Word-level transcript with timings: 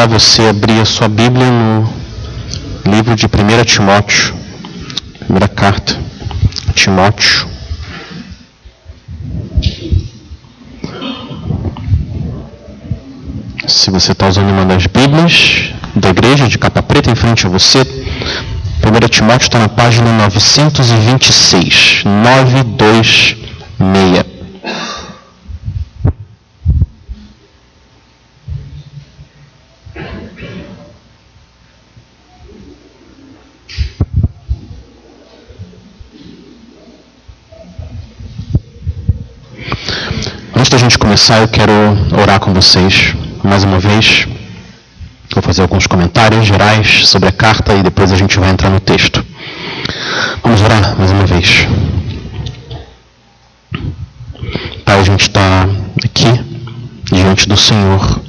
convidar 0.00 0.06
você 0.06 0.42
a 0.42 0.50
abrir 0.50 0.80
a 0.80 0.84
sua 0.84 1.08
Bíblia 1.08 1.50
no 1.50 1.92
livro 2.86 3.14
de 3.14 3.26
1 3.26 3.28
Timóteo, 3.64 4.34
primeira 5.18 5.48
carta, 5.48 5.98
Timóteo. 6.74 7.48
Se 13.66 13.90
você 13.90 14.12
está 14.12 14.28
usando 14.28 14.50
uma 14.50 14.64
das 14.64 14.86
Bíblias 14.86 15.70
da 15.94 16.08
igreja, 16.08 16.48
de 16.48 16.56
capa 16.56 16.82
preta 16.82 17.10
em 17.10 17.14
frente 17.14 17.46
a 17.46 17.50
você, 17.50 17.80
1 17.80 19.08
Timóteo 19.08 19.44
está 19.44 19.58
na 19.58 19.68
página 19.68 20.10
926, 20.12 22.04
926. 22.04 24.39
Antes 40.70 40.82
da 40.82 40.88
gente 40.88 40.98
começar, 40.98 41.40
eu 41.40 41.48
quero 41.48 41.72
orar 42.16 42.38
com 42.38 42.54
vocês 42.54 43.12
mais 43.42 43.64
uma 43.64 43.80
vez. 43.80 44.28
Vou 45.34 45.42
fazer 45.42 45.62
alguns 45.62 45.88
comentários 45.88 46.46
gerais 46.46 47.08
sobre 47.08 47.28
a 47.28 47.32
carta 47.32 47.74
e 47.74 47.82
depois 47.82 48.12
a 48.12 48.16
gente 48.16 48.38
vai 48.38 48.50
entrar 48.50 48.70
no 48.70 48.78
texto. 48.78 49.26
Vamos 50.44 50.62
orar 50.62 50.96
mais 50.96 51.10
uma 51.10 51.26
vez. 51.26 51.66
Pai, 54.84 55.00
a 55.00 55.02
gente 55.02 55.22
está 55.22 55.66
aqui 56.04 56.40
diante 57.10 57.48
do 57.48 57.56
Senhor, 57.56 58.20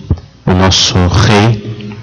o 0.43 0.53
nosso 0.55 0.95
Rei, 1.09 1.93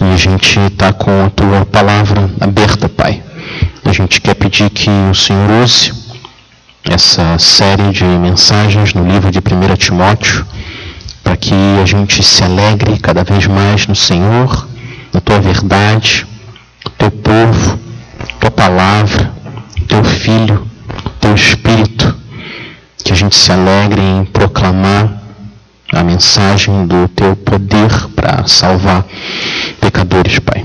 e 0.00 0.14
a 0.14 0.16
gente 0.16 0.60
está 0.60 0.92
com 0.92 1.26
a 1.26 1.30
tua 1.30 1.66
palavra 1.66 2.30
aberta, 2.40 2.88
Pai. 2.88 3.20
A 3.84 3.92
gente 3.92 4.20
quer 4.20 4.34
pedir 4.34 4.70
que 4.70 4.88
o 5.10 5.14
Senhor 5.16 5.50
use 5.64 6.01
essa 6.84 7.38
série 7.38 7.90
de 7.90 8.04
mensagens 8.04 8.92
no 8.94 9.06
livro 9.06 9.30
de 9.30 9.38
1 9.38 9.76
Timóteo, 9.76 10.44
para 11.22 11.36
que 11.36 11.54
a 11.80 11.86
gente 11.86 12.22
se 12.22 12.42
alegre 12.42 12.98
cada 12.98 13.22
vez 13.22 13.46
mais 13.46 13.86
no 13.86 13.94
Senhor, 13.94 14.68
na 15.12 15.20
tua 15.20 15.40
verdade, 15.40 16.26
teu 16.98 17.10
povo, 17.10 17.78
tua 18.40 18.50
palavra, 18.50 19.32
teu 19.86 20.02
filho, 20.02 20.66
teu 21.20 21.34
espírito, 21.34 22.14
que 23.04 23.12
a 23.12 23.16
gente 23.16 23.36
se 23.36 23.52
alegre 23.52 24.00
em 24.00 24.24
proclamar 24.24 25.22
a 25.92 26.02
mensagem 26.02 26.86
do 26.86 27.06
teu 27.08 27.36
poder 27.36 27.90
para 28.16 28.46
salvar 28.46 29.04
pecadores, 29.80 30.38
Pai. 30.38 30.64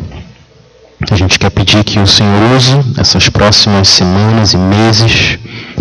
A 1.12 1.16
gente 1.16 1.38
quer 1.38 1.52
pedir 1.52 1.84
que 1.84 2.00
o 2.00 2.08
Senhor 2.08 2.56
use 2.56 2.76
essas 3.00 3.30
próximas 3.30 3.88
semanas 3.88 4.54
e 4.54 4.58
meses 4.58 5.38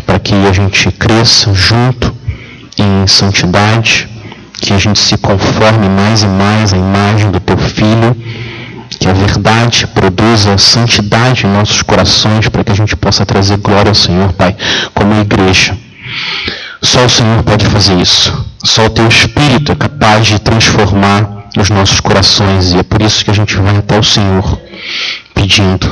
para 0.06 0.18
que 0.18 0.34
a 0.34 0.52
gente 0.52 0.90
cresça 0.92 1.52
junto 1.52 2.14
em 2.78 3.06
santidade, 3.06 4.08
que 4.60 4.72
a 4.72 4.78
gente 4.78 4.98
se 4.98 5.16
conforme 5.18 5.88
mais 5.88 6.22
e 6.22 6.26
mais 6.26 6.72
à 6.72 6.76
imagem 6.76 7.30
do 7.30 7.40
teu 7.40 7.58
filho, 7.58 8.16
que 8.98 9.08
a 9.08 9.12
verdade 9.12 9.86
produza 9.88 10.56
santidade 10.56 11.46
em 11.46 11.50
nossos 11.50 11.82
corações 11.82 12.48
para 12.48 12.64
que 12.64 12.72
a 12.72 12.76
gente 12.76 12.96
possa 12.96 13.26
trazer 13.26 13.58
glória 13.58 13.90
ao 13.90 13.94
Senhor, 13.94 14.32
Pai, 14.32 14.56
como 14.94 15.20
igreja. 15.20 15.76
Só 16.80 17.04
o 17.04 17.08
Senhor 17.08 17.42
pode 17.42 17.66
fazer 17.66 18.00
isso. 18.00 18.46
Só 18.64 18.86
o 18.86 18.90
teu 18.90 19.06
Espírito 19.08 19.72
é 19.72 19.74
capaz 19.74 20.26
de 20.26 20.38
transformar 20.38 21.48
os 21.56 21.70
nossos 21.70 22.00
corações 22.00 22.72
e 22.72 22.78
é 22.78 22.82
por 22.82 23.02
isso 23.02 23.24
que 23.24 23.30
a 23.30 23.34
gente 23.34 23.56
vai 23.56 23.76
até 23.76 23.98
o 23.98 24.02
Senhor 24.02 24.60
pedindo 25.34 25.88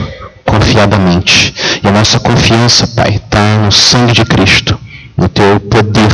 confiadamente. 0.54 1.52
E 1.82 1.88
a 1.88 1.90
nossa 1.90 2.20
confiança, 2.20 2.86
Pai, 2.88 3.16
está 3.16 3.58
no 3.58 3.72
sangue 3.72 4.12
de 4.12 4.24
Cristo, 4.24 4.78
no 5.16 5.28
teu 5.28 5.58
poder 5.60 6.12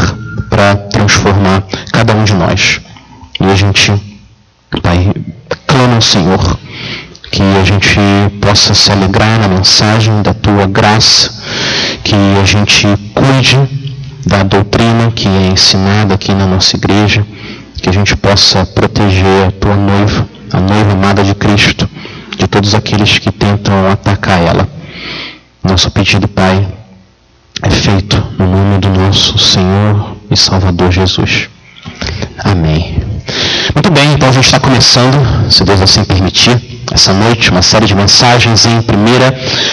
para 0.49 0.77
transformar 0.77 1.62
cada 1.93 2.15
um 2.15 2.25
de 2.25 2.34
nós. 2.34 2.81
E 3.41 3.45
a 3.45 3.55
gente, 3.55 3.93
Pai, 4.83 5.12
clama 5.67 5.97
ao 5.97 6.03
Senhor 6.03 6.59
que 7.31 7.43
a 7.61 7.65
gente 7.65 8.01
possa 8.41 8.75
se 8.75 8.91
alegrar 8.91 9.39
na 9.39 9.49
mensagem 9.49 10.23
da 10.23 10.34
tua 10.34 10.67
graça, 10.67 11.31
que 12.03 12.15
a 12.41 12.45
gente 12.45 12.87
cuide 13.15 13.59
da 14.27 14.43
doutrina 14.43 15.12
que 15.15 15.28
é 15.28 15.47
ensinada 15.53 16.15
aqui 16.15 16.34
na 16.34 16.47
nossa 16.47 16.77
igreja, 16.77 17.25
que 17.81 17.89
a 17.89 17.93
gente 17.93 18.17
possa 18.17 18.67
proteger 18.67 19.49
a 19.49 19.53
tua 19.53 19.77
noiva, 19.77 20.28
a 20.53 20.61
noiva 20.61 20.93
amada 20.93 21.22
de 21.22 21.34
Cristo, 21.34 21.89
de 22.41 22.49
todos 22.49 22.75
aqueles 22.75 23.19
que 23.19 23.31
tentam 23.31 23.87
atacar 23.93 24.41
ela. 24.41 24.67
Nosso 25.62 25.91
pedido, 25.91 26.27
Pai, 26.27 26.67
é 27.62 27.69
feito 27.69 28.17
no 28.39 28.47
nome 28.47 28.78
do 28.78 28.89
nosso 28.89 29.39
Senhor 29.39 30.17
e 30.31 30.37
Salvador 30.37 30.91
Jesus. 30.91 31.51
Amém. 32.43 33.03
Muito 33.75 33.91
bem, 33.91 34.15
então 34.15 34.31
a 34.31 34.33
gente 34.33 34.47
está 34.47 34.59
começando, 34.59 35.51
se 35.51 35.62
Deus 35.65 35.83
assim 35.83 36.03
permitir, 36.03 36.81
essa 36.91 37.12
noite, 37.12 37.51
uma 37.51 37.61
série 37.61 37.84
de 37.84 37.95
mensagens 37.95 38.65
em 38.65 38.78
1 38.78 38.83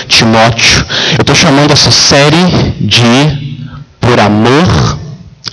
Timóteo. 0.09 0.85
Eu 1.17 1.21
estou 1.21 1.35
chamando 1.35 1.71
essa 1.71 1.89
série 1.89 2.73
de 2.81 3.71
Por 4.01 4.19
Amor 4.19 4.99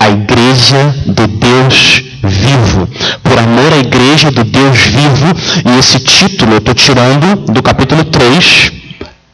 à 0.01 0.11
Igreja 0.11 0.95
de 1.07 1.27
Deus 1.29 2.05
vivo, 2.29 2.89
por 3.23 3.39
amor 3.39 3.73
à 3.73 3.79
igreja 3.79 4.31
do 4.31 4.45
Deus 4.45 4.79
vivo, 4.79 5.34
e 5.65 5.78
esse 5.78 6.00
título 6.00 6.53
eu 6.54 6.59
estou 6.59 6.75
tirando 6.75 7.53
do 7.53 7.62
capítulo 7.62 8.04
3, 8.04 8.72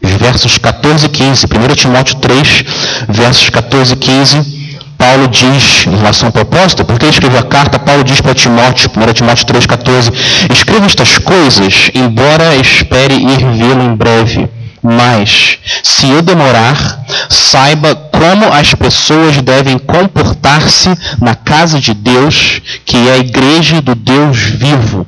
versos 0.02 0.58
14 0.58 1.06
e 1.06 1.08
15, 1.08 1.46
1 1.46 1.74
Timóteo 1.74 2.16
3, 2.16 2.64
versos 3.08 3.48
14 3.48 3.94
e 3.94 3.96
15. 3.96 4.60
Paulo 4.98 5.28
diz, 5.28 5.86
em 5.86 5.96
relação 5.96 6.28
ao 6.28 6.32
propósito, 6.32 6.84
porque 6.84 7.06
escreveu 7.06 7.38
a 7.38 7.42
carta, 7.42 7.78
Paulo 7.78 8.04
diz 8.04 8.20
para 8.20 8.34
Timóteo, 8.34 8.90
1 8.94 9.12
Timóteo 9.14 9.46
3,14, 9.46 10.12
escreva 10.52 10.84
estas 10.84 11.16
coisas, 11.16 11.90
embora 11.94 12.54
espere 12.56 13.14
ir 13.14 13.38
vê-lo 13.56 13.82
em 13.82 13.96
breve. 13.96 14.46
Mas, 14.82 15.58
se 15.82 16.08
eu 16.08 16.20
demorar, 16.20 17.04
saiba 17.30 17.94
como 17.94 18.52
as 18.52 18.74
pessoas 18.74 19.40
devem 19.40 19.78
comportar-se 19.78 20.90
na 21.20 21.34
casa 21.34 21.80
de 21.80 21.94
Deus, 21.94 22.60
que 22.84 22.96
é 23.08 23.12
a 23.12 23.18
igreja 23.18 23.80
do 23.80 23.94
Deus 23.94 24.38
vivo, 24.38 25.06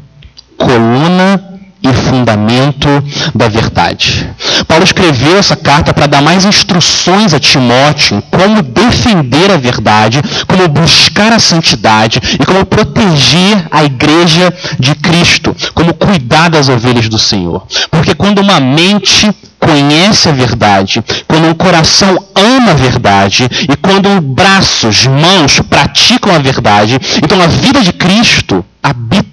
coluna 0.65 1.53
e 1.83 1.93
fundamento 1.93 2.89
da 3.35 3.49
verdade. 3.49 4.31
Paulo 4.69 4.85
escreveu 4.85 5.37
essa 5.37 5.57
carta 5.57 5.93
para 5.93 6.07
dar 6.07 6.23
mais 6.23 6.45
instruções 6.45 7.35
a 7.35 7.41
Timóteo 7.41 8.23
como 8.31 8.63
defender 8.63 9.51
a 9.51 9.57
verdade, 9.57 10.21
como 10.47 10.69
buscar 10.69 11.33
a 11.33 11.41
santidade 11.41 12.21
e 12.41 12.45
como 12.47 12.65
proteger 12.65 13.67
a 13.71 13.83
igreja 13.85 14.55
de 14.79 14.95
Cristo, 14.95 15.55
como 15.75 15.93
cuidar 15.93 16.49
das 16.49 16.69
ovelhas 16.69 17.09
do 17.09 17.19
Senhor. 17.19 17.67
Porque 17.91 18.15
quando 18.15 18.39
uma 18.39 18.61
mente 18.61 19.29
conhece 19.59 20.29
a 20.29 20.33
verdade, 20.33 21.03
quando 21.27 21.49
um 21.49 21.55
coração 21.55 22.17
ama 22.35 22.73
a 22.73 22.75
verdade 22.75 23.49
e 23.69 23.77
quando 23.77 24.21
braços, 24.21 25.07
mãos 25.07 25.61
praticam 25.69 26.35
a 26.35 26.39
verdade, 26.39 26.99
então 27.23 27.41
a 27.41 27.47
vida 27.47 27.81
de 27.81 27.93
Cristo 27.93 28.65
habita 28.83 29.32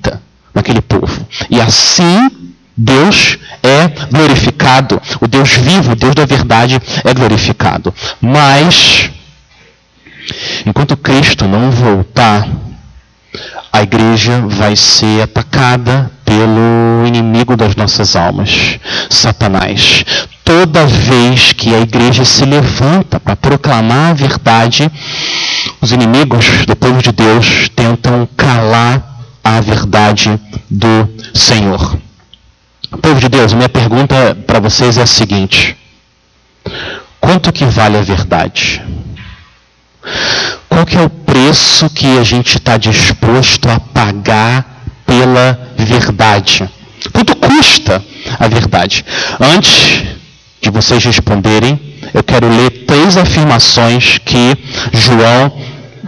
naquele 0.60 0.82
povo. 0.82 1.26
E 1.50 1.60
assim 1.60 2.30
Deus 2.76 3.38
é 3.64 3.88
glorificado. 4.10 5.02
O 5.20 5.28
Deus 5.28 5.54
vivo, 5.54 5.92
o 5.92 5.96
Deus 5.96 6.16
da 6.16 6.26
verdade 6.26 6.80
é 7.04 7.14
glorificado. 7.14 7.94
Mas, 8.22 9.10
enquanto 10.66 10.96
Cristo 10.96 11.46
não 11.46 11.72
voltar, 11.72 12.48
a 13.72 13.82
igreja 13.82 14.42
vai 14.48 14.76
ser 14.76 15.24
atacada 15.24 16.12
pelo 16.24 17.06
inimigo 17.06 17.56
das 17.56 17.76
nossas 17.76 18.16
almas, 18.16 18.80
Satanás. 19.10 20.06
Toda 20.44 20.86
vez 20.86 21.54
que 21.54 21.76
a 21.76 21.80
igreja 21.80 22.26
se 22.26 22.44
levanta 22.46 23.20
para 23.20 23.36
proclamar 23.36 24.12
a 24.12 24.14
verdade, 24.14 24.90
os 25.82 25.92
inimigos 25.92 26.66
do 26.66 26.76
povo 26.76 27.02
de 27.02 27.12
Deus 27.12 27.70
tentam 27.76 28.28
calar 28.36 29.09
a 29.58 29.62
verdade 29.62 30.40
do 30.70 31.10
Senhor. 31.34 31.98
Povo 33.02 33.20
de 33.20 33.28
Deus, 33.28 33.54
minha 33.54 33.70
pergunta 33.70 34.38
para 34.46 34.60
vocês 34.60 34.98
é 34.98 35.02
a 35.02 35.08
seguinte: 35.08 35.76
quanto 37.20 37.52
que 37.52 37.66
vale 37.66 37.98
a 37.98 38.02
verdade? 38.02 38.82
Qual 40.70 40.86
que 40.86 40.98
é 40.98 41.02
o 41.02 41.10
preço 41.10 41.90
que 41.90 42.18
a 42.20 42.24
gente 42.24 42.58
está 42.58 42.78
disposto 42.78 43.68
a 43.70 43.80
pagar 43.80 44.84
pela 45.06 45.60
verdade? 45.78 46.70
Quanto 47.12 47.36
custa 47.36 48.04
a 48.40 48.48
verdade? 48.48 49.04
Antes 49.40 50.04
de 50.62 50.70
vocês 50.70 51.04
responderem, 51.04 51.98
eu 52.14 52.24
quero 52.24 52.48
ler 52.48 52.86
três 52.86 53.18
afirmações 53.18 54.20
que 54.20 54.56
João 54.94 55.52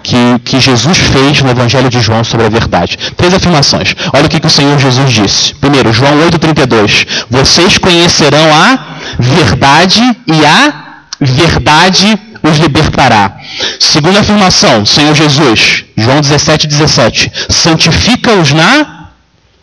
que, 0.04 0.40
que 0.44 0.60
Jesus 0.60 0.98
fez 0.98 1.42
no 1.42 1.50
Evangelho 1.50 1.90
de 1.90 2.02
João 2.02 2.24
sobre 2.24 2.46
a 2.46 2.50
verdade. 2.50 2.98
Três 3.16 3.34
afirmações. 3.34 3.96
Olha 4.14 4.26
o 4.26 4.30
que, 4.30 4.40
que 4.40 4.48
o 4.48 4.50
Senhor 4.50 4.78
Jesus 4.80 5.12
disse. 5.12 5.54
Primeiro, 5.56 5.94
João 5.94 6.12
8,32. 6.30 7.26
Vocês 7.30 7.78
conhecerão 7.78 8.54
a 8.54 9.00
verdade 9.20 10.02
e 10.28 10.46
a 10.46 10.74
verdade 11.20 12.20
os 12.44 12.58
libertará. 12.58 13.38
Segunda 13.80 14.20
afirmação, 14.20 14.86
Senhor 14.86 15.14
Jesus, 15.14 15.86
João 15.96 16.20
17, 16.22 16.68
17. 16.68 17.32
Santifica-os 17.50 18.52
na 18.52 19.10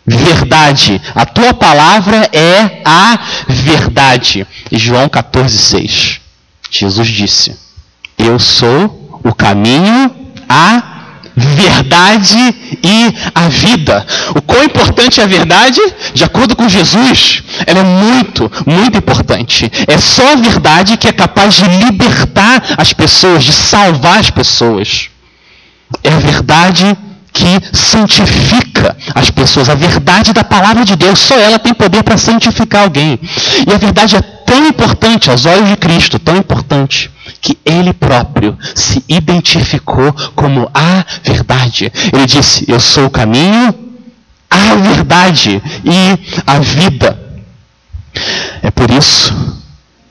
verdade. 0.05 1.01
A 1.13 1.25
tua 1.25 1.53
palavra 1.53 2.29
é 2.31 2.81
a 2.85 3.19
verdade. 3.47 4.47
João 4.71 5.09
14, 5.09 5.57
6. 5.57 6.21
Jesus 6.71 7.07
disse: 7.07 7.55
Eu 8.17 8.39
sou 8.39 9.19
o 9.23 9.33
caminho, 9.33 10.28
a 10.49 10.97
verdade 11.35 12.55
e 12.83 13.15
a 13.33 13.47
vida. 13.47 14.05
O 14.35 14.41
quão 14.41 14.63
importante 14.63 15.21
é 15.21 15.23
a 15.23 15.27
verdade? 15.27 15.79
De 16.13 16.23
acordo 16.23 16.55
com 16.55 16.67
Jesus, 16.67 17.43
ela 17.65 17.79
é 17.79 17.83
muito, 17.83 18.51
muito 18.65 18.97
importante. 18.97 19.71
É 19.87 19.97
só 19.97 20.33
a 20.33 20.35
verdade 20.35 20.97
que 20.97 21.07
é 21.07 21.13
capaz 21.13 21.55
de 21.55 21.63
libertar 21.63 22.75
as 22.77 22.91
pessoas, 22.91 23.43
de 23.43 23.53
salvar 23.53 24.19
as 24.19 24.29
pessoas. 24.29 25.09
É 26.03 26.09
a 26.09 26.19
verdade 26.19 26.97
que 27.31 27.77
santifica 27.77 28.97
as 29.15 29.29
pessoas. 29.29 29.69
A 29.69 29.75
verdade 29.75 30.33
da 30.33 30.43
palavra 30.43 30.83
de 30.83 30.95
Deus, 30.95 31.19
só 31.19 31.37
ela 31.37 31.59
tem 31.59 31.73
poder 31.73 32.03
para 32.03 32.17
santificar 32.17 32.83
alguém. 32.83 33.19
E 33.67 33.73
a 33.73 33.77
verdade 33.77 34.15
é 34.15 34.21
tão 34.21 34.67
importante 34.67 35.29
aos 35.29 35.45
olhos 35.45 35.69
de 35.69 35.77
Cristo, 35.77 36.19
tão 36.19 36.37
importante, 36.37 37.09
que 37.41 37.57
ele 37.65 37.93
próprio 37.93 38.57
se 38.75 39.03
identificou 39.07 40.13
como 40.35 40.69
a 40.73 41.05
verdade. 41.23 41.91
Ele 42.13 42.25
disse: 42.25 42.65
Eu 42.67 42.79
sou 42.79 43.05
o 43.05 43.09
caminho, 43.09 43.73
a 44.49 44.75
verdade 44.75 45.61
e 45.83 46.41
a 46.45 46.59
vida. 46.59 47.17
É 48.61 48.71
por 48.71 48.89
isso 48.91 49.33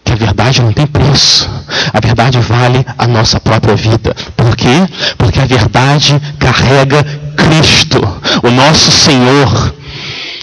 que 0.04 0.12
a 0.12 0.16
verdade 0.16 0.62
não 0.62 0.72
tem 0.72 0.86
preço. 0.86 1.48
A 1.92 2.00
verdade 2.00 2.38
vale 2.40 2.84
a 2.96 3.06
nossa 3.06 3.38
própria 3.38 3.76
vida. 3.76 4.14
Por 4.36 4.56
quê? 4.56 4.86
Porque 5.16 5.40
a 5.40 5.44
verdade 5.44 6.18
carrega 6.38 7.04
Cristo, 7.36 8.00
o 8.42 8.50
nosso 8.50 8.90
Senhor. 8.90 9.74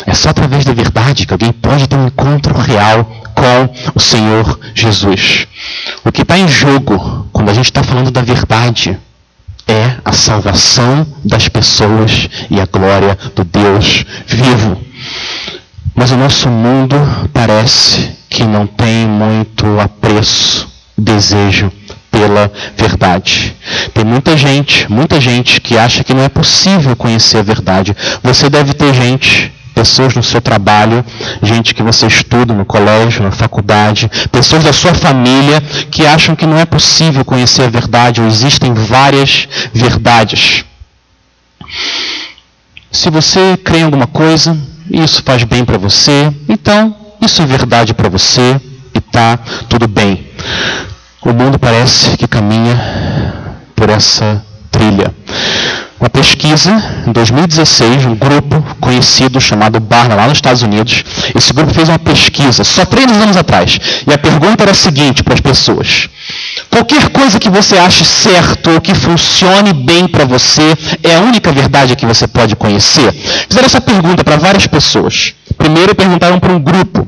É 0.05 0.13
só 0.13 0.29
através 0.29 0.63
da 0.65 0.73
verdade 0.73 1.25
que 1.25 1.33
alguém 1.33 1.51
pode 1.51 1.87
ter 1.87 1.95
um 1.95 2.07
encontro 2.07 2.55
real 2.59 3.24
com 3.35 3.93
o 3.93 3.99
Senhor 3.99 4.59
Jesus. 4.73 5.47
O 6.03 6.11
que 6.11 6.21
está 6.21 6.37
em 6.37 6.47
jogo 6.47 7.27
quando 7.31 7.49
a 7.49 7.53
gente 7.53 7.65
está 7.65 7.83
falando 7.83 8.09
da 8.09 8.21
verdade 8.21 8.97
é 9.67 9.97
a 10.03 10.11
salvação 10.11 11.05
das 11.23 11.47
pessoas 11.47 12.29
e 12.49 12.59
a 12.59 12.65
glória 12.65 13.17
do 13.35 13.43
Deus 13.43 14.05
vivo. 14.25 14.77
Mas 15.93 16.11
o 16.11 16.17
nosso 16.17 16.49
mundo 16.49 16.95
parece 17.33 18.11
que 18.29 18.43
não 18.43 18.67
tem 18.67 19.07
muito 19.07 19.79
apreço, 19.79 20.67
desejo 20.97 21.71
pela 22.11 22.51
verdade. 22.77 23.55
Tem 23.93 24.03
muita 24.03 24.37
gente, 24.37 24.89
muita 24.91 25.19
gente 25.19 25.59
que 25.59 25.77
acha 25.77 26.03
que 26.03 26.13
não 26.13 26.23
é 26.23 26.29
possível 26.29 26.95
conhecer 26.95 27.37
a 27.37 27.43
verdade. 27.43 27.95
Você 28.23 28.49
deve 28.49 28.73
ter 28.73 28.93
gente 28.93 29.51
pessoas 29.75 30.15
no 30.15 30.23
seu 30.23 30.41
trabalho, 30.41 31.05
gente 31.43 31.75
que 31.75 31.83
você 31.83 32.07
estuda 32.07 32.53
no 32.53 32.65
colégio, 32.65 33.21
na 33.21 33.31
faculdade, 33.31 34.09
pessoas 34.31 34.63
da 34.63 34.71
sua 34.71 34.93
família 34.93 35.61
que 35.91 36.07
acham 36.07 36.35
que 36.35 36.45
não 36.47 36.57
é 36.57 36.65
possível 36.65 37.25
conhecer 37.25 37.63
a 37.63 37.69
verdade, 37.69 38.21
ou 38.21 38.27
existem 38.27 38.73
várias 38.73 39.47
verdades. 39.73 40.63
Se 42.89 43.09
você 43.09 43.57
crê 43.57 43.79
em 43.79 43.83
alguma 43.83 44.07
coisa, 44.07 44.57
isso 44.89 45.21
faz 45.23 45.43
bem 45.43 45.65
para 45.65 45.77
você, 45.77 46.33
então 46.47 46.95
isso 47.21 47.41
é 47.41 47.45
verdade 47.45 47.93
para 47.93 48.07
você 48.07 48.59
e 48.93 49.01
tá 49.01 49.37
tudo 49.67 49.87
bem. 49.87 50.25
O 51.21 51.33
mundo 51.33 51.59
parece 51.59 52.15
que 52.17 52.27
caminha 52.27 52.79
por 53.75 53.89
essa 53.89 54.41
trilha. 54.71 55.13
Uma 55.97 56.09
pesquisa, 56.09 56.71
em 57.07 57.11
2016, 57.13 58.05
um 58.05 58.15
grupo 58.15 58.61
conhecido 58.81 59.39
chamado 59.39 59.79
Barna, 59.79 60.15
lá 60.15 60.27
nos 60.27 60.39
Estados 60.39 60.61
Unidos, 60.61 61.05
esse 61.33 61.53
grupo 61.53 61.73
fez 61.73 61.87
uma 61.87 61.97
pesquisa, 61.97 62.65
só 62.65 62.83
três 62.83 63.09
anos 63.09 63.37
atrás, 63.37 63.79
e 64.05 64.11
a 64.11 64.17
pergunta 64.17 64.63
era 64.63 64.71
a 64.71 64.75
seguinte 64.75 65.23
para 65.23 65.35
as 65.35 65.39
pessoas: 65.39 66.09
qualquer 66.69 67.09
coisa 67.09 67.39
que 67.39 67.49
você 67.49 67.77
ache 67.77 68.03
certo 68.03 68.71
ou 68.71 68.81
que 68.81 68.93
funcione 68.93 69.71
bem 69.71 70.05
para 70.05 70.25
você 70.25 70.75
é 71.01 71.15
a 71.15 71.21
única 71.21 71.49
verdade 71.53 71.95
que 71.95 72.05
você 72.05 72.27
pode 72.27 72.57
conhecer? 72.57 73.13
Fizeram 73.47 73.65
essa 73.65 73.79
pergunta 73.79 74.21
para 74.21 74.35
várias 74.35 74.67
pessoas. 74.67 75.33
Primeiro 75.57 75.95
perguntaram 75.95 76.39
para 76.39 76.51
um 76.51 76.59
grupo 76.59 77.07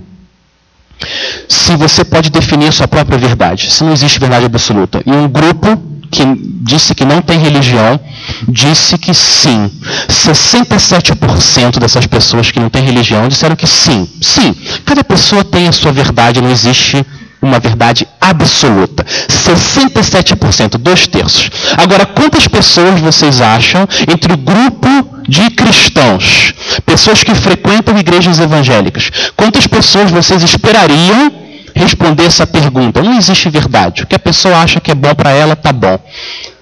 se 1.50 1.76
você 1.76 2.06
pode 2.06 2.30
definir 2.30 2.72
sua 2.72 2.88
própria 2.88 3.18
verdade, 3.18 3.70
se 3.70 3.84
não 3.84 3.92
existe 3.92 4.18
verdade 4.18 4.46
absoluta. 4.46 5.04
E 5.06 5.12
um 5.12 5.28
grupo 5.28 5.97
que 6.12 6.24
disse 6.64 6.96
que 6.96 7.06
não 7.06 7.22
tem 7.22 7.40
religião, 7.40 8.00
disse 8.48 8.98
que 8.98 9.14
sim. 9.14 9.72
67% 10.10 11.80
dessas 11.80 12.08
pessoas 12.08 12.52
que 12.52 12.60
não 12.60 12.70
têm 12.70 12.84
religião 12.84 13.28
disseram 13.28 13.56
que 13.56 13.68
sim. 13.68 14.08
Sim, 14.22 14.56
cada 14.86 15.04
pessoa 15.04 15.44
tem 15.44 15.68
a 15.68 15.72
sua 15.72 15.92
verdade, 15.92 16.42
não 16.42 16.52
existe 16.52 17.06
uma 17.42 17.60
verdade 17.60 18.08
absoluta. 18.20 19.06
67%, 19.30 20.78
dois 20.78 21.08
terços. 21.08 21.50
Agora, 21.78 22.06
quantas 22.06 22.48
pessoas 22.48 23.00
vocês 23.00 23.42
acham 23.42 23.88
entre 24.12 24.34
o 24.34 24.38
grupo 24.38 24.88
de 25.28 25.50
cristãos, 25.52 26.54
pessoas 26.86 27.24
que 27.24 27.36
frequentam 27.36 27.98
igrejas 27.98 28.40
evangélicas, 28.40 29.12
quantas 29.36 29.68
pessoas 29.68 30.10
vocês 30.10 30.42
esperariam 30.44 31.47
responder 31.78 32.26
essa 32.26 32.46
pergunta. 32.46 33.02
Não 33.02 33.18
existe 33.18 33.50
verdade. 33.50 34.04
O 34.04 34.08
que 34.08 34.16
a 34.16 34.20
pessoa 34.20 34.58
acha 34.58 34.82
que 34.82 34.92
é 34.92 34.96
bom 34.96 35.14
para 35.14 35.32
ela, 35.32 35.56
tá 35.56 35.72
bom. 35.72 36.00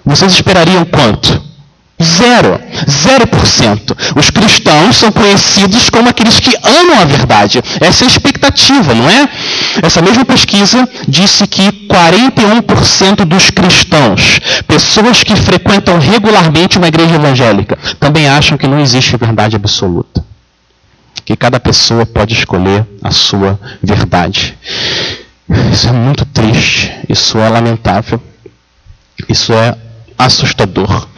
Vocês 0.04 0.32
esperariam 0.32 0.84
quanto? 0.84 1.44
Zero. 2.02 2.60
Zero 2.90 3.26
por 3.26 3.46
cento. 3.46 3.96
Os 4.14 4.28
cristãos 4.28 4.96
são 4.96 5.10
conhecidos 5.10 5.88
como 5.88 6.10
aqueles 6.10 6.38
que 6.38 6.54
amam 6.62 7.00
a 7.00 7.04
verdade. 7.04 7.62
Essa 7.80 8.04
é 8.04 8.06
a 8.06 8.10
expectativa, 8.10 8.94
não 8.94 9.08
é? 9.08 9.28
Essa 9.82 10.02
mesma 10.02 10.24
pesquisa 10.24 10.86
disse 11.08 11.46
que 11.46 11.72
41% 11.88 13.24
dos 13.24 13.50
cristãos, 13.50 14.38
pessoas 14.68 15.24
que 15.24 15.34
frequentam 15.34 15.98
regularmente 15.98 16.76
uma 16.76 16.88
igreja 16.88 17.14
evangélica, 17.14 17.78
também 17.98 18.28
acham 18.28 18.58
que 18.58 18.68
não 18.68 18.78
existe 18.78 19.16
verdade 19.16 19.56
absoluta 19.56 20.26
que 21.26 21.36
cada 21.36 21.58
pessoa 21.58 22.06
pode 22.06 22.34
escolher 22.34 22.86
a 23.02 23.10
sua 23.10 23.58
verdade. 23.82 24.56
Isso 25.72 25.88
é 25.88 25.92
muito 25.92 26.24
triste, 26.26 26.92
isso 27.08 27.36
é 27.38 27.48
lamentável, 27.48 28.22
isso 29.28 29.52
é 29.52 29.76
assustador. 30.16 31.08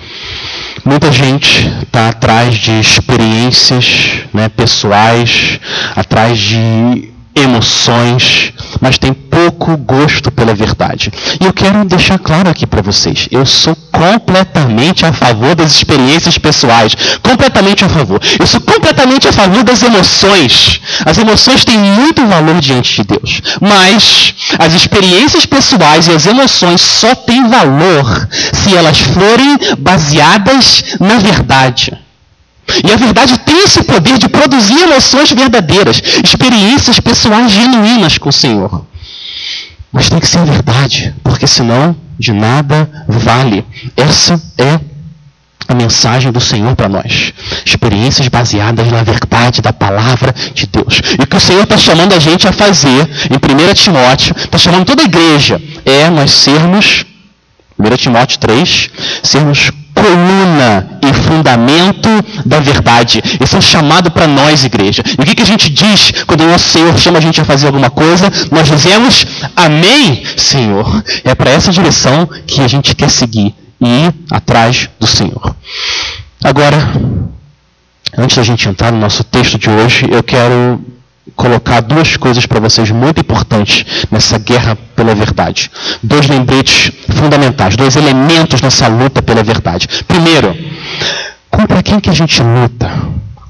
Muita 0.82 1.12
gente 1.12 1.68
está 1.82 2.08
atrás 2.08 2.56
de 2.56 2.80
experiências 2.80 4.22
né, 4.32 4.48
pessoais, 4.48 5.60
atrás 5.94 6.38
de 6.38 7.12
emoções, 7.38 8.52
mas 8.80 8.98
tem 8.98 9.12
pouco 9.12 9.76
gosto 9.76 10.30
pela 10.30 10.54
verdade. 10.54 11.12
E 11.40 11.44
eu 11.44 11.52
quero 11.52 11.84
deixar 11.84 12.18
claro 12.18 12.50
aqui 12.50 12.66
para 12.66 12.82
vocês: 12.82 13.28
eu 13.30 13.46
sou 13.46 13.76
completamente 13.92 15.04
a 15.04 15.12
favor 15.12 15.54
das 15.54 15.74
experiências 15.74 16.38
pessoais, 16.38 16.92
completamente 17.22 17.84
a 17.84 17.88
favor. 17.88 18.20
Eu 18.38 18.46
sou 18.46 18.60
completamente 18.60 19.28
a 19.28 19.32
favor 19.32 19.62
das 19.62 19.82
emoções. 19.82 20.80
As 21.04 21.18
emoções 21.18 21.64
têm 21.64 21.78
muito 21.78 22.26
valor 22.26 22.60
diante 22.60 22.96
de 22.96 23.04
Deus, 23.04 23.40
mas 23.60 24.34
as 24.58 24.74
experiências 24.74 25.46
pessoais 25.46 26.06
e 26.06 26.12
as 26.12 26.26
emoções 26.26 26.80
só 26.80 27.14
têm 27.14 27.48
valor 27.48 28.28
se 28.52 28.74
elas 28.74 28.98
forem 28.98 29.58
baseadas 29.78 30.82
na 31.00 31.18
verdade. 31.18 32.07
E 32.84 32.92
a 32.92 32.96
verdade 32.96 33.38
tem 33.38 33.64
esse 33.64 33.82
poder 33.82 34.18
de 34.18 34.28
produzir 34.28 34.82
emoções 34.82 35.30
verdadeiras, 35.32 36.00
experiências 36.22 37.00
pessoais 37.00 37.50
genuínas 37.50 38.18
com 38.18 38.28
o 38.28 38.32
Senhor. 38.32 38.84
Mas 39.92 40.08
tem 40.08 40.20
que 40.20 40.28
ser 40.28 40.44
verdade, 40.44 41.14
porque 41.24 41.46
senão 41.46 41.96
de 42.18 42.32
nada 42.32 42.88
vale. 43.08 43.64
Essa 43.96 44.40
é 44.58 44.80
a 45.68 45.74
mensagem 45.74 46.32
do 46.32 46.40
Senhor 46.40 46.74
para 46.74 46.88
nós. 46.88 47.32
Experiências 47.64 48.28
baseadas 48.28 48.90
na 48.90 49.02
verdade 49.02 49.60
da 49.60 49.72
palavra 49.72 50.34
de 50.54 50.66
Deus. 50.66 51.00
E 51.18 51.22
o 51.22 51.26
que 51.26 51.36
o 51.36 51.40
Senhor 51.40 51.62
está 51.62 51.76
chamando 51.76 52.14
a 52.14 52.18
gente 52.18 52.48
a 52.48 52.52
fazer, 52.52 53.08
em 53.30 53.34
1 53.34 53.74
Timóteo, 53.74 54.34
está 54.36 54.58
chamando 54.58 54.86
toda 54.86 55.02
a 55.02 55.04
igreja, 55.04 55.60
é 55.84 56.08
nós 56.10 56.30
sermos, 56.30 57.04
1 57.78 57.96
Timóteo 57.96 58.38
3, 58.38 58.90
sermos 59.22 59.70
coluna 60.00 60.98
e 61.02 61.12
fundamento 61.12 62.08
da 62.44 62.60
verdade. 62.60 63.20
Esse 63.40 63.54
é 63.54 63.58
um 63.58 63.62
chamado 63.62 64.10
para 64.10 64.26
nós, 64.26 64.64
igreja. 64.64 65.02
E 65.18 65.22
o 65.22 65.24
que, 65.24 65.34
que 65.34 65.42
a 65.42 65.46
gente 65.46 65.70
diz 65.70 66.12
quando 66.26 66.42
o 66.42 66.48
nosso 66.48 66.68
Senhor 66.68 66.96
chama 66.98 67.18
a 67.18 67.20
gente 67.20 67.40
a 67.40 67.44
fazer 67.44 67.66
alguma 67.66 67.90
coisa? 67.90 68.30
Nós 68.50 68.68
dizemos, 68.68 69.26
Amém, 69.56 70.22
Senhor. 70.36 71.02
É 71.24 71.34
para 71.34 71.50
essa 71.50 71.72
direção 71.72 72.28
que 72.46 72.60
a 72.60 72.68
gente 72.68 72.94
quer 72.94 73.10
seguir. 73.10 73.54
e 73.80 74.06
ir 74.06 74.14
atrás 74.30 74.88
do 74.98 75.06
Senhor. 75.06 75.54
Agora, 76.42 76.76
antes 78.16 78.36
da 78.36 78.42
gente 78.42 78.68
entrar 78.68 78.92
no 78.92 78.98
nosso 78.98 79.22
texto 79.22 79.58
de 79.58 79.70
hoje, 79.70 80.06
eu 80.10 80.22
quero 80.22 80.80
colocar 81.36 81.80
duas 81.80 82.16
coisas 82.16 82.46
para 82.46 82.60
vocês 82.60 82.90
muito 82.90 83.20
importantes 83.20 84.06
nessa 84.10 84.38
guerra 84.38 84.76
pela 84.96 85.14
verdade. 85.14 85.70
Dois 86.02 86.26
lembretes 86.26 86.92
fundamentais, 87.08 87.76
dois 87.76 87.96
elementos 87.96 88.60
nessa 88.60 88.88
luta 88.88 89.22
pela 89.22 89.42
verdade. 89.42 89.88
Primeiro, 90.06 90.56
contra 91.50 91.82
quem 91.82 92.00
que 92.00 92.10
a 92.10 92.14
gente 92.14 92.42
luta? 92.42 92.90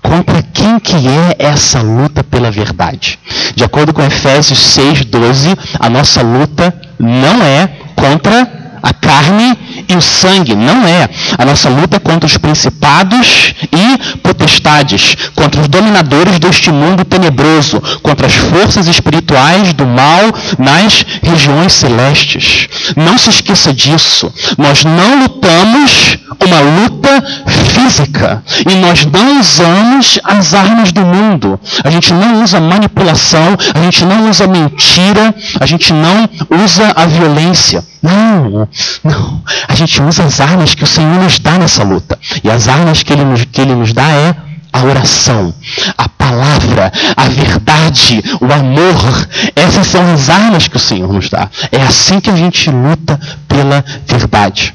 Contra 0.03 0.43
quem 0.43 0.79
que 0.79 0.97
é 0.97 1.37
essa 1.39 1.83
luta 1.83 2.23
pela 2.25 2.51
verdade? 2.51 3.19
De 3.55 3.65
acordo 3.65 3.93
com 3.93 4.03
Efésios 4.03 4.59
6:12, 4.59 5.57
a 5.79 5.91
nossa 5.91 6.23
luta 6.23 6.75
não 6.99 7.43
é 7.43 7.69
contra 7.95 8.59
a 8.83 8.93
carne 8.93 9.59
e 9.89 9.97
o 9.97 10.03
sangue. 10.03 10.55
Não 10.55 10.87
é. 10.87 11.09
A 11.37 11.45
nossa 11.45 11.69
luta 11.69 11.97
é 11.97 12.01
contra 12.01 12.27
os 12.27 12.37
principados 12.37 13.55
e 13.73 14.19
potestades, 14.19 15.17
contra 15.35 15.61
os 15.61 15.69
dominadores 15.69 16.39
deste 16.39 16.71
mundo 16.71 17.05
tenebroso, 17.05 17.81
contra 18.03 18.27
as 18.27 18.35
forças 18.35 18.87
espirituais 18.87 19.73
do 19.73 19.87
mal 19.87 20.33
nas 20.59 21.05
regiões 21.23 21.73
celestes. 21.73 22.69
Não 22.97 23.17
se 23.19 23.31
esqueça 23.31 23.73
disso. 23.73 24.33
Nós 24.57 24.85
não 24.85 25.21
lutamos 25.21 26.19
uma 26.45 26.61
luta 26.61 27.25
física 27.47 28.43
e 28.71 28.75
nós 28.77 29.05
não 29.07 29.41
usamos 29.41 30.21
as 30.23 30.55
armas 30.55 30.93
do 30.93 31.05
mundo. 31.05 31.59
A 31.83 31.91
gente 31.91 32.13
não 32.13 32.43
usa 32.43 32.61
manipulação, 32.61 33.57
a 33.75 33.83
gente 33.83 34.05
não 34.05 34.29
usa 34.29 34.47
mentira, 34.47 35.35
a 35.59 35.67
gente 35.67 35.93
não 35.93 36.29
usa 36.65 36.93
a 36.95 37.07
violência. 37.07 37.85
Não, 38.01 38.69
não. 39.03 39.43
A 39.67 39.75
gente 39.79 40.03
usa 40.03 40.25
as 40.25 40.41
armas 40.41 40.75
que 40.75 40.85
o 40.85 40.87
Senhor 40.87 41.23
nos 41.23 41.39
dá 41.39 41.59
nessa 41.59 41.85
luta. 41.85 42.19
E 42.43 42.51
as 42.51 42.69
armas 42.69 43.03
que 43.03 43.13
Ele 43.13 43.25
nos, 43.25 43.45
que 43.45 43.61
ele 43.61 43.75
nos 43.75 43.93
dá 43.93 44.11
é 44.11 44.35
a 44.73 44.85
oração, 44.85 45.55
a 45.97 46.09
palavra, 46.09 46.93
a 47.17 47.29
verdade, 47.29 48.23
o 48.41 48.53
amor. 48.53 49.29
Essas 49.57 49.87
são 49.87 50.13
as 50.13 50.29
armas 50.29 50.69
que 50.69 50.77
o 50.77 50.81
Senhor 50.81 51.13
nos 51.13 51.31
dá. 51.31 51.49
É 51.73 51.81
assim 51.81 52.21
que 52.21 52.31
a 52.31 52.37
gente 52.37 52.71
luta 52.71 53.19
pela 53.47 53.85
verdade. 54.07 54.75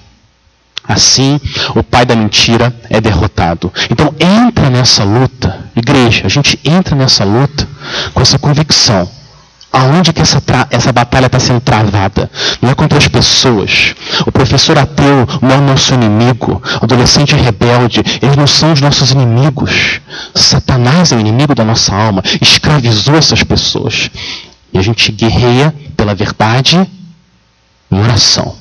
Assim, 0.85 1.39
o 1.75 1.83
pai 1.83 2.05
da 2.05 2.15
mentira 2.15 2.73
é 2.89 2.99
derrotado. 2.99 3.71
Então, 3.89 4.13
entra 4.19 4.69
nessa 4.69 5.03
luta, 5.03 5.59
igreja, 5.75 6.23
a 6.25 6.29
gente 6.29 6.59
entra 6.63 6.95
nessa 6.95 7.23
luta 7.23 7.67
com 8.13 8.21
essa 8.21 8.37
convicção 8.37 9.09
Aonde 9.73 10.13
que 10.13 10.21
essa, 10.21 10.39
essa 10.69 10.91
batalha 10.91 11.25
está 11.25 11.39
sendo 11.39 11.59
travada? 11.59 12.29
Não 12.61 12.69
é 12.69 12.75
contra 12.75 12.95
as 12.95 13.07
pessoas. 13.07 13.95
O 14.23 14.31
professor 14.31 14.77
ateu 14.77 15.27
não 15.41 15.49
é 15.49 15.57
o 15.57 15.61
nosso 15.61 15.95
inimigo. 15.95 16.61
O 16.79 16.85
adolescente 16.85 17.35
rebelde, 17.35 18.03
eles 18.21 18.35
não 18.35 18.45
são 18.45 18.71
os 18.71 18.79
nossos 18.79 19.09
inimigos. 19.09 19.99
Satanás 20.35 21.11
é 21.11 21.15
o 21.15 21.19
inimigo 21.19 21.55
da 21.55 21.63
nossa 21.65 21.91
alma. 21.91 22.21
Escravizou 22.39 23.15
essas 23.15 23.41
pessoas. 23.41 24.11
E 24.71 24.77
a 24.77 24.81
gente 24.81 25.11
guerreia 25.11 25.73
pela 25.97 26.13
verdade 26.13 26.87
em 27.91 27.99
oração. 27.99 28.55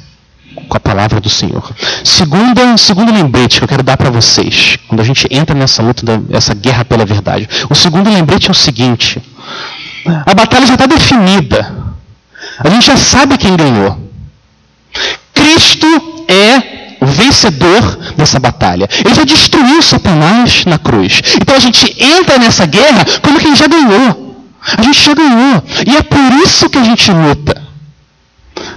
Com 0.66 0.76
a 0.78 0.80
palavra 0.80 1.20
do 1.20 1.28
Senhor. 1.28 1.62
Segunda, 2.02 2.78
segundo 2.78 3.12
lembrete 3.12 3.58
que 3.58 3.64
eu 3.64 3.68
quero 3.68 3.82
dar 3.82 3.98
para 3.98 4.08
vocês, 4.08 4.78
quando 4.88 5.00
a 5.00 5.04
gente 5.04 5.26
entra 5.30 5.54
nessa 5.54 5.82
luta, 5.82 6.04
essa 6.30 6.54
guerra 6.54 6.86
pela 6.86 7.04
verdade. 7.04 7.46
O 7.68 7.74
segundo 7.74 8.10
lembrete 8.10 8.48
é 8.48 8.50
o 8.50 8.54
seguinte: 8.54 9.20
a 10.04 10.34
batalha 10.34 10.66
já 10.66 10.74
está 10.74 10.86
definida. 10.86 11.72
A 12.58 12.68
gente 12.68 12.86
já 12.86 12.96
sabe 12.96 13.38
quem 13.38 13.56
ganhou. 13.56 13.98
Cristo 15.32 15.86
é 16.28 16.82
o 17.00 17.06
vencedor 17.06 17.98
dessa 18.16 18.38
batalha. 18.38 18.88
Ele 19.04 19.14
já 19.14 19.24
destruiu 19.24 19.82
Satanás 19.82 20.64
na 20.64 20.78
cruz. 20.78 21.20
Então 21.40 21.56
a 21.56 21.58
gente 21.58 21.96
entra 22.02 22.38
nessa 22.38 22.66
guerra 22.66 23.04
como 23.20 23.38
quem 23.38 23.54
já 23.56 23.66
ganhou. 23.66 24.46
A 24.78 24.82
gente 24.82 25.04
já 25.04 25.14
ganhou. 25.14 25.62
E 25.86 25.96
é 25.96 26.02
por 26.02 26.32
isso 26.44 26.70
que 26.70 26.78
a 26.78 26.84
gente 26.84 27.10
luta. 27.10 27.60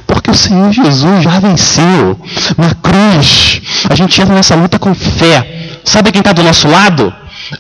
Porque 0.08 0.32
o 0.32 0.36
Senhor 0.36 0.72
Jesus 0.72 1.24
já 1.24 1.40
venceu 1.40 2.20
na 2.58 2.74
cruz. 2.76 3.62
A 3.90 3.96
gente 3.96 4.20
entra 4.20 4.34
nessa 4.34 4.56
luta 4.56 4.80
com 4.80 4.96
fé. 4.96 5.80
Sabe 5.84 6.12
quem 6.12 6.22
está 6.22 6.34
do 6.34 6.44
nosso 6.44 6.68
lado? 6.68 7.14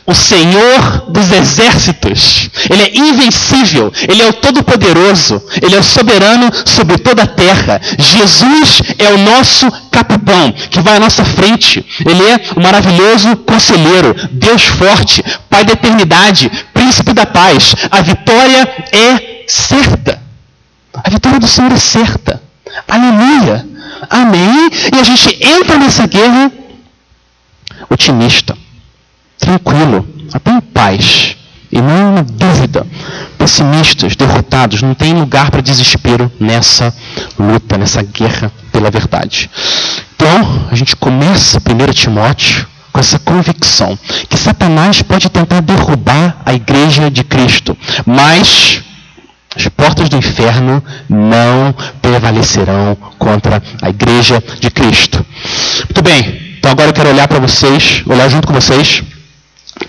O 0.05 0.13
Senhor 0.13 1.05
dos 1.09 1.31
exércitos. 1.31 2.49
Ele 2.69 2.83
é 2.83 2.97
invencível, 2.97 3.91
ele 4.07 4.21
é 4.21 4.27
o 4.27 4.33
todo-poderoso, 4.33 5.41
ele 5.61 5.75
é 5.75 5.79
o 5.79 5.83
soberano 5.83 6.49
sobre 6.65 6.97
toda 6.97 7.23
a 7.23 7.27
terra. 7.27 7.81
Jesus 7.97 8.81
é 8.97 9.09
o 9.09 9.17
nosso 9.17 9.69
capitão 9.91 10.51
que 10.69 10.81
vai 10.81 10.97
à 10.97 10.99
nossa 10.99 11.23
frente. 11.23 11.85
Ele 12.05 12.23
é 12.23 12.41
o 12.55 12.61
maravilhoso 12.61 13.35
conselheiro, 13.37 14.15
Deus 14.31 14.63
forte, 14.63 15.23
Pai 15.49 15.63
da 15.63 15.73
eternidade, 15.73 16.51
príncipe 16.73 17.13
da 17.13 17.25
paz. 17.25 17.75
A 17.89 18.01
vitória 18.01 18.67
é 18.91 19.45
certa. 19.47 20.21
A 20.93 21.09
vitória 21.09 21.39
do 21.39 21.47
Senhor 21.47 21.71
é 21.71 21.77
certa. 21.77 22.41
Aleluia. 22.87 23.65
Amém. 24.09 24.69
E 24.93 24.99
a 24.99 25.03
gente 25.03 25.37
entra 25.41 25.77
nessa 25.77 26.05
guerra 26.07 26.51
otimista 27.89 28.64
tranquilo, 29.37 30.07
até 30.33 30.51
em 30.51 30.61
paz, 30.61 31.35
e 31.71 31.81
não 31.81 32.11
uma 32.11 32.23
dúvida. 32.23 32.85
Pessimistas, 33.37 34.15
derrotados, 34.15 34.81
não 34.81 34.93
tem 34.93 35.13
lugar 35.13 35.51
para 35.51 35.61
desespero 35.61 36.31
nessa 36.39 36.93
luta, 37.37 37.77
nessa 37.77 38.01
guerra 38.01 38.51
pela 38.71 38.89
verdade. 38.89 39.49
Então, 40.15 40.67
a 40.71 40.75
gente 40.75 40.95
começa 40.95 41.59
1 41.59 41.93
Timóteo 41.93 42.65
com 42.91 42.99
essa 42.99 43.19
convicção 43.19 43.99
que 44.29 44.37
Satanás 44.37 45.01
pode 45.01 45.29
tentar 45.29 45.59
derrubar 45.59 46.37
a 46.45 46.53
igreja 46.53 47.11
de 47.11 47.23
Cristo, 47.25 47.77
mas 48.05 48.81
as 49.55 49.67
portas 49.67 50.07
do 50.07 50.17
inferno 50.17 50.83
não 51.09 51.75
prevalecerão 52.01 52.97
contra 53.19 53.61
a 53.81 53.89
igreja 53.89 54.41
de 54.59 54.71
Cristo. 54.71 55.25
Muito 55.83 56.01
bem, 56.01 56.55
então 56.57 56.71
agora 56.71 56.89
eu 56.89 56.93
quero 56.93 57.09
olhar 57.09 57.27
para 57.27 57.39
vocês, 57.39 58.01
olhar 58.07 58.29
junto 58.29 58.47
com 58.47 58.53
vocês 58.53 59.03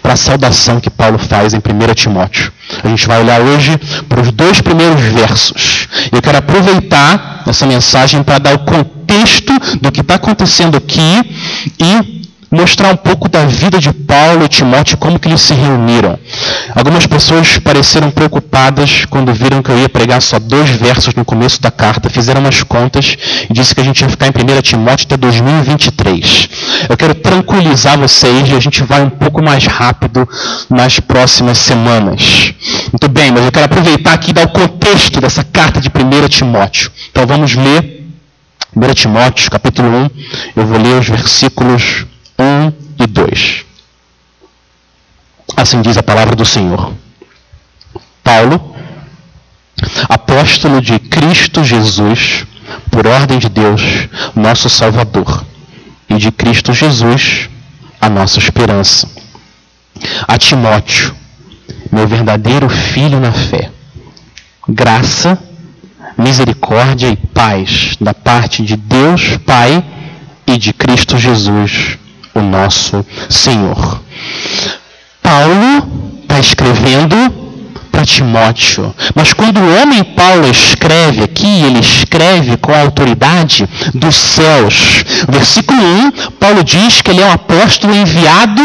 para 0.03 0.15
a 0.15 0.17
saudação 0.17 0.81
que 0.81 0.91
Paulo 0.91 1.19
faz 1.19 1.55
em 1.55 1.59
1 1.59 1.95
Timóteo. 1.95 2.53
A 2.83 2.89
gente 2.89 3.07
vai 3.07 3.21
olhar 3.21 3.41
hoje 3.41 3.77
para 4.09 4.21
os 4.21 4.31
dois 4.33 4.61
primeiros 4.61 5.01
versos. 5.01 5.89
Eu 6.13 6.21
quero 6.21 6.39
aproveitar 6.39 7.43
essa 7.47 7.67
mensagem 7.67 8.23
para 8.23 8.39
dar 8.39 8.55
o 8.55 8.61
contexto 8.61 9.53
do 9.81 9.93
que 9.93 10.01
está 10.01 10.17
acontecendo 10.17 10.77
aqui 10.77 11.35
e 11.79 12.27
mostrar 12.51 12.93
um 12.93 12.97
pouco 12.97 13.29
da 13.29 13.45
vida 13.45 13.79
de 13.79 13.93
Paulo 13.93 14.45
e 14.45 14.49
Timóteo, 14.49 14.97
como 14.99 15.19
que 15.19 15.29
eles 15.29 15.41
se 15.41 15.55
reuniram. 15.55 16.19
Algumas 16.75 17.07
pessoas 17.07 17.59
pareceram 17.59 18.11
preocupadas 18.11 19.05
quando 19.07 19.33
viram 19.33 19.63
que 19.63 19.71
eu 19.71 19.79
ia 19.79 19.89
pregar 19.89 20.23
só 20.23 20.39
dois 20.39 20.71
versos 20.71 21.15
no 21.15 21.25
começo 21.25 21.61
da 21.61 21.71
carta, 21.71 22.11
fizeram 22.11 22.41
umas 22.41 22.63
contas 22.63 23.17
e 23.49 23.53
disse 23.53 23.75
que 23.75 23.81
a 23.81 23.85
gente 23.85 24.01
ia 24.01 24.09
ficar 24.09 24.27
em 24.27 24.31
1 24.31 24.63
Timóteo 24.63 25.07
até 25.07 25.17
2023. 25.17 26.49
Eu 26.89 26.97
quero 26.97 27.15
tranquilizar 27.15 27.99
vocês 27.99 28.49
e 28.49 28.55
a 28.55 28.61
gente 28.61 28.83
vai 28.83 29.03
um 29.03 29.11
pouco 29.11 29.43
mais 29.43 29.67
rápido 29.67 30.29
nas 30.71 31.01
próximas 31.01 31.59
semanas. 31.59 32.55
Muito 32.93 33.09
bem, 33.09 33.31
mas 33.31 33.45
eu 33.45 33.53
quero 33.53 33.67
aproveitar 33.67 34.13
aqui 34.13 34.31
e 34.31 34.35
dar 34.35 34.47
o 34.47 34.49
contexto 34.49 35.21
dessa 35.21 35.43
carta 35.43 35.81
de 35.81 35.89
1 35.89 36.29
Timóteo. 36.29 36.91
Então 37.11 37.27
vamos 37.27 37.55
ler 37.55 38.05
1 38.75 38.95
Timóteo, 38.95 39.51
capítulo 39.51 39.89
1. 39.89 40.11
Eu 40.57 40.67
vou 40.67 40.79
ler 40.79 41.01
os 41.01 41.09
versículos 41.09 42.07
1 42.39 42.73
e 43.03 43.07
2. 43.07 43.65
Assim 45.57 45.81
diz 45.81 45.97
a 45.97 46.03
palavra 46.03 46.37
do 46.37 46.45
Senhor. 46.45 46.93
Paulo, 48.23 48.75
apóstolo 50.09 50.81
de 50.81 50.99
Cristo 50.99 51.63
Jesus, 51.65 52.45
por 52.91 53.07
ordem 53.07 53.39
de 53.39 53.49
Deus, 53.49 54.09
nosso 54.35 54.69
Salvador, 54.69 55.45
e 56.09 56.17
de 56.17 56.31
Cristo 56.31 56.73
Jesus, 56.73 57.49
a 58.01 58.09
nossa 58.09 58.39
esperança. 58.39 59.09
A 60.27 60.37
Timóteo, 60.37 61.15
meu 61.91 62.07
verdadeiro 62.07 62.69
filho 62.69 63.19
na 63.19 63.33
fé, 63.33 63.71
graça, 64.69 65.39
misericórdia 66.19 67.09
e 67.09 67.17
paz 67.17 67.97
da 68.01 68.15
parte 68.15 68.63
de 68.63 68.77
Deus 68.77 69.37
Pai 69.39 69.85
e 70.47 70.57
de 70.57 70.73
Cristo 70.73 71.19
Jesus, 71.19 71.99
o 72.39 72.43
nosso 72.43 73.05
Senhor. 73.29 74.03
Paulo 75.23 76.21
está 76.23 76.39
escrevendo 76.39 77.17
para 77.91 78.05
Timóteo, 78.05 78.95
mas 79.15 79.33
quando 79.33 79.59
o 79.59 79.81
homem 79.81 80.05
Paulo 80.05 80.47
escreve 80.51 81.25
aqui, 81.25 81.63
ele 81.63 81.81
escreve 81.81 82.57
com 82.59 82.73
a 82.73 82.81
autoridade 82.83 83.67
dos 83.95 84.15
céus. 84.15 85.05
Versículo 85.29 85.81
1, 85.81 86.11
Paulo 86.33 86.63
diz 86.63 87.01
que 87.01 87.11
ele 87.11 87.23
é 87.23 87.27
um 87.27 87.33
apóstolo 87.33 87.95
enviado 87.95 88.63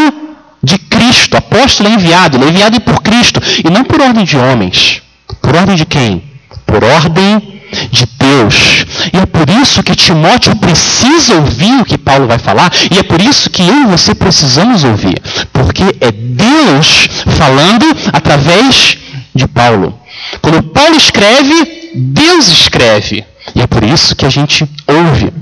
de 0.62 0.78
Cristo. 0.78 1.38
Apóstolo 1.38 1.90
é 1.90 1.94
enviado, 1.94 2.38
ele 2.38 2.46
é 2.46 2.50
enviado 2.50 2.82
por 2.82 3.02
Cristo, 3.02 3.42
e 3.66 3.70
não 3.70 3.86
por 3.86 4.02
ordem 4.02 4.26
de 4.26 4.38
homens. 4.38 5.02
Por 5.42 5.56
ordem 5.56 5.76
de 5.76 5.86
quem? 5.86 6.24
Por 6.66 6.84
ordem 6.84 7.51
de 7.92 8.06
Deus. 8.18 8.86
E 9.14 9.18
é 9.18 9.26
por 9.26 9.50
isso 9.50 9.84
que 9.84 9.96
Timóteo 9.96 10.56
precisa 10.56 11.36
ouvir 11.36 11.82
o 11.82 11.86
que 11.86 11.98
Paulo 11.98 12.28
vai 12.28 12.38
falar, 12.38 12.72
e 12.92 12.98
é 12.98 13.04
por 13.04 13.22
isso 13.22 13.50
que 13.50 13.62
eu 13.62 13.84
e 13.84 13.86
você 13.86 14.14
precisamos 14.14 14.84
ouvir, 14.84 15.22
porque 15.52 15.84
é 16.00 16.12
Deus 16.12 17.08
falando 17.38 17.86
através 18.12 18.98
de 19.34 19.48
Paulo. 19.48 20.00
Quando 20.42 20.64
Paulo 20.64 20.96
escreve, 20.96 21.92
Deus 21.96 22.48
escreve. 22.48 23.26
E 23.56 23.62
é 23.62 23.68
por 23.68 23.84
isso 23.84 24.16
que 24.16 24.26
a 24.26 24.30
gente 24.30 24.68
ouve 24.88 25.34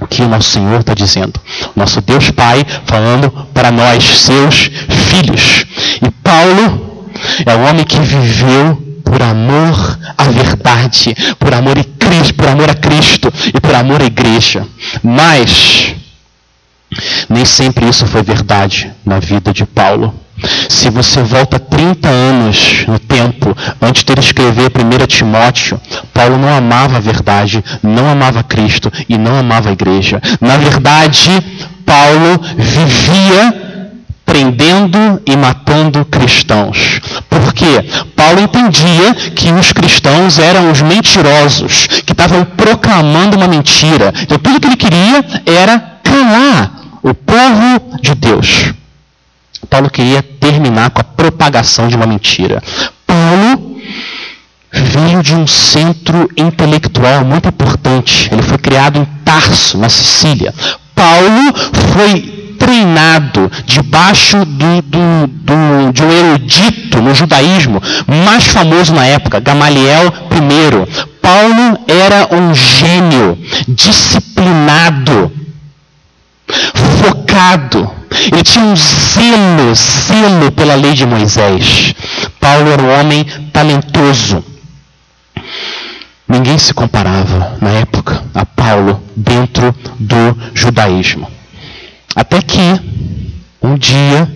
o 0.00 0.06
que 0.06 0.22
o 0.22 0.28
nosso 0.28 0.50
Senhor 0.50 0.80
está 0.80 0.94
dizendo. 0.94 1.38
Nosso 1.76 2.00
Deus 2.00 2.30
Pai 2.30 2.66
falando 2.86 3.30
para 3.52 3.70
nós, 3.70 4.02
seus 4.02 4.70
filhos. 4.88 5.64
E 6.02 6.10
Paulo 6.22 7.08
é 7.46 7.54
o 7.54 7.68
homem 7.68 7.84
que 7.84 8.00
viveu 8.00 8.89
por 9.10 9.20
amor 9.22 9.98
à 10.16 10.24
verdade, 10.28 11.16
por 11.36 11.52
amor, 11.52 11.76
a 11.76 11.82
Cristo, 11.82 12.34
por 12.34 12.46
amor 12.46 12.70
a 12.70 12.74
Cristo 12.74 13.32
e 13.52 13.60
por 13.60 13.74
amor 13.74 14.00
à 14.00 14.04
igreja. 14.04 14.64
Mas 15.02 15.96
nem 17.28 17.44
sempre 17.44 17.88
isso 17.88 18.06
foi 18.06 18.22
verdade 18.22 18.92
na 19.04 19.18
vida 19.18 19.52
de 19.52 19.66
Paulo. 19.66 20.14
Se 20.68 20.88
você 20.90 21.24
volta 21.24 21.58
30 21.58 22.08
anos 22.08 22.84
no 22.86 23.00
tempo, 23.00 23.54
antes 23.82 24.04
de 24.04 24.12
ele 24.12 24.20
escrever 24.20 24.70
1 24.70 25.06
Timóteo, 25.08 25.80
Paulo 26.14 26.38
não 26.38 26.56
amava 26.56 26.96
a 26.96 27.00
verdade, 27.00 27.64
não 27.82 28.08
amava 28.08 28.44
Cristo 28.44 28.92
e 29.08 29.18
não 29.18 29.36
amava 29.36 29.70
a 29.70 29.72
igreja. 29.72 30.22
Na 30.40 30.56
verdade, 30.56 31.30
Paulo 31.84 32.40
vivia 32.56 33.69
prendendo 34.30 35.20
e 35.26 35.36
matando 35.36 36.04
cristãos. 36.04 37.00
Por 37.28 37.52
quê? 37.52 37.84
Paulo 38.14 38.40
entendia 38.40 39.12
que 39.34 39.50
os 39.50 39.72
cristãos 39.72 40.38
eram 40.38 40.70
os 40.70 40.80
mentirosos, 40.80 41.88
que 42.06 42.12
estavam 42.12 42.44
proclamando 42.44 43.36
uma 43.36 43.48
mentira. 43.48 44.14
Então 44.22 44.38
tudo 44.38 44.60
que 44.60 44.68
ele 44.68 44.76
queria 44.76 45.24
era 45.44 45.98
calar 46.04 46.70
o 47.02 47.12
povo 47.12 48.00
de 48.00 48.14
Deus. 48.14 48.72
Paulo 49.68 49.90
queria 49.90 50.22
terminar 50.22 50.90
com 50.90 51.00
a 51.00 51.04
propagação 51.04 51.88
de 51.88 51.96
uma 51.96 52.06
mentira. 52.06 52.62
Paulo 53.04 53.80
veio 54.72 55.24
de 55.24 55.34
um 55.34 55.44
centro 55.48 56.28
intelectual 56.36 57.24
muito 57.24 57.48
importante. 57.48 58.28
Ele 58.32 58.42
foi 58.42 58.58
criado 58.58 58.96
em 58.96 59.04
Tarso, 59.24 59.76
na 59.76 59.88
Sicília. 59.88 60.54
Paulo 60.94 61.52
foi 61.92 62.39
treinado 62.60 63.50
debaixo 63.64 64.44
do, 64.44 64.82
do, 64.82 65.26
do, 65.26 65.92
de 65.92 66.04
um 66.04 66.12
erudito 66.12 67.00
no 67.00 67.14
judaísmo 67.14 67.82
mais 68.24 68.46
famoso 68.46 68.94
na 68.94 69.06
época, 69.06 69.40
Gamaliel 69.40 70.12
I. 70.30 71.10
Paulo 71.22 71.78
era 71.88 72.28
um 72.34 72.54
gênio, 72.54 73.38
disciplinado, 73.66 75.32
focado. 77.02 77.90
Ele 78.32 78.42
tinha 78.42 78.64
um 78.64 78.76
zelo, 78.76 79.74
zelo 79.74 80.52
pela 80.52 80.74
lei 80.74 80.92
de 80.92 81.06
Moisés. 81.06 81.94
Paulo 82.38 82.70
era 82.70 82.82
um 82.82 83.00
homem 83.00 83.24
talentoso. 83.52 84.44
Ninguém 86.28 86.58
se 86.58 86.74
comparava 86.74 87.56
na 87.60 87.70
época 87.70 88.22
a 88.34 88.44
Paulo 88.44 89.02
dentro 89.16 89.74
do 89.98 90.36
judaísmo. 90.54 91.39
Até 92.14 92.42
que, 92.42 92.60
um 93.62 93.76
dia, 93.76 94.28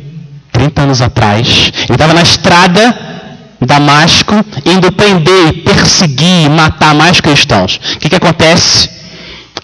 30 0.53 0.83
anos 0.83 1.01
atrás, 1.01 1.73
ele 1.85 1.93
estava 1.93 2.15
na 2.15 2.23
estrada 2.23 2.97
em 3.61 3.67
Damasco, 3.67 4.35
indo 4.65 4.93
prender, 4.93 5.65
perseguir, 5.65 6.49
matar 6.51 6.95
mais 6.95 7.21
cristãos. 7.21 7.81
O 7.95 7.99
que, 7.99 8.09
que 8.09 8.17
acontece? 8.17 8.89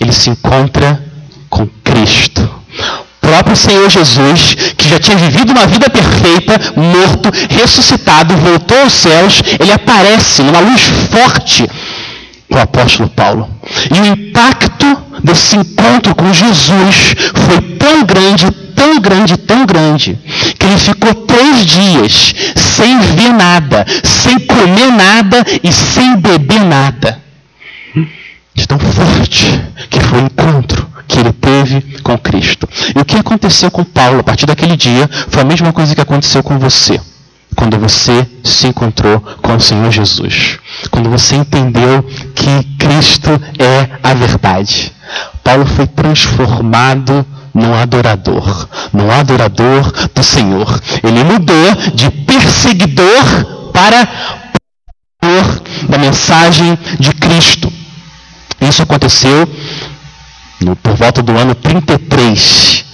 Ele 0.01 0.13
se 0.13 0.31
encontra 0.31 1.03
com 1.49 1.67
Cristo. 1.85 2.43
O 2.43 3.27
próprio 3.27 3.55
Senhor 3.55 3.89
Jesus, 3.89 4.57
que 4.77 4.89
já 4.89 4.99
tinha 4.99 5.17
vivido 5.17 5.53
uma 5.53 5.67
vida 5.67 5.89
perfeita, 5.89 6.59
morto, 6.77 7.31
ressuscitado, 7.51 8.37
voltou 8.37 8.81
aos 8.81 8.93
céus, 8.93 9.43
ele 9.61 9.71
aparece 9.71 10.43
numa 10.43 10.61
luz 10.61 10.83
forte 11.11 11.69
o 12.51 12.59
apóstolo 12.59 13.09
Paulo. 13.09 13.49
E 13.91 14.01
o 14.01 14.07
impacto 14.07 14.87
desse 15.23 15.57
encontro 15.57 16.15
com 16.15 16.33
Jesus 16.33 17.15
foi 17.35 17.61
tão 17.79 18.05
grande, 18.05 18.51
tão 18.75 19.01
grande, 19.01 19.37
tão 19.37 19.65
grande, 19.65 20.19
que 20.59 20.67
ele 20.67 20.79
ficou 20.79 21.15
três 21.27 21.65
dias 21.65 22.35
sem 22.57 22.99
ver 22.99 23.33
nada, 23.33 23.87
sem 24.03 24.39
comer 24.41 24.91
nada 24.91 25.45
e 25.63 25.73
sem 25.73 26.17
beber 26.17 26.65
nada. 26.65 27.21
De 28.55 28.67
tão 28.67 28.79
forte 28.79 29.61
que 29.89 30.01
foi 30.01 30.23
o 30.23 30.27
encontro 30.27 30.89
que 31.07 31.19
ele 31.19 31.33
teve 31.33 32.01
com 32.03 32.19
Cristo. 32.19 32.69
E 32.95 33.01
o 33.01 33.05
que 33.05 33.17
aconteceu 33.17 33.71
com 33.71 33.85
Paulo 33.85 34.21
a 34.21 34.25
partir 34.25 34.47
daquele 34.47 34.77
dia 34.77 35.09
foi 35.29 35.43
a 35.43 35.45
mesma 35.45 35.73
coisa 35.73 35.95
que 35.95 36.01
aconteceu 36.01 36.43
com 36.43 36.59
você 36.59 37.01
quando 37.57 37.79
você 37.79 38.27
se 38.43 38.69
encontrou 38.69 39.21
com 39.43 39.55
o 39.55 39.61
Senhor 39.61 39.91
Jesus. 39.91 40.59
Quando 40.91 41.11
você 41.11 41.37
entendeu 41.37 42.03
que 42.35 42.65
Cristo 42.79 43.31
é 43.59 43.99
a 44.03 44.15
verdade. 44.15 44.93
Paulo 45.43 45.67
foi 45.67 45.87
transformado 45.87 47.27
num 47.53 47.75
adorador, 47.75 48.69
num 48.93 49.11
adorador 49.11 49.93
do 50.15 50.23
Senhor. 50.23 50.81
Ele 51.03 51.25
mudou 51.25 51.75
de 51.95 52.11
perseguidor 52.11 53.71
para 53.73 54.09
da 55.89 55.99
mensagem 55.99 56.79
de 56.99 57.13
Cristo. 57.13 57.71
Isso 58.61 58.83
aconteceu 58.83 59.49
no, 60.61 60.77
por 60.77 60.95
volta 60.95 61.23
do 61.23 61.37
ano 61.37 61.55
33 61.55 62.90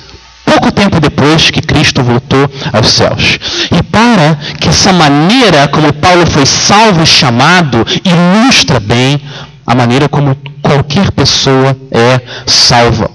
pouco 0.57 0.73
tempo 0.73 0.99
depois 1.01 1.51
que 1.51 1.61
Cristo 1.61 2.03
voltou 2.03 2.51
aos 2.73 2.89
céus. 2.89 3.39
E 3.71 3.83
para 3.83 4.37
que 4.59 4.69
essa 4.69 4.93
maneira 4.93 5.69
como 5.69 5.93
Paulo 5.93 6.27
foi 6.27 6.47
salvo 6.47 7.03
e 7.03 7.07
chamado 7.07 7.85
ilustra 8.05 8.81
bem 8.81 9.21
a 9.67 9.75
maneira 9.75 10.09
como 10.09 10.37
qualquer 10.63 11.11
pessoa 11.11 11.77
é 11.91 12.21
salva. 12.47 13.11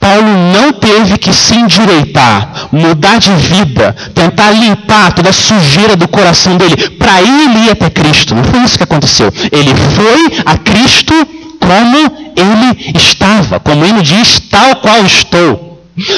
Paulo 0.00 0.28
não 0.52 0.72
teve 0.72 1.16
que 1.18 1.32
se 1.32 1.54
endireitar, 1.54 2.68
mudar 2.70 3.18
de 3.18 3.32
vida, 3.32 3.94
tentar 4.14 4.50
limpar 4.50 5.12
toda 5.12 5.30
a 5.30 5.32
sujeira 5.32 5.96
do 5.96 6.06
coração 6.08 6.56
dele 6.56 6.76
para 6.98 7.20
ele 7.22 7.66
ir 7.66 7.70
até 7.70 7.90
Cristo. 7.90 8.34
Não 8.34 8.44
foi 8.44 8.60
isso 8.60 8.76
que 8.76 8.84
aconteceu. 8.84 9.32
Ele 9.50 9.74
foi 9.74 10.42
a 10.44 10.56
Cristo 10.58 11.14
como 11.58 11.96
ele 12.36 12.92
estava, 12.98 13.58
como 13.60 13.84
ele 13.84 14.02
diz, 14.02 14.40
tal 14.50 14.76
qual 14.76 15.04
estou. 15.04 15.73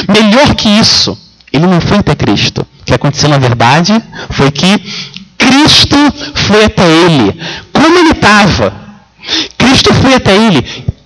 Melhor 0.08 0.54
que 0.54 0.68
isso, 0.68 1.18
ele 1.52 1.66
não 1.66 1.80
foi 1.80 1.98
até 1.98 2.14
Cristo. 2.14 2.66
O 2.80 2.84
que 2.84 2.94
aconteceu 2.94 3.28
na 3.28 3.38
verdade 3.38 3.92
foi 4.30 4.50
que 4.50 4.78
Cristo 5.36 5.96
foi 6.34 6.64
até 6.64 6.84
ele. 6.84 7.38
Como 7.72 7.98
ele 7.98 8.10
estava? 8.10 8.72
Cristo 9.58 9.92
foi 9.94 10.14
até 10.14 10.36
ele, 10.36 10.62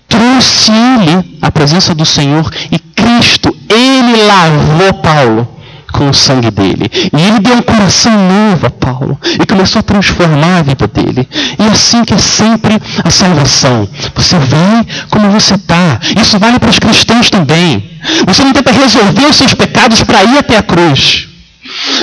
trouxe 0.08 0.70
ele 0.70 1.38
à 1.40 1.50
presença 1.50 1.94
do 1.94 2.04
Senhor 2.04 2.50
e 2.70 2.78
Cristo, 2.78 3.56
ele 3.68 4.22
lavou 4.24 4.94
Paulo 4.94 5.59
com 5.92 6.08
o 6.08 6.14
sangue 6.14 6.50
dele. 6.50 6.90
E 6.92 7.20
ele 7.20 7.40
deu 7.40 7.56
um 7.56 7.62
coração 7.62 8.12
novo 8.12 8.66
a 8.66 8.70
Paulo 8.70 9.20
e 9.40 9.46
começou 9.46 9.80
a 9.80 9.82
transformar 9.82 10.58
a 10.58 10.62
vida 10.62 10.86
dele. 10.86 11.28
E 11.58 11.62
assim 11.70 12.04
que 12.04 12.14
é 12.14 12.18
sempre 12.18 12.80
a 13.04 13.10
salvação. 13.10 13.88
Você 14.14 14.38
vem 14.38 14.86
como 15.10 15.30
você 15.30 15.54
está. 15.54 16.00
Isso 16.20 16.38
vale 16.38 16.58
para 16.58 16.70
os 16.70 16.78
cristãos 16.78 17.30
também. 17.30 17.90
Você 18.26 18.42
não 18.44 18.52
tenta 18.52 18.72
resolver 18.72 19.26
os 19.26 19.36
seus 19.36 19.54
pecados 19.54 20.02
para 20.02 20.24
ir 20.24 20.38
até 20.38 20.56
a 20.56 20.62
cruz. 20.62 21.28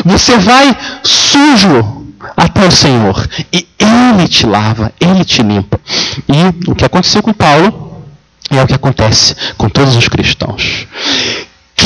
Você 0.06 0.38
vai 0.38 0.76
sujo 1.04 2.06
até 2.36 2.66
o 2.66 2.72
Senhor. 2.72 3.28
E 3.52 3.68
Ele 3.80 4.28
te 4.28 4.46
lava, 4.46 4.92
Ele 5.00 5.24
te 5.24 5.42
limpa. 5.42 5.80
E 6.28 6.70
o 6.72 6.76
que 6.76 6.86
aconteceu 6.86 7.22
com 7.22 7.34
Paulo 7.34 8.04
é 8.50 8.62
o 8.62 8.68
que 8.68 8.74
acontece 8.74 9.36
com 9.58 9.70
todos 9.70 9.96
os 9.96 10.08
cristãos. 10.08 10.88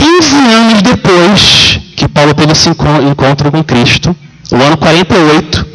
15 0.02 0.36
anos 0.36 0.82
depois 0.82 1.80
que 1.96 2.08
Paulo 2.08 2.34
teve 2.34 2.54
esse 2.54 2.70
encontro 2.70 3.52
com 3.52 3.64
Cristo, 3.64 4.16
no 4.52 4.64
ano 4.64 4.76
48, 4.76 5.68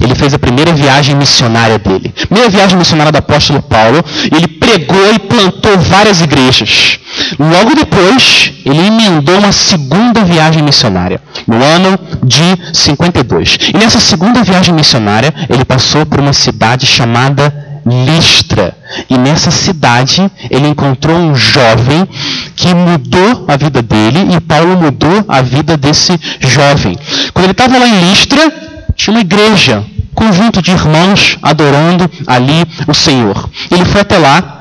ele 0.00 0.16
fez 0.16 0.34
a 0.34 0.38
primeira 0.38 0.72
viagem 0.72 1.14
missionária 1.14 1.78
dele. 1.78 2.12
Primeira 2.26 2.50
viagem 2.50 2.76
missionária 2.76 3.12
do 3.12 3.18
apóstolo 3.18 3.62
Paulo, 3.62 4.04
ele 4.34 4.48
pregou 4.48 5.14
e 5.14 5.18
plantou 5.20 5.78
várias 5.78 6.20
igrejas. 6.20 6.98
Logo 7.38 7.76
depois, 7.76 8.52
ele 8.64 8.84
emendou 8.84 9.38
uma 9.38 9.52
segunda 9.52 10.24
viagem 10.24 10.62
missionária, 10.62 11.20
no 11.46 11.62
ano 11.62 11.96
de 12.24 12.58
52. 12.72 13.58
E 13.74 13.78
nessa 13.78 14.00
segunda 14.00 14.42
viagem 14.42 14.74
missionária, 14.74 15.32
ele 15.48 15.64
passou 15.64 16.04
por 16.04 16.18
uma 16.18 16.32
cidade 16.32 16.84
chamada 16.84 17.67
Listra. 17.88 18.76
E 19.08 19.16
nessa 19.16 19.50
cidade 19.50 20.30
ele 20.50 20.68
encontrou 20.68 21.16
um 21.16 21.34
jovem 21.34 22.08
que 22.56 22.74
mudou 22.74 23.44
a 23.48 23.56
vida 23.56 23.82
dele 23.82 24.34
e 24.34 24.40
Paulo 24.40 24.76
mudou 24.76 25.24
a 25.28 25.42
vida 25.42 25.76
desse 25.76 26.18
jovem. 26.40 26.98
Quando 27.32 27.44
ele 27.44 27.52
estava 27.52 27.78
lá 27.78 27.86
em 27.86 28.10
Listra, 28.10 28.52
tinha 28.94 29.14
uma 29.14 29.20
igreja, 29.20 29.84
conjunto 30.14 30.60
de 30.60 30.72
irmãos 30.72 31.38
adorando 31.42 32.10
ali 32.26 32.64
o 32.86 32.94
Senhor. 32.94 33.48
Ele 33.70 33.84
foi 33.84 34.00
até 34.00 34.18
lá 34.18 34.58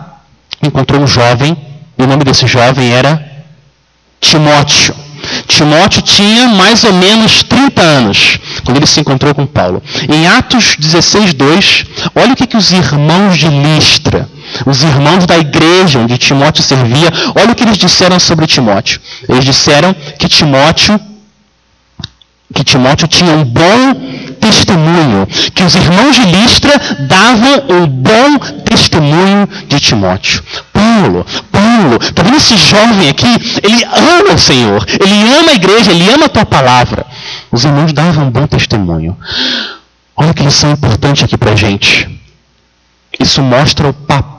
encontrou 0.62 1.02
um 1.02 1.08
jovem, 1.08 1.56
e 1.98 2.04
o 2.04 2.08
nome 2.08 2.24
desse 2.24 2.48
jovem 2.48 2.92
era 2.92 3.24
Timóteo. 4.20 5.07
Timóteo 5.48 6.02
tinha 6.02 6.48
mais 6.50 6.84
ou 6.84 6.94
menos 6.94 7.44
30 7.44 7.82
anos 7.82 8.40
quando 8.64 8.78
ele 8.78 8.88
se 8.88 9.00
encontrou 9.00 9.34
com 9.34 9.46
Paulo. 9.46 9.82
Em 10.10 10.28
Atos 10.28 10.76
16, 10.78 11.34
2, 11.34 11.86
olha 12.16 12.34
o 12.34 12.36
que, 12.36 12.48
que 12.48 12.58
os 12.58 12.72
irmãos 12.72 13.38
de 13.38 13.48
Listra, 13.48 14.30
os 14.66 14.84
irmãos 14.84 15.26
da 15.26 15.38
igreja 15.38 16.00
onde 16.00 16.18
Timóteo 16.18 16.64
servia, 16.64 17.12
olha 17.36 17.52
o 17.52 17.56
que 17.56 17.64
eles 17.64 17.78
disseram 17.78 18.20
sobre 18.20 18.48
Timóteo. 18.48 19.00
Eles 19.28 19.46
disseram 19.46 19.96
que 20.18 20.28
Timóteo 20.28 21.00
que 22.54 22.64
Timóteo 22.64 23.08
tinha 23.08 23.34
um 23.34 23.44
bom 23.44 23.94
testemunho, 24.40 25.28
que 25.54 25.64
os 25.64 25.76
irmãos 25.76 26.16
de 26.16 26.26
Listra 26.26 26.72
davam 27.02 27.66
um 27.70 27.88
bom 27.88 28.38
testemunho 28.64 29.48
de 29.68 29.80
Timóteo. 29.80 30.42
Paulo, 30.98 31.26
Paulo, 31.52 31.98
está 32.02 32.24
vendo 32.24 32.38
esse 32.38 32.58
jovem 32.58 33.10
aqui? 33.10 33.28
Ele 33.62 33.84
ama 33.86 34.34
o 34.34 34.38
Senhor, 34.38 34.86
ele 35.00 35.38
ama 35.38 35.52
a 35.52 35.54
igreja, 35.54 35.92
ele 35.92 36.10
ama 36.10 36.26
a 36.26 36.30
tua 36.30 36.46
palavra. 36.46 37.06
Os 37.52 37.64
irmãos 37.64 37.94
davam 37.94 38.26
um 38.26 38.32
bom 38.32 38.48
testemunho. 38.48 39.16
Olha 40.16 40.34
que 40.34 40.44
lição 40.44 40.72
importante 40.72 41.24
aqui 41.24 41.38
para 41.38 41.52
a 41.52 41.56
gente. 41.56 42.10
Isso 43.20 43.42
mostra 43.44 43.88
o 43.88 43.94
papel 43.94 44.37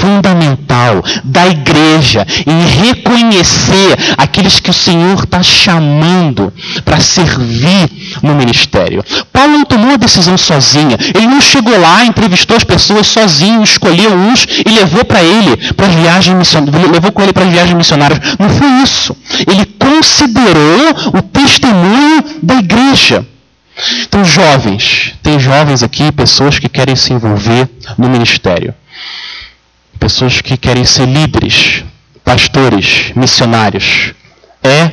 fundamental 0.00 1.02
da 1.24 1.46
igreja 1.46 2.26
em 2.46 2.84
reconhecer 2.84 3.96
aqueles 4.16 4.58
que 4.58 4.70
o 4.70 4.74
Senhor 4.74 5.22
está 5.22 5.42
chamando 5.42 6.52
para 6.84 7.00
servir 7.00 7.90
no 8.22 8.34
ministério. 8.34 9.04
Paulo 9.32 9.52
não 9.52 9.64
tomou 9.64 9.92
a 9.92 9.96
decisão 9.96 10.36
sozinha. 10.36 10.96
Ele 11.14 11.26
não 11.26 11.40
chegou 11.40 11.78
lá, 11.78 12.04
entrevistou 12.04 12.56
as 12.56 12.64
pessoas 12.64 13.06
sozinho, 13.06 13.62
escolheu 13.62 14.12
uns 14.12 14.46
e 14.66 14.70
levou 14.70 15.04
para 15.04 15.22
ele 15.22 15.56
para 15.74 15.86
as 15.86 15.94
viagens 15.94 16.36
missionárias, 16.36 16.90
levou 16.90 17.12
com 17.12 17.22
ele 17.22 17.32
para 17.32 17.44
as 17.44 17.50
viagens 17.50 17.76
missionárias. 17.76 18.20
Não 18.38 18.48
foi 18.48 18.68
isso. 18.82 19.16
Ele 19.46 19.64
considerou 19.64 21.18
o 21.18 21.22
testemunho 21.22 22.24
da 22.42 22.54
igreja. 22.56 23.26
Então, 24.02 24.24
jovens, 24.24 25.14
tem 25.22 25.38
jovens 25.40 25.82
aqui, 25.82 26.12
pessoas 26.12 26.58
que 26.58 26.68
querem 26.68 26.94
se 26.94 27.12
envolver 27.12 27.68
no 27.96 28.08
ministério, 28.08 28.74
pessoas 30.02 30.40
que 30.40 30.56
querem 30.56 30.84
ser 30.84 31.06
líderes, 31.06 31.84
pastores, 32.24 33.12
missionários. 33.14 34.12
É 34.60 34.90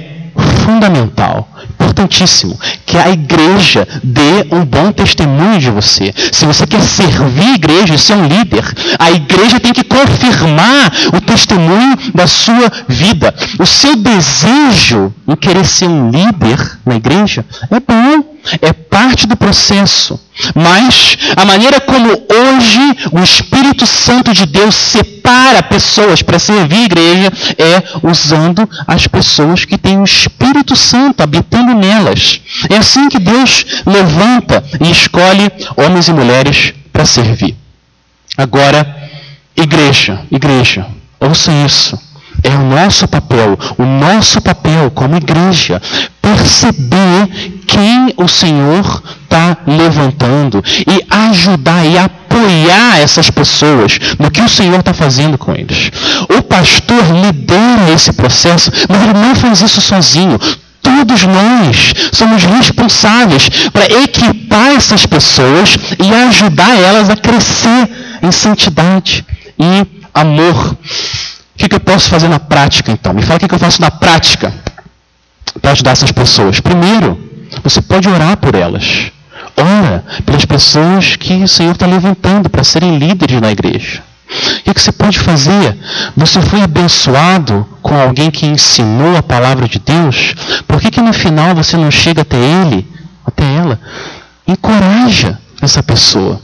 fundamental, 0.64 1.50
importantíssimo, 1.74 2.56
que 2.86 2.96
a 2.96 3.10
igreja 3.10 3.88
dê 4.04 4.46
um 4.52 4.64
bom 4.64 4.92
testemunho 4.92 5.58
de 5.58 5.72
você. 5.72 6.14
Se 6.32 6.46
você 6.46 6.68
quer 6.68 6.82
servir 6.82 7.42
a 7.42 7.56
igreja 7.56 7.96
e 7.96 7.98
ser 7.98 8.14
um 8.14 8.28
líder, 8.28 8.64
a 9.00 9.10
igreja 9.10 9.60
tem 9.60 9.74
que 9.74 9.84
confirmar 9.84 10.92
o 11.12 11.20
testemunho 11.20 11.98
da 12.14 12.28
sua 12.28 12.72
vida. 12.88 13.34
O 13.60 13.66
seu 13.66 13.96
desejo 13.96 15.12
em 15.28 15.36
querer 15.36 15.66
ser 15.66 15.88
um 15.88 16.12
líder 16.12 16.78
na 16.86 16.96
igreja 16.96 17.44
é 17.72 17.80
bom 17.80 18.29
é 18.62 18.74
parte 18.74 19.28
do 19.28 19.36
processo. 19.36 20.20
Mas 20.56 21.18
a 21.36 21.46
maneira 21.46 21.82
como 21.82 22.10
hoje 22.10 22.98
o 23.12 23.20
Espírito 23.20 23.86
Santo 23.86 24.34
de 24.34 24.46
Deus 24.46 24.74
separa 24.76 25.62
pessoas 25.62 26.22
para 26.22 26.40
servir 26.40 26.78
a 26.78 26.86
igreja 26.86 27.34
é 27.58 27.84
usando 28.02 28.68
as 28.88 29.06
pessoas 29.08 29.66
que 29.66 29.78
têm 29.78 30.00
o 30.00 30.06
Espírito 30.06 30.76
Santo 30.76 31.22
habitando 31.22 31.74
nelas. 31.74 32.42
É 32.70 32.78
assim 32.78 33.10
que 33.10 33.20
Deus 33.20 33.66
levanta 33.86 34.64
e 34.80 34.90
escolhe 34.90 35.52
homens 35.76 36.08
e 36.08 36.14
mulheres 36.14 36.74
para 36.92 37.06
servir. 37.06 37.56
Agora, 38.38 39.10
igreja, 39.56 40.22
igreja, 40.32 40.86
ouça 41.20 41.52
isso. 41.66 42.09
É 42.44 42.50
o 42.50 42.64
nosso 42.64 43.08
papel, 43.08 43.58
o 43.78 43.84
nosso 43.84 44.42
papel 44.42 44.90
como 44.92 45.18
igreja, 45.18 45.82
perceber 46.22 47.28
quem 47.68 48.14
o 48.18 48.28
Senhor 48.28 49.04
está 49.24 49.58
levantando 49.68 50.64
e 50.88 51.06
ajudar 51.10 51.86
e 51.86 51.98
apoiar 51.98 53.00
essas 53.00 53.30
pessoas 53.30 54.00
no 54.18 54.32
que 54.32 54.42
o 54.42 54.50
Senhor 54.50 54.80
está 54.80 54.94
fazendo 54.94 55.38
com 55.38 55.54
eles. 55.54 55.92
O 56.38 56.42
pastor 56.42 57.04
lidera 57.24 57.92
esse 57.94 58.14
processo, 58.14 58.72
mas 58.88 59.04
ele 59.04 59.14
não 59.14 59.36
faz 59.36 59.62
isso 59.62 59.82
sozinho. 59.82 60.40
Todos 60.82 61.24
nós 61.24 61.94
somos 62.14 62.44
responsáveis 62.44 63.50
para 63.72 63.86
equipar 64.04 64.76
essas 64.76 65.06
pessoas 65.06 65.78
e 66.00 66.14
ajudar 66.28 66.80
elas 66.80 67.10
a 67.10 67.16
crescer 67.16 67.90
em 68.24 68.32
santidade 68.32 69.26
e 69.60 69.86
amor. 70.14 70.78
Que, 71.60 71.68
que 71.68 71.76
eu 71.76 71.80
posso 71.82 72.10
fazer 72.10 72.30
na 72.30 72.40
prática, 72.40 72.90
então? 72.90 73.14
Me 73.14 73.22
fala 73.22 73.36
o 73.36 73.40
que, 73.42 73.48
que 73.50 73.54
eu 73.54 73.60
faço 73.60 73.82
na 73.82 73.92
prática 73.92 74.54
para 75.62 75.72
ajudar 75.72 75.92
essas 75.92 76.10
pessoas. 76.10 76.62
Primeiro, 76.62 77.20
você 77.62 77.82
pode 77.82 78.08
orar 78.08 78.38
por 78.38 78.56
elas. 78.56 79.12
Ora 79.58 80.06
pelas 80.26 80.46
pessoas 80.46 81.18
que 81.18 81.34
o 81.44 81.48
Senhor 81.50 81.74
está 81.74 81.86
levantando 81.86 82.50
para 82.50 82.64
serem 82.64 82.98
líderes 82.98 83.42
na 83.42 83.52
igreja. 83.52 84.02
O 84.30 84.64
que, 84.64 84.74
que 84.74 84.82
você 84.82 84.94
pode 84.94 85.20
fazer? 85.20 85.78
Você 86.16 86.42
foi 86.42 86.62
abençoado 86.62 87.68
com 87.82 87.94
alguém 88.00 88.32
que 88.32 88.46
ensinou 88.46 89.18
a 89.18 89.24
palavra 89.24 89.68
de 89.68 89.80
Deus? 89.80 90.36
Por 90.66 90.80
que, 90.80 90.90
que 90.90 91.02
no 91.02 91.12
final 91.12 91.54
você 91.54 91.76
não 91.76 91.92
chega 91.92 92.22
até 92.22 92.38
ele, 92.38 92.88
até 93.26 93.44
ela? 93.44 93.78
Encoraja 94.48 95.38
essa 95.62 95.84
pessoa. 95.84 96.40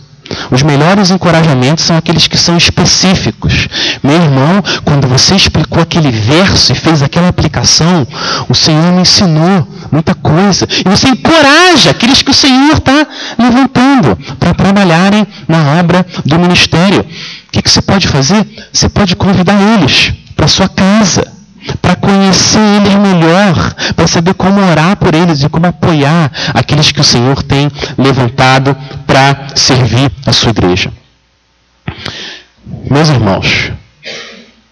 Os 0.52 0.64
melhores 0.64 1.12
encorajamentos 1.12 1.84
são 1.84 1.98
aqueles 1.98 2.28
que 2.28 2.38
são 2.38 2.58
específicos. 2.58 3.68
Meu 4.04 4.16
irmão, 4.16 4.64
quando 4.84 5.08
você 5.08 5.36
explicou 5.36 5.82
aquele 5.82 6.12
verso 6.12 6.72
e 6.72 6.76
fez 6.76 7.02
aquela 7.02 7.28
aplicação, 7.28 8.08
o 8.50 8.56
Senhor 8.56 8.92
me 8.94 9.02
ensinou 9.02 9.68
muita 9.92 10.16
coisa. 10.16 10.68
E 10.86 10.90
você 10.90 11.10
encoraja 11.10 11.92
aqueles 11.92 12.22
que 12.22 12.32
o 12.32 12.34
Senhor 12.34 12.74
está 12.74 13.08
levantando 13.38 14.18
para 14.40 14.54
trabalharem 14.54 15.28
na 15.48 15.80
obra 15.80 16.06
do 16.26 16.40
ministério. 16.40 17.02
O 17.02 17.52
que, 17.52 17.62
que 17.62 17.70
você 17.70 17.82
pode 17.82 18.08
fazer? 18.08 18.46
Você 18.72 18.90
pode 18.90 19.16
convidar 19.16 19.58
eles 19.76 20.12
para 20.36 20.48
sua 20.48 20.68
casa 20.68 21.35
para 21.82 21.96
conhecer 21.96 22.60
eles 22.60 22.94
melhor, 22.96 23.74
para 23.96 24.08
saber 24.08 24.34
como 24.34 24.62
orar 24.62 24.96
por 24.98 25.14
eles 25.14 25.44
e 25.44 25.50
como 25.50 25.68
apoiar 25.68 26.32
aqueles 26.54 26.92
que 26.92 27.02
o 27.02 27.04
Senhor 27.04 27.42
tem 27.44 27.70
levantado 27.98 28.76
para 29.06 29.48
servir 29.56 30.12
a 30.26 30.32
sua 30.32 30.52
igreja. 30.52 30.92
Meus 32.90 33.10
irmãos, 33.10 33.72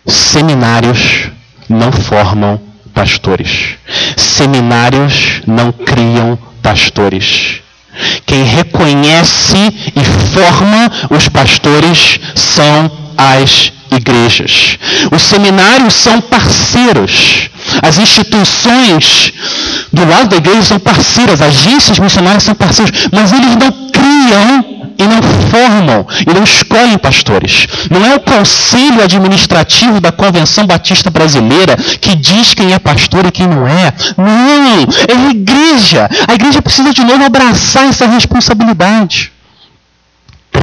seminários 0.05 1.29
não 1.69 1.91
formam 1.91 2.59
pastores. 2.93 3.75
Seminários 4.15 5.41
não 5.47 5.71
criam 5.71 6.37
pastores. 6.61 7.61
Quem 8.25 8.43
reconhece 8.43 9.57
e 9.95 10.03
forma 10.33 10.91
os 11.09 11.29
pastores 11.29 12.19
são 12.35 12.91
as 13.17 13.71
igrejas. 13.95 14.77
Os 15.11 15.21
seminários 15.21 15.93
são 15.93 16.21
parceiros. 16.21 17.49
As 17.81 17.97
instituições 17.97 19.33
do 19.91 20.05
lado 20.05 20.29
da 20.29 20.37
igreja 20.37 20.63
são 20.63 20.79
parceiras, 20.79 21.41
agências 21.41 21.99
missionárias 21.99 22.43
são 22.43 22.55
parceiros, 22.55 23.07
mas 23.11 23.31
eles 23.31 23.55
não 23.55 23.71
criam 23.91 24.73
e 24.97 25.07
não 25.07 25.21
formam 25.49 26.05
e 26.27 26.33
não 26.33 26.43
escolhem 26.43 26.97
pastores. 26.97 27.67
Não 27.89 28.05
é 28.05 28.15
o 28.15 28.19
conselho 28.19 29.03
administrativo 29.03 29.99
da 29.99 30.11
Convenção 30.11 30.65
Batista 30.65 31.09
Brasileira 31.09 31.75
que 31.75 32.15
diz 32.15 32.53
quem 32.53 32.73
é 32.73 32.79
pastor 32.79 33.25
e 33.25 33.31
quem 33.31 33.47
não 33.47 33.67
é. 33.67 33.93
Não, 34.17 34.87
é 35.07 35.27
a 35.27 35.31
igreja. 35.31 36.09
A 36.27 36.33
igreja 36.33 36.61
precisa 36.61 36.93
de 36.93 37.03
novo 37.03 37.23
abraçar 37.23 37.85
essa 37.85 38.07
responsabilidade 38.07 39.32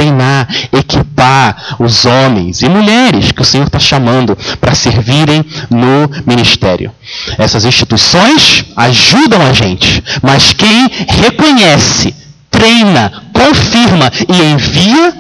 treinar, 0.01 0.49
equipar 0.73 1.77
os 1.79 2.07
homens 2.07 2.63
e 2.63 2.69
mulheres 2.69 3.31
que 3.33 3.43
o 3.43 3.45
Senhor 3.45 3.67
está 3.67 3.79
chamando 3.79 4.37
para 4.59 4.75
servirem 4.75 5.45
no 5.69 6.11
ministério. 6.27 6.91
Essas 7.37 7.67
instituições 7.67 8.65
ajudam 8.75 9.43
a 9.43 9.53
gente, 9.53 10.03
mas 10.23 10.55
quem 10.55 10.89
reconhece, 11.07 12.15
treina, 12.51 13.13
confirma 13.35 14.11
e 14.27 14.53
envia 14.53 15.15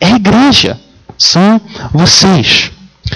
é 0.00 0.06
a 0.06 0.16
igreja. 0.16 0.80
São 1.18 1.60
vocês. 1.92 2.70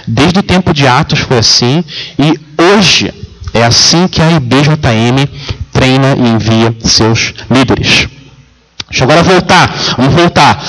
Desde 0.07 0.39
o 0.39 0.43
tempo 0.43 0.75
de 0.75 0.87
Atos 0.87 1.21
foi 1.21 1.39
assim 1.39 1.83
e 2.19 2.39
hoje 2.63 3.13
é 3.55 3.65
assim 3.65 4.07
que 4.07 4.21
a 4.21 4.31
IBJM 4.33 5.27
treina 5.73 6.15
e 6.15 6.29
envia 6.29 6.77
seus 6.85 7.33
líderes. 7.51 8.07
Deixa 8.89 9.05
eu 9.05 9.11
agora 9.11 9.23
voltar. 9.23 9.75
Vamos 9.97 10.15
voltar. 10.15 10.63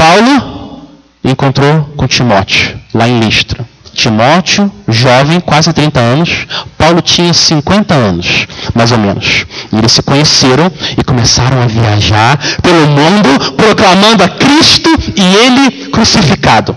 Paulo 0.00 0.80
encontrou 1.22 1.92
com 1.94 2.08
Timóteo, 2.08 2.74
lá 2.94 3.06
em 3.06 3.20
Listra. 3.20 3.68
Timóteo, 3.92 4.72
jovem, 4.88 5.40
quase 5.40 5.74
30 5.74 6.00
anos. 6.00 6.46
Paulo 6.78 7.02
tinha 7.02 7.34
50 7.34 7.92
anos, 7.92 8.46
mais 8.74 8.92
ou 8.92 8.98
menos. 8.98 9.44
E 9.70 9.76
eles 9.76 9.92
se 9.92 10.00
conheceram 10.00 10.72
e 10.96 11.04
começaram 11.04 11.60
a 11.60 11.66
viajar 11.66 12.38
pelo 12.62 12.86
mundo, 12.86 13.54
proclamando 13.56 14.24
a 14.24 14.28
Cristo 14.30 14.88
e 15.14 15.22
ele 15.22 15.90
crucificado. 15.90 16.74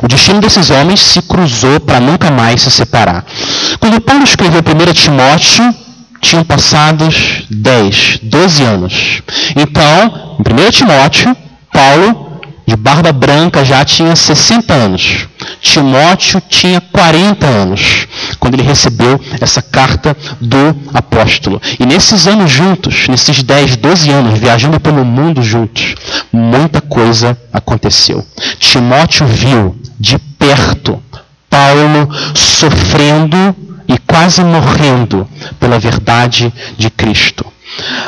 O 0.00 0.06
destino 0.06 0.40
desses 0.40 0.70
homens 0.70 1.00
se 1.00 1.20
cruzou 1.22 1.80
para 1.80 1.98
nunca 1.98 2.30
mais 2.30 2.62
se 2.62 2.70
separar. 2.70 3.24
Quando 3.80 4.00
Paulo 4.00 4.22
escreveu 4.22 4.60
1 4.60 4.92
Timóteo, 4.92 5.74
tinham 6.20 6.44
passados 6.44 7.42
10, 7.50 8.20
12 8.22 8.62
anos. 8.62 9.22
Então, 9.56 10.36
em 10.38 10.68
1 10.68 10.70
Timóteo, 10.70 11.36
Paulo 11.72 12.32
de 12.66 12.76
barba 12.76 13.12
branca 13.12 13.64
já 13.64 13.84
tinha 13.84 14.14
60 14.14 14.72
anos. 14.72 15.26
Timóteo 15.60 16.40
tinha 16.48 16.80
40 16.80 17.46
anos 17.46 18.06
quando 18.38 18.54
ele 18.54 18.62
recebeu 18.62 19.20
essa 19.40 19.60
carta 19.60 20.16
do 20.40 20.76
apóstolo. 20.94 21.60
E 21.78 21.84
nesses 21.84 22.26
anos 22.26 22.50
juntos, 22.50 23.08
nesses 23.08 23.42
10, 23.42 23.76
12 23.76 24.10
anos, 24.10 24.38
viajando 24.38 24.78
pelo 24.80 25.04
mundo 25.04 25.42
juntos, 25.42 25.94
muita 26.32 26.80
coisa 26.80 27.36
aconteceu. 27.52 28.24
Timóteo 28.58 29.26
viu 29.26 29.76
de 29.98 30.18
perto 30.18 31.02
Paulo 31.50 32.08
sofrendo 32.34 33.54
e 33.86 33.98
quase 33.98 34.42
morrendo 34.42 35.28
pela 35.60 35.78
verdade 35.78 36.52
de 36.78 36.88
Cristo. 36.88 37.44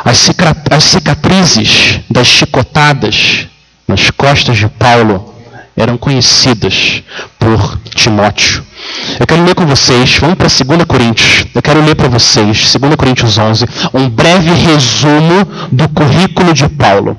As 0.05 0.85
cicatrizes 0.85 2.01
das 2.11 2.27
chicotadas 2.27 3.47
nas 3.87 4.11
costas 4.11 4.57
de 4.57 4.69
Paulo 4.69 5.35
eram 5.77 5.97
conhecidas 5.97 7.03
por 7.39 7.79
Timóteo. 7.95 8.65
Eu 9.19 9.27
quero 9.27 9.45
ler 9.45 9.55
com 9.55 9.67
vocês, 9.67 10.19
vamos 10.19 10.37
para 10.37 10.49
2 10.49 10.85
Coríntios. 10.85 11.47
Eu 11.55 11.63
quero 11.63 11.85
ler 11.85 11.95
para 11.95 12.09
vocês, 12.09 12.77
2 12.77 12.95
Coríntios 12.97 13.39
11, 13.39 13.67
um 13.93 14.09
breve 14.09 14.53
resumo 14.53 15.45
do 15.73 15.89
currículo 15.89 16.53
de 16.55 16.69
Paulo. 16.69 17.19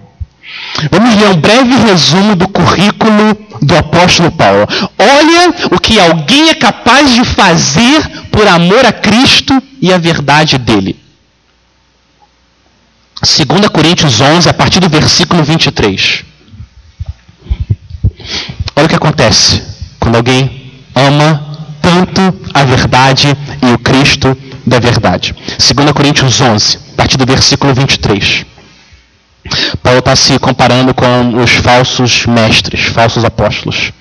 Vamos 0.91 1.15
ler 1.15 1.29
um 1.29 1.35
breve 1.35 1.75
resumo 1.87 2.35
do 2.35 2.47
currículo 2.47 3.37
do 3.61 3.77
apóstolo 3.77 4.31
Paulo. 4.31 4.67
Olha 4.97 5.53
o 5.71 5.79
que 5.79 5.99
alguém 5.99 6.49
é 6.49 6.55
capaz 6.55 7.13
de 7.13 7.23
fazer 7.23 8.01
por 8.31 8.47
amor 8.47 8.85
a 8.85 8.91
Cristo 8.91 9.61
e 9.81 9.91
a 9.91 9.97
verdade 9.97 10.57
dele. 10.57 10.99
2 13.21 13.67
Coríntios 13.69 14.21
11, 14.21 14.49
a 14.49 14.53
partir 14.53 14.79
do 14.79 14.89
versículo 14.89 15.43
23. 15.43 16.24
Olha 18.75 18.85
o 18.85 18.89
que 18.89 18.95
acontece 18.95 19.61
quando 19.99 20.15
alguém 20.15 20.81
ama 20.95 21.57
tanto 21.81 22.21
a 22.53 22.63
verdade 22.63 23.35
e 23.61 23.73
o 23.73 23.79
Cristo 23.79 24.35
da 24.65 24.79
verdade. 24.79 25.35
2 25.57 25.91
Coríntios 25.91 26.41
11, 26.41 26.79
a 26.93 26.95
partir 26.97 27.17
do 27.17 27.25
versículo 27.25 27.73
23. 27.73 28.45
Paulo 29.83 29.99
está 29.99 30.15
se 30.15 30.39
comparando 30.39 30.93
com 30.93 31.41
os 31.41 31.51
falsos 31.51 32.25
mestres, 32.25 32.85
falsos 32.85 33.23
apóstolos. 33.23 33.91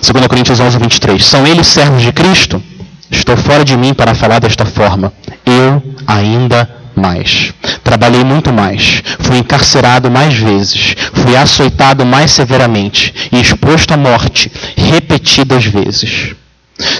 2 0.00 0.26
Coríntios 0.28 0.60
11, 0.60 0.78
23. 0.78 1.24
São 1.24 1.46
eles 1.46 1.66
servos 1.66 2.02
de 2.02 2.12
Cristo? 2.12 2.62
Estou 3.10 3.36
fora 3.36 3.64
de 3.64 3.76
mim 3.76 3.92
para 3.94 4.14
falar 4.14 4.38
desta 4.38 4.64
forma. 4.64 5.12
Eu 5.44 5.82
ainda 6.06 6.77
mais. 6.98 7.52
Trabalhei 7.82 8.24
muito 8.24 8.52
mais. 8.52 9.02
Fui 9.20 9.38
encarcerado 9.38 10.10
mais 10.10 10.34
vezes. 10.34 10.94
Fui 11.14 11.36
açoitado 11.36 12.04
mais 12.04 12.30
severamente 12.30 13.14
e 13.32 13.40
exposto 13.40 13.92
à 13.92 13.96
morte 13.96 14.50
repetidas 14.76 15.64
vezes. 15.64 16.34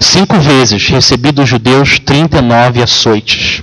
Cinco 0.01 0.39
vezes 0.39 0.87
recebi 0.89 1.31
dos 1.31 1.49
judeus 1.49 1.99
39 1.99 2.83
açoites. 2.83 3.63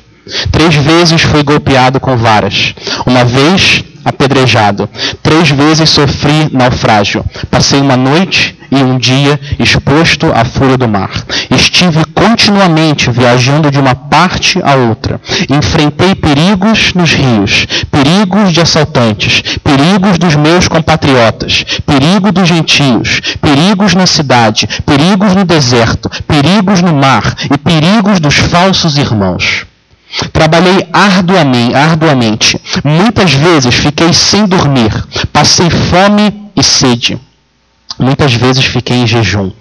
Três 0.52 0.76
vezes 0.76 1.22
fui 1.22 1.44
golpeado 1.44 2.00
com 2.00 2.18
varas. 2.18 2.74
Uma 3.06 3.24
vez 3.24 3.84
apedrejado. 4.06 4.88
Três 5.22 5.50
vezes 5.50 5.90
sofri 5.90 6.50
naufrágio. 6.52 7.26
Passei 7.50 7.82
uma 7.82 7.98
noite 7.98 8.56
e 8.72 8.76
um 8.76 8.98
dia 8.98 9.40
exposto 9.60 10.32
à 10.34 10.46
fúria 10.46 10.78
do 10.78 10.88
mar. 10.88 11.12
Estive 11.50 12.06
continuamente 12.14 13.10
viajando 13.10 13.72
de 13.72 13.80
uma 13.80 13.96
parte 13.96 14.62
a 14.64 14.76
outra. 14.76 15.20
Enfrentei 15.50 16.16
perigos 16.16 16.94
nos 16.94 17.14
rios, 17.14 17.66
perigos 17.90 18.52
de 18.52 18.62
assaltantes, 18.62 19.58
perigos 19.64 20.18
dos 20.18 20.36
meus 20.36 20.68
compatriotas, 20.68 21.64
perigo 21.86 22.32
dos 22.32 22.48
gentios, 22.48 23.22
perigos 23.42 23.96
na 23.96 24.06
cidade, 24.06 24.68
perigos 24.86 25.34
no 25.34 25.46
deserto, 25.46 26.10
perigos 26.28 26.82
no 26.82 26.94
mar 26.94 27.36
e 27.54 27.58
perigos 27.58 28.20
dos 28.20 28.36
falsos 28.36 28.98
irmãos. 28.98 29.66
Trabalhei 30.32 30.88
arduamente, 30.94 31.76
arduamente. 31.76 32.62
Muitas 32.84 33.34
vezes 33.34 33.76
fiquei 33.76 34.14
sem 34.14 34.46
dormir. 34.46 34.92
Passei 35.32 35.70
fome 35.70 36.50
e 36.56 36.64
sede. 36.64 37.20
Muitas 38.00 38.34
vezes 38.34 38.66
fiquei 38.66 38.98
em 38.98 39.08
jejum. 39.08 39.52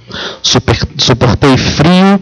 Suportei 0.42 1.56
frio 1.56 2.20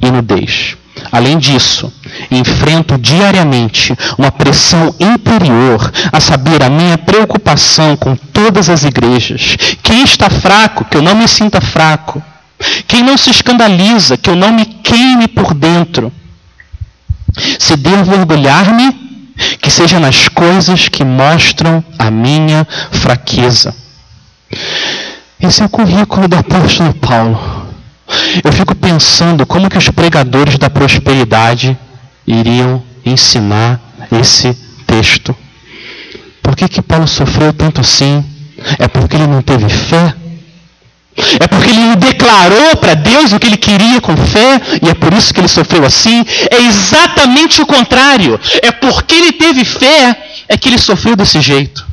e 0.00 0.10
nudez. 0.10 0.76
Além 1.12 1.38
disso, 1.38 1.92
enfrento 2.30 2.98
diariamente 2.98 3.94
uma 4.18 4.30
pressão 4.32 4.94
interior, 4.98 5.92
a 6.10 6.20
saber, 6.20 6.62
a 6.62 6.70
minha 6.70 6.98
preocupação 6.98 7.96
com 7.96 8.16
todas 8.16 8.68
as 8.68 8.82
igrejas. 8.84 9.56
Quem 9.82 10.02
está 10.02 10.30
fraco, 10.30 10.84
que 10.84 10.96
eu 10.96 11.02
não 11.02 11.14
me 11.14 11.28
sinta 11.28 11.60
fraco. 11.60 12.22
Quem 12.88 13.02
não 13.02 13.16
se 13.16 13.30
escandaliza, 13.30 14.16
que 14.16 14.30
eu 14.30 14.36
não 14.36 14.52
me 14.52 14.64
queime 14.64 15.28
por 15.28 15.52
dentro. 15.52 16.12
Se 17.58 17.76
devo 17.76 18.14
orgulhar-me, 18.14 19.06
que 19.60 19.70
seja 19.70 20.00
nas 20.00 20.28
coisas 20.28 20.88
que 20.88 21.04
mostram 21.04 21.84
a 21.98 22.10
minha 22.10 22.66
fraqueza. 22.90 23.74
Esse 25.40 25.62
é 25.62 25.66
o 25.66 25.68
currículo 25.68 26.26
do 26.28 26.36
apóstolo 26.36 26.94
Paulo. 26.94 27.66
Eu 28.42 28.52
fico 28.52 28.74
pensando 28.74 29.44
como 29.44 29.68
que 29.68 29.76
os 29.76 29.88
pregadores 29.90 30.58
da 30.58 30.70
prosperidade 30.70 31.76
iriam 32.26 32.82
ensinar 33.04 33.80
esse 34.10 34.56
texto. 34.86 35.36
Por 36.42 36.56
que, 36.56 36.68
que 36.68 36.80
Paulo 36.80 37.06
sofreu 37.06 37.52
tanto 37.52 37.80
assim? 37.80 38.24
É 38.78 38.88
porque 38.88 39.16
ele 39.16 39.26
não 39.26 39.42
teve 39.42 39.68
fé? 39.68 40.14
É 41.40 41.46
porque 41.46 41.70
ele 41.70 41.96
declarou 41.96 42.76
para 42.76 42.94
Deus 42.94 43.32
o 43.32 43.38
que 43.38 43.46
ele 43.46 43.56
queria 43.56 44.00
com 44.00 44.16
fé 44.16 44.60
e 44.82 44.88
é 44.88 44.94
por 44.94 45.12
isso 45.14 45.32
que 45.32 45.40
ele 45.40 45.48
sofreu 45.48 45.84
assim? 45.84 46.24
É 46.50 46.62
exatamente 46.62 47.62
o 47.62 47.66
contrário. 47.66 48.38
É 48.62 48.70
porque 48.70 49.14
ele 49.14 49.32
teve 49.32 49.64
fé 49.64 50.16
é 50.48 50.56
que 50.56 50.68
ele 50.68 50.78
sofreu 50.78 51.16
desse 51.16 51.40
jeito. 51.40 51.86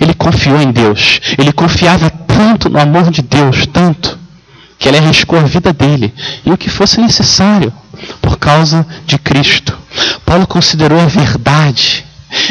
Ele 0.00 0.14
confiou 0.14 0.60
em 0.60 0.70
Deus. 0.70 1.20
Ele 1.38 1.52
confiava 1.52 2.10
tanto 2.10 2.68
no 2.68 2.78
amor 2.78 3.10
de 3.10 3.22
Deus, 3.22 3.66
tanto, 3.66 4.18
que 4.78 4.88
ele 4.88 4.98
arriscou 4.98 5.38
a 5.38 5.42
vida 5.42 5.72
dele 5.72 6.12
e 6.44 6.50
o 6.50 6.56
que 6.56 6.68
fosse 6.68 7.00
necessário 7.00 7.72
por 8.20 8.38
causa 8.38 8.86
de 9.06 9.18
Cristo. 9.18 9.78
Paulo 10.24 10.46
considerou 10.46 11.00
a 11.00 11.06
verdade 11.06 12.04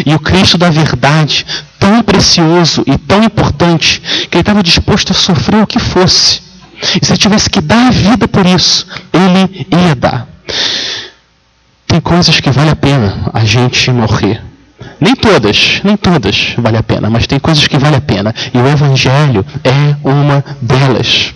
e 0.05 0.13
o 0.13 0.19
Cristo 0.19 0.57
da 0.57 0.69
verdade 0.69 1.45
tão 1.79 2.01
precioso 2.03 2.83
e 2.85 2.97
tão 2.97 3.23
importante 3.23 4.01
que 4.29 4.37
ele 4.37 4.41
estava 4.41 4.63
disposto 4.63 5.11
a 5.11 5.15
sofrer 5.15 5.63
o 5.63 5.67
que 5.67 5.79
fosse. 5.79 6.41
E 7.01 7.05
se 7.05 7.11
ele 7.11 7.19
tivesse 7.19 7.49
que 7.49 7.61
dar 7.61 7.87
a 7.87 7.91
vida 7.91 8.27
por 8.27 8.45
isso, 8.45 8.85
ele 9.13 9.67
ia 9.71 9.95
dar. 9.95 10.27
Tem 11.87 11.99
coisas 11.99 12.39
que 12.39 12.51
vale 12.51 12.69
a 12.69 12.75
pena 12.75 13.29
a 13.33 13.43
gente 13.43 13.91
morrer. 13.91 14.41
Nem 14.99 15.15
todas, 15.15 15.81
nem 15.83 15.97
todas 15.97 16.53
vale 16.57 16.77
a 16.77 16.83
pena, 16.83 17.09
mas 17.09 17.25
tem 17.25 17.39
coisas 17.39 17.65
que 17.67 17.77
vale 17.77 17.95
a 17.95 18.01
pena. 18.01 18.33
E 18.53 18.57
o 18.57 18.67
Evangelho 18.67 19.45
é 19.63 19.95
uma 20.07 20.43
delas. 20.61 21.33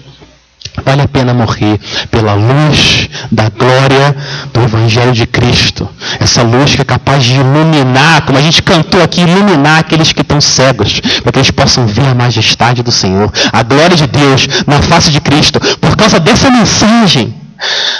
Vale 0.81 1.03
a 1.03 1.07
pena 1.07 1.33
morrer 1.33 1.79
pela 2.09 2.33
luz 2.33 3.07
da 3.31 3.49
glória 3.49 4.15
do 4.51 4.63
Evangelho 4.63 5.11
de 5.11 5.27
Cristo. 5.27 5.87
Essa 6.19 6.41
luz 6.41 6.75
que 6.75 6.81
é 6.81 6.85
capaz 6.85 7.23
de 7.23 7.35
iluminar, 7.35 8.25
como 8.25 8.39
a 8.39 8.41
gente 8.41 8.63
cantou 8.63 9.01
aqui, 9.01 9.21
iluminar 9.21 9.79
aqueles 9.79 10.11
que 10.11 10.21
estão 10.21 10.41
cegos, 10.41 10.99
para 11.21 11.31
que 11.31 11.39
eles 11.39 11.51
possam 11.51 11.85
ver 11.85 12.07
a 12.07 12.15
majestade 12.15 12.81
do 12.81 12.91
Senhor, 12.91 13.31
a 13.51 13.61
glória 13.61 13.95
de 13.95 14.07
Deus 14.07 14.47
na 14.65 14.81
face 14.81 15.11
de 15.11 15.21
Cristo. 15.21 15.59
Por 15.77 15.95
causa 15.95 16.19
dessa 16.19 16.49
mensagem, 16.49 17.35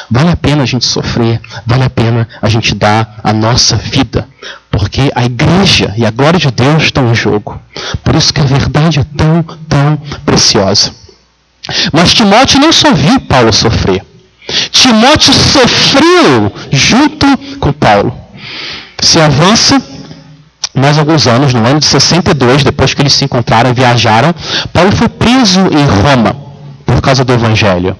vale 0.09 0.31
a 0.31 0.35
pena 0.35 0.63
a 0.63 0.65
gente 0.65 0.85
sofrer, 0.85 1.39
vale 1.67 1.83
a 1.83 1.89
pena 1.89 2.27
a 2.41 2.49
gente 2.49 2.73
dar 2.73 3.19
a 3.23 3.31
nossa 3.31 3.75
vida, 3.75 4.27
porque 4.71 5.11
a 5.13 5.23
igreja 5.23 5.93
e 5.95 6.05
a 6.05 6.11
glória 6.11 6.39
de 6.39 6.49
Deus 6.49 6.83
estão 6.83 7.09
em 7.11 7.15
jogo. 7.15 7.59
Por 8.03 8.15
isso 8.15 8.33
que 8.33 8.41
a 8.41 8.45
verdade 8.45 8.99
é 8.99 9.05
tão, 9.15 9.43
tão 9.69 9.97
preciosa. 10.25 11.02
Mas 11.91 12.13
Timóteo 12.13 12.59
não 12.59 12.71
só 12.71 12.93
viu 12.93 13.19
Paulo 13.21 13.53
sofrer. 13.53 14.03
Timóteo 14.71 15.33
sofreu 15.33 16.53
junto 16.71 17.25
com 17.59 17.71
Paulo. 17.71 18.13
Se 19.01 19.19
avança 19.19 19.81
mais 20.73 20.97
alguns 20.97 21.27
anos, 21.27 21.53
no 21.53 21.65
ano 21.65 21.79
de 21.79 21.85
62, 21.85 22.63
depois 22.63 22.93
que 22.93 23.01
eles 23.01 23.13
se 23.13 23.23
encontraram 23.23 23.69
e 23.69 23.73
viajaram, 23.73 24.33
Paulo 24.73 24.91
foi 24.91 25.07
preso 25.07 25.59
em 25.59 25.85
Roma 25.85 26.35
por 26.85 26.99
causa 26.99 27.23
do 27.23 27.31
Evangelho. 27.31 27.95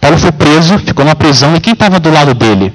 Paulo 0.00 0.18
foi 0.18 0.32
preso, 0.32 0.78
ficou 0.78 1.04
na 1.04 1.14
prisão, 1.14 1.54
e 1.54 1.60
quem 1.60 1.72
estava 1.72 2.00
do 2.00 2.10
lado 2.10 2.34
dele? 2.34 2.72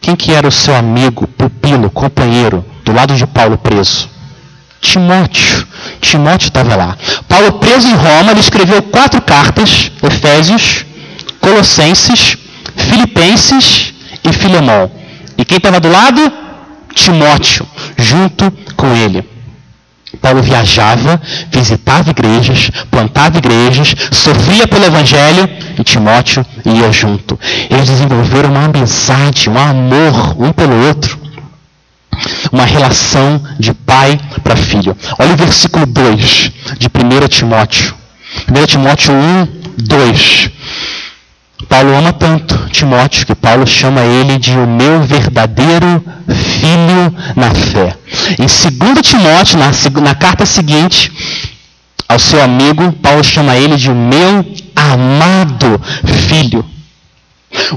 Quem 0.00 0.14
que 0.14 0.32
era 0.32 0.46
o 0.46 0.52
seu 0.52 0.76
amigo, 0.76 1.26
pupilo, 1.26 1.90
companheiro, 1.90 2.64
do 2.84 2.92
lado 2.92 3.14
de 3.16 3.26
Paulo 3.26 3.58
preso? 3.58 4.08
Timóteo. 4.80 5.66
Timóteo 6.00 6.48
estava 6.48 6.76
lá. 6.76 6.96
Paulo, 7.28 7.52
preso 7.54 7.88
em 7.88 7.94
Roma, 7.94 8.30
ele 8.30 8.40
escreveu 8.40 8.82
quatro 8.82 9.20
cartas: 9.20 9.90
Efésios, 10.02 10.84
Colossenses, 11.40 12.36
Filipenses 12.76 13.92
e 14.24 14.32
Filemão. 14.32 14.90
E 15.36 15.44
quem 15.44 15.58
estava 15.58 15.80
do 15.80 15.90
lado? 15.90 16.32
Timóteo, 16.94 17.66
junto 17.96 18.50
com 18.76 18.94
ele. 18.94 19.38
Paulo 20.20 20.42
viajava, 20.42 21.20
visitava 21.50 22.10
igrejas, 22.10 22.70
plantava 22.90 23.38
igrejas, 23.38 23.94
sofria 24.10 24.66
pelo 24.66 24.84
Evangelho 24.84 25.48
e 25.78 25.84
Timóteo 25.84 26.44
ia 26.64 26.90
junto. 26.90 27.38
Eles 27.70 27.88
desenvolveram 27.88 28.50
uma 28.50 28.64
amizade, 28.64 29.48
um 29.48 29.58
amor 29.58 30.42
um 30.42 30.52
pelo 30.52 30.86
outro. 30.86 31.27
Uma 32.52 32.64
relação 32.64 33.42
de 33.58 33.72
pai 33.72 34.18
para 34.42 34.56
filho. 34.56 34.96
Olha 35.18 35.32
o 35.32 35.36
versículo 35.36 35.86
2 35.86 36.52
de 36.78 36.88
1 36.88 37.28
Timóteo. 37.28 37.94
1 38.48 38.66
Timóteo 38.66 39.14
1, 39.14 39.48
2. 39.78 40.50
Paulo 41.68 41.94
ama 41.94 42.12
tanto 42.12 42.56
Timóteo 42.70 43.26
que 43.26 43.34
Paulo 43.34 43.66
chama 43.66 44.00
ele 44.00 44.38
de 44.38 44.52
o 44.52 44.66
meu 44.66 45.02
verdadeiro 45.02 46.02
filho 46.60 47.14
na 47.36 47.50
fé. 47.50 47.96
Em 48.38 48.46
2 48.46 49.00
Timóteo, 49.02 49.58
na, 49.58 49.70
na 50.00 50.14
carta 50.14 50.46
seguinte, 50.46 51.12
ao 52.08 52.18
seu 52.18 52.42
amigo, 52.42 52.92
Paulo 52.92 53.22
chama 53.22 53.56
ele 53.56 53.76
de 53.76 53.90
o 53.90 53.94
meu 53.94 54.44
amado 54.74 55.80
filho. 56.28 56.64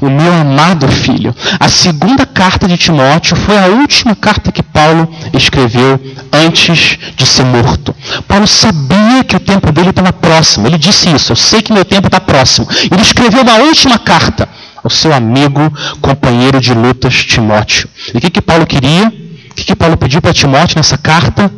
O 0.02 0.10
meu 0.10 0.34
amado 0.34 0.88
filho. 0.88 1.36
A 1.60 1.68
segunda 1.70 2.26
carta 2.26 2.68
de 2.68 2.78
Timóteo 2.78 3.36
foi 3.36 3.58
a 3.58 3.68
última 3.68 4.16
carta 4.16 4.52
que 4.52 4.64
Paulo 4.64 5.12
escreveu 5.34 6.00
antes 6.32 6.98
de 7.16 7.26
ser 7.26 7.46
morto. 7.46 7.96
Paulo 8.28 8.48
sabia 8.48 9.24
que 9.24 9.36
o 9.36 9.40
tempo 9.40 9.72
dele 9.72 9.90
estava 9.90 10.14
próximo. 10.14 10.68
Ele 10.68 10.78
disse 10.78 11.10
isso: 11.10 11.32
Eu 11.32 11.36
sei 11.36 11.62
que 11.62 11.74
meu 11.74 11.86
tempo 11.86 12.08
está 12.08 12.20
próximo. 12.20 12.68
Ele 12.92 13.02
escreveu 13.02 13.42
uma 13.42 13.56
última 13.58 13.98
carta 14.00 14.48
ao 14.84 14.90
seu 14.90 15.14
amigo, 15.14 15.72
companheiro 16.02 16.60
de 16.60 16.74
lutas, 16.74 17.14
Timóteo. 17.14 17.88
E 18.14 18.18
o 18.18 18.22
que, 18.22 18.30
que 18.30 18.42
Paulo 18.42 18.66
queria? 18.66 19.08
O 19.08 19.54
que, 19.54 19.66
que 19.66 19.76
Paulo 19.76 19.98
pediu 19.98 20.22
para 20.22 20.34
Timóteo 20.34 20.78
nessa 20.78 20.98
carta? 20.98 21.52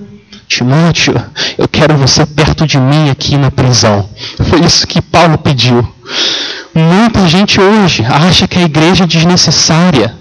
Timóteo, 0.47 1.15
eu 1.57 1.67
quero 1.67 1.97
você 1.97 2.25
perto 2.25 2.67
de 2.67 2.77
mim 2.77 3.09
aqui 3.09 3.37
na 3.37 3.49
prisão. 3.49 4.09
Foi 4.49 4.59
isso 4.61 4.85
que 4.85 5.01
Paulo 5.01 5.37
pediu. 5.37 5.92
Muita 6.73 7.27
gente 7.27 7.61
hoje 7.61 8.03
acha 8.03 8.47
que 8.47 8.57
a 8.57 8.63
igreja 8.63 9.03
é 9.03 9.07
desnecessária, 9.07 10.15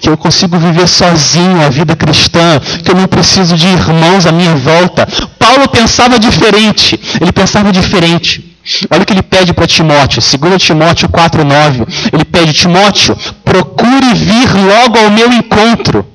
que 0.00 0.08
eu 0.08 0.16
consigo 0.16 0.58
viver 0.58 0.88
sozinho 0.88 1.64
a 1.64 1.68
vida 1.68 1.94
cristã, 1.94 2.60
que 2.82 2.90
eu 2.90 2.94
não 2.94 3.06
preciso 3.06 3.56
de 3.56 3.66
irmãos 3.68 4.26
à 4.26 4.32
minha 4.32 4.54
volta. 4.56 5.06
Paulo 5.38 5.68
pensava 5.68 6.18
diferente, 6.18 7.00
ele 7.20 7.32
pensava 7.32 7.72
diferente. 7.72 8.54
Olha 8.90 9.02
o 9.02 9.06
que 9.06 9.12
ele 9.12 9.22
pede 9.22 9.52
para 9.52 9.66
Timóteo, 9.66 10.22
2 10.22 10.62
Timóteo 10.62 11.08
4,9. 11.08 12.10
Ele 12.12 12.24
pede, 12.24 12.52
Timóteo, 12.52 13.16
procure 13.44 14.14
vir 14.14 14.48
logo 14.54 14.98
ao 14.98 15.10
meu 15.10 15.30
encontro. 15.32 16.06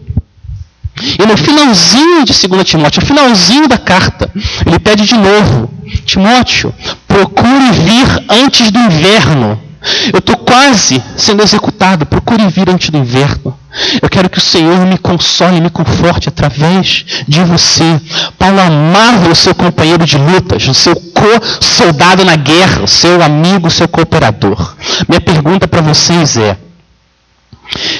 E 1.01 1.25
no 1.25 1.37
finalzinho 1.37 2.25
de 2.25 2.47
2 2.47 2.63
Timóteo, 2.63 3.01
no 3.01 3.07
finalzinho 3.07 3.67
da 3.67 3.77
carta, 3.77 4.29
ele 4.65 4.79
pede 4.79 5.05
de 5.05 5.15
novo: 5.15 5.69
Timóteo, 6.05 6.73
procure 7.19 7.71
vir 7.71 8.25
antes 8.29 8.71
do 8.71 8.79
inverno. 8.79 9.59
Eu 10.13 10.19
estou 10.19 10.37
quase 10.37 11.01
sendo 11.17 11.41
executado, 11.41 12.05
procure 12.05 12.47
vir 12.47 12.69
antes 12.69 12.89
do 12.89 12.97
inverno. 12.97 13.57
Eu 14.01 14.09
quero 14.09 14.29
que 14.29 14.37
o 14.37 14.41
Senhor 14.41 14.85
me 14.85 14.97
console, 14.97 15.61
me 15.61 15.69
conforte 15.69 16.29
através 16.29 17.05
de 17.27 17.43
você. 17.43 17.99
Paulo 18.37 18.59
amava 18.59 19.29
o 19.29 19.35
seu 19.35 19.53
companheiro 19.53 20.05
de 20.05 20.17
lutas, 20.17 20.67
o 20.67 20.73
seu 20.73 20.95
co-soldado 20.95 22.23
na 22.25 22.35
guerra, 22.35 22.83
o 22.83 22.87
seu 22.87 23.21
amigo, 23.21 23.67
o 23.67 23.71
seu 23.71 23.87
cooperador. 23.87 24.75
Minha 25.07 25.21
pergunta 25.21 25.67
para 25.67 25.81
vocês 25.81 26.37
é: 26.37 26.57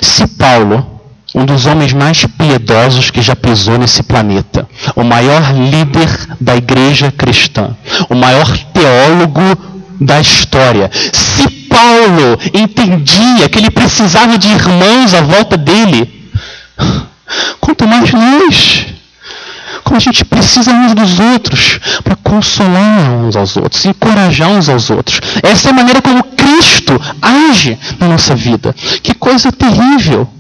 se 0.02 0.28
Paulo 0.28 0.99
um 1.34 1.46
dos 1.46 1.66
homens 1.66 1.94
mais 1.94 2.26
piedosos 2.26 3.12
que 3.12 3.22
já 3.22 3.36
pisou 3.36 3.78
nesse 3.78 4.02
planeta, 4.02 4.68
o 4.96 5.04
maior 5.04 5.54
líder 5.54 6.10
da 6.40 6.56
igreja 6.56 7.12
cristã, 7.12 7.76
o 8.10 8.16
maior 8.16 8.48
teólogo 8.74 9.42
da 10.00 10.20
história. 10.20 10.90
Se 11.14 11.48
Paulo 11.70 12.40
entendia 12.54 13.48
que 13.50 13.60
ele 13.60 13.70
precisava 13.70 14.38
de 14.38 14.48
irmãos 14.48 15.14
à 15.14 15.22
volta 15.22 15.56
dele, 15.56 16.32
quanto 17.60 17.88
mais 17.88 18.12
nós. 18.12 18.86
Como 19.84 19.98
a 19.98 20.00
gente 20.00 20.24
precisa 20.26 20.72
uns 20.72 20.94
dos 20.94 21.20
outros 21.20 21.80
para 22.04 22.16
consolar 22.16 23.12
uns 23.12 23.36
aos 23.36 23.58
outros, 23.58 23.86
encorajar 23.86 24.50
uns 24.50 24.70
aos 24.70 24.90
outros. 24.90 25.20
Essa 25.42 25.70
é 25.70 25.72
a 25.72 25.74
maneira 25.74 26.02
como 26.02 26.24
Cristo 26.24 27.00
age 27.22 27.78
na 28.00 28.08
nossa 28.08 28.36
vida. 28.36 28.76
Que 29.02 29.14
coisa 29.16 29.52
terrível! 29.52 30.39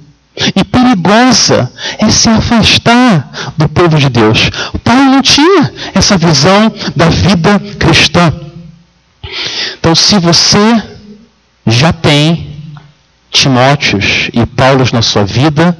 E 0.55 0.63
perigosa 0.63 1.71
é 1.97 2.09
se 2.09 2.29
afastar 2.29 3.53
do 3.57 3.67
povo 3.67 3.97
de 3.97 4.09
Deus. 4.09 4.49
Paulo 4.83 5.05
não 5.05 5.21
tinha 5.21 5.71
essa 5.93 6.17
visão 6.17 6.71
da 6.95 7.09
vida 7.09 7.59
cristã. 7.77 8.33
Então, 9.79 9.93
se 9.93 10.17
você 10.19 10.83
já 11.67 11.93
tem 11.93 12.49
Timóteos 13.31 14.29
e 14.33 14.45
Paulos 14.45 14.91
na 14.91 15.01
sua 15.01 15.23
vida, 15.23 15.77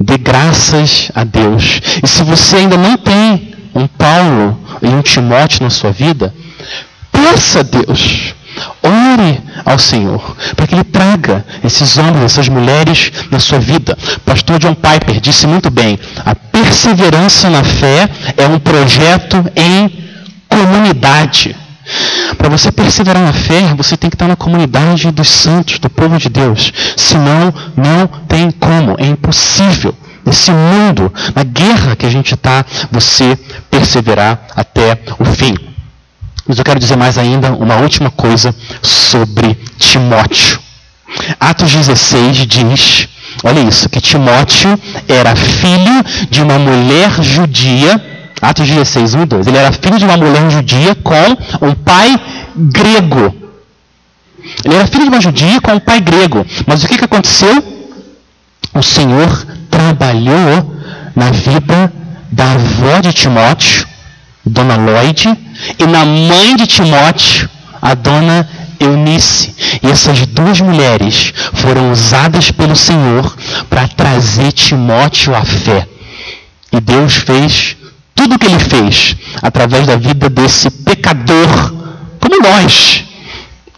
dê 0.00 0.16
graças 0.16 1.10
a 1.14 1.24
Deus. 1.24 1.80
E 2.02 2.06
se 2.06 2.22
você 2.22 2.56
ainda 2.56 2.76
não 2.76 2.96
tem 2.96 3.54
um 3.74 3.86
Paulo 3.86 4.58
e 4.80 4.86
um 4.86 5.02
Timóteo 5.02 5.62
na 5.62 5.70
sua 5.70 5.90
vida, 5.90 6.34
peça 7.12 7.60
a 7.60 7.62
Deus 7.62 8.34
Ore 8.82 9.40
ao 9.64 9.78
Senhor 9.78 10.36
para 10.54 10.66
que 10.66 10.74
Ele 10.74 10.84
traga 10.84 11.44
esses 11.62 11.96
homens, 11.96 12.24
essas 12.24 12.48
mulheres 12.48 13.12
na 13.30 13.38
sua 13.38 13.58
vida. 13.58 13.96
Pastor 14.24 14.58
John 14.58 14.74
Piper 14.74 15.20
disse 15.20 15.46
muito 15.46 15.70
bem: 15.70 15.98
a 16.24 16.34
perseverança 16.34 17.50
na 17.50 17.64
fé 17.64 18.08
é 18.36 18.46
um 18.46 18.58
projeto 18.58 19.44
em 19.56 20.04
comunidade. 20.48 21.56
Para 22.38 22.48
você 22.48 22.72
perseverar 22.72 23.22
na 23.22 23.32
fé, 23.32 23.74
você 23.76 23.96
tem 23.96 24.08
que 24.08 24.16
estar 24.16 24.28
na 24.28 24.36
comunidade 24.36 25.10
dos 25.10 25.28
santos, 25.28 25.78
do 25.78 25.90
povo 25.90 26.18
de 26.18 26.28
Deus. 26.28 26.72
Senão, 26.96 27.52
não 27.76 28.06
tem 28.26 28.50
como, 28.50 28.96
é 28.98 29.06
impossível. 29.06 29.94
Nesse 30.24 30.50
mundo, 30.50 31.12
na 31.34 31.44
guerra 31.44 31.94
que 31.94 32.06
a 32.06 32.10
gente 32.10 32.32
está, 32.32 32.64
você 32.90 33.38
perseverar 33.70 34.40
até 34.56 34.98
o 35.18 35.24
fim. 35.26 35.54
Mas 36.46 36.58
eu 36.58 36.64
quero 36.64 36.78
dizer 36.78 36.96
mais 36.96 37.16
ainda 37.16 37.52
uma 37.52 37.76
última 37.76 38.10
coisa 38.10 38.54
sobre 38.82 39.58
Timóteo. 39.78 40.58
Atos 41.40 41.72
16 41.72 42.46
diz, 42.46 43.08
olha 43.42 43.60
isso, 43.60 43.88
que 43.88 44.00
Timóteo 44.00 44.78
era 45.08 45.34
filho 45.34 46.04
de 46.30 46.42
uma 46.42 46.58
mulher 46.58 47.10
judia. 47.22 48.12
Atos 48.42 48.68
16, 48.68 49.14
1 49.14 49.22
e 49.22 49.26
2. 49.26 49.46
Ele 49.46 49.56
era 49.56 49.72
filho 49.72 49.98
de 49.98 50.04
uma 50.04 50.16
mulher 50.16 50.50
judia 50.50 50.94
com 50.94 51.66
um 51.66 51.74
pai 51.74 52.20
grego. 52.54 53.34
Ele 54.64 54.74
era 54.74 54.86
filho 54.86 55.04
de 55.04 55.08
uma 55.08 55.20
judia 55.20 55.60
com 55.60 55.72
um 55.72 55.80
pai 55.80 56.00
grego. 56.00 56.44
Mas 56.66 56.84
o 56.84 56.88
que, 56.88 56.98
que 56.98 57.04
aconteceu? 57.04 57.62
O 58.74 58.82
Senhor 58.82 59.46
trabalhou 59.70 60.74
na 61.14 61.30
vida 61.30 61.92
da 62.30 62.52
avó 62.52 63.00
de 63.00 63.12
Timóteo, 63.12 63.86
Dona 64.44 64.76
Lloyd, 64.76 65.36
e 65.78 65.86
na 65.86 66.04
mãe 66.04 66.56
de 66.56 66.66
Timóteo, 66.66 67.48
a 67.80 67.94
dona 67.94 68.48
Eunice. 68.78 69.54
E 69.82 69.86
essas 69.86 70.26
duas 70.26 70.60
mulheres 70.60 71.32
foram 71.54 71.90
usadas 71.90 72.50
pelo 72.50 72.76
Senhor 72.76 73.36
para 73.68 73.88
trazer 73.88 74.52
Timóteo 74.52 75.34
à 75.34 75.44
fé. 75.44 75.86
E 76.72 76.80
Deus 76.80 77.14
fez 77.14 77.76
tudo 78.14 78.34
o 78.34 78.38
que 78.38 78.46
ele 78.46 78.58
fez 78.58 79.16
através 79.42 79.86
da 79.86 79.96
vida 79.96 80.28
desse 80.28 80.70
pecador, 80.70 81.74
como 82.20 82.42
nós, 82.42 83.04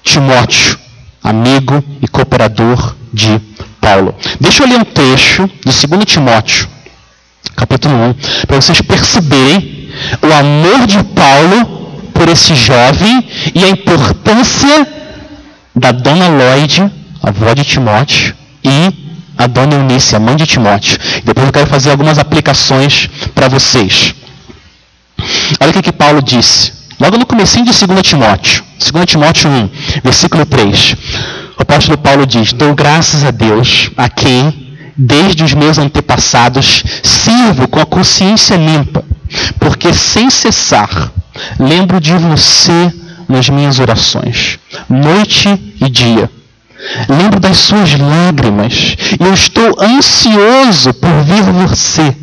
Timóteo, 0.03 0.79
amigo 1.23 1.83
e 2.01 2.09
cooperador 2.09 2.95
de 3.13 3.41
Paulo. 3.81 4.15
Deixa 4.41 4.63
eu 4.63 4.69
ler 4.69 4.79
um 4.79 4.85
trecho 4.85 5.51
de 5.65 5.87
2 5.87 6.05
Timóteo, 6.05 6.69
capítulo 7.57 7.95
1, 7.95 8.15
para 8.47 8.61
vocês 8.61 8.81
perceberem 8.83 9.91
o 10.23 10.33
amor 10.33 10.87
de 10.87 11.03
Paulo 11.03 12.11
por 12.13 12.29
esse 12.29 12.55
jovem 12.55 13.27
e 13.55 13.65
a 13.65 13.69
importância 13.69 14.87
da 15.75 15.93
dona 15.93 16.29
Lloyd, 16.29 16.91
avó 17.23 17.53
de 17.55 17.65
Timóteo, 17.65 18.35
e 18.63 19.07
a 19.39 19.47
dona 19.47 19.75
Eunice, 19.75 20.17
a 20.17 20.19
mãe 20.21 20.37
de 20.37 20.47
Timóteo. 20.47 20.99
Depois 21.25 21.47
eu 21.47 21.53
quero 21.53 21.67
fazer 21.67 21.91
algumas 21.91 22.19
aplicações 22.19 23.09
para 23.35 23.49
vocês. 23.49 24.15
Olha 25.61 25.71
o 25.71 25.73
que, 25.73 25.83
que 25.83 25.93
Paulo 25.93 26.23
disse. 26.23 26.73
Logo 26.99 27.19
no 27.19 27.27
começo 27.27 27.63
de 27.63 27.87
2 27.87 28.03
Timóteo, 28.03 28.65
2 28.93 29.07
Timóteo 29.07 29.51
1, 29.51 29.71
versículo 30.03 30.47
3. 30.47 30.97
O 31.59 31.63
apóstolo 31.63 31.99
Paulo 31.99 32.27
diz: 32.27 32.53
Dou 32.55 32.75
graças 32.75 33.23
a 33.23 33.31
Deus, 33.31 33.91
a 33.97 34.09
quem, 34.09 34.66
desde 34.97 35.45
os 35.45 35.53
meus 35.53 35.79
antepassados, 35.79 36.83
sirvo 37.03 37.69
com 37.69 37.81
a 37.81 37.87
consciência 37.87 38.57
limpa 38.57 39.05
porque 39.59 39.93
sem 39.93 40.31
cessar 40.31 41.13
lembro 41.59 42.01
de 42.01 42.15
você 42.15 42.93
nas 43.29 43.49
minhas 43.49 43.79
orações, 43.79 44.59
noite 44.89 45.49
e 45.81 45.91
dia. 45.91 46.31
Lembro 47.09 47.41
das 47.41 47.57
suas 47.59 47.99
lágrimas 47.99 48.97
e 49.19 49.25
eu 49.25 49.35
estou 49.35 49.83
ansioso 49.83 50.95
por 50.95 51.23
ver 51.25 51.43
você, 51.43 52.15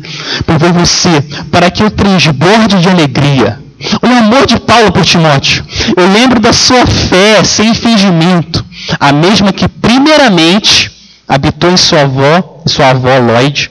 por 0.46 0.58
ver 0.58 0.72
você, 0.72 1.20
para 1.50 1.70
que 1.70 1.82
eu 1.82 1.90
transborde 1.90 2.80
de 2.80 2.88
alegria. 2.88 3.60
O 4.00 4.06
amor 4.06 4.46
de 4.46 4.58
Paulo 4.58 4.90
por 4.90 5.04
Timóteo. 5.04 5.64
Eu 5.94 6.10
lembro 6.10 6.40
da 6.40 6.52
sua 6.52 6.86
fé 6.86 7.44
sem 7.44 7.74
fingimento, 7.74 8.64
a 8.98 9.12
mesma 9.12 9.52
que 9.52 9.68
primeiramente 9.68 10.90
habitou 11.28 11.70
em 11.70 11.76
sua 11.76 12.02
avó, 12.02 12.53
em 12.64 12.68
sua 12.68 12.90
avó 12.90 13.18
Lloyd, 13.18 13.70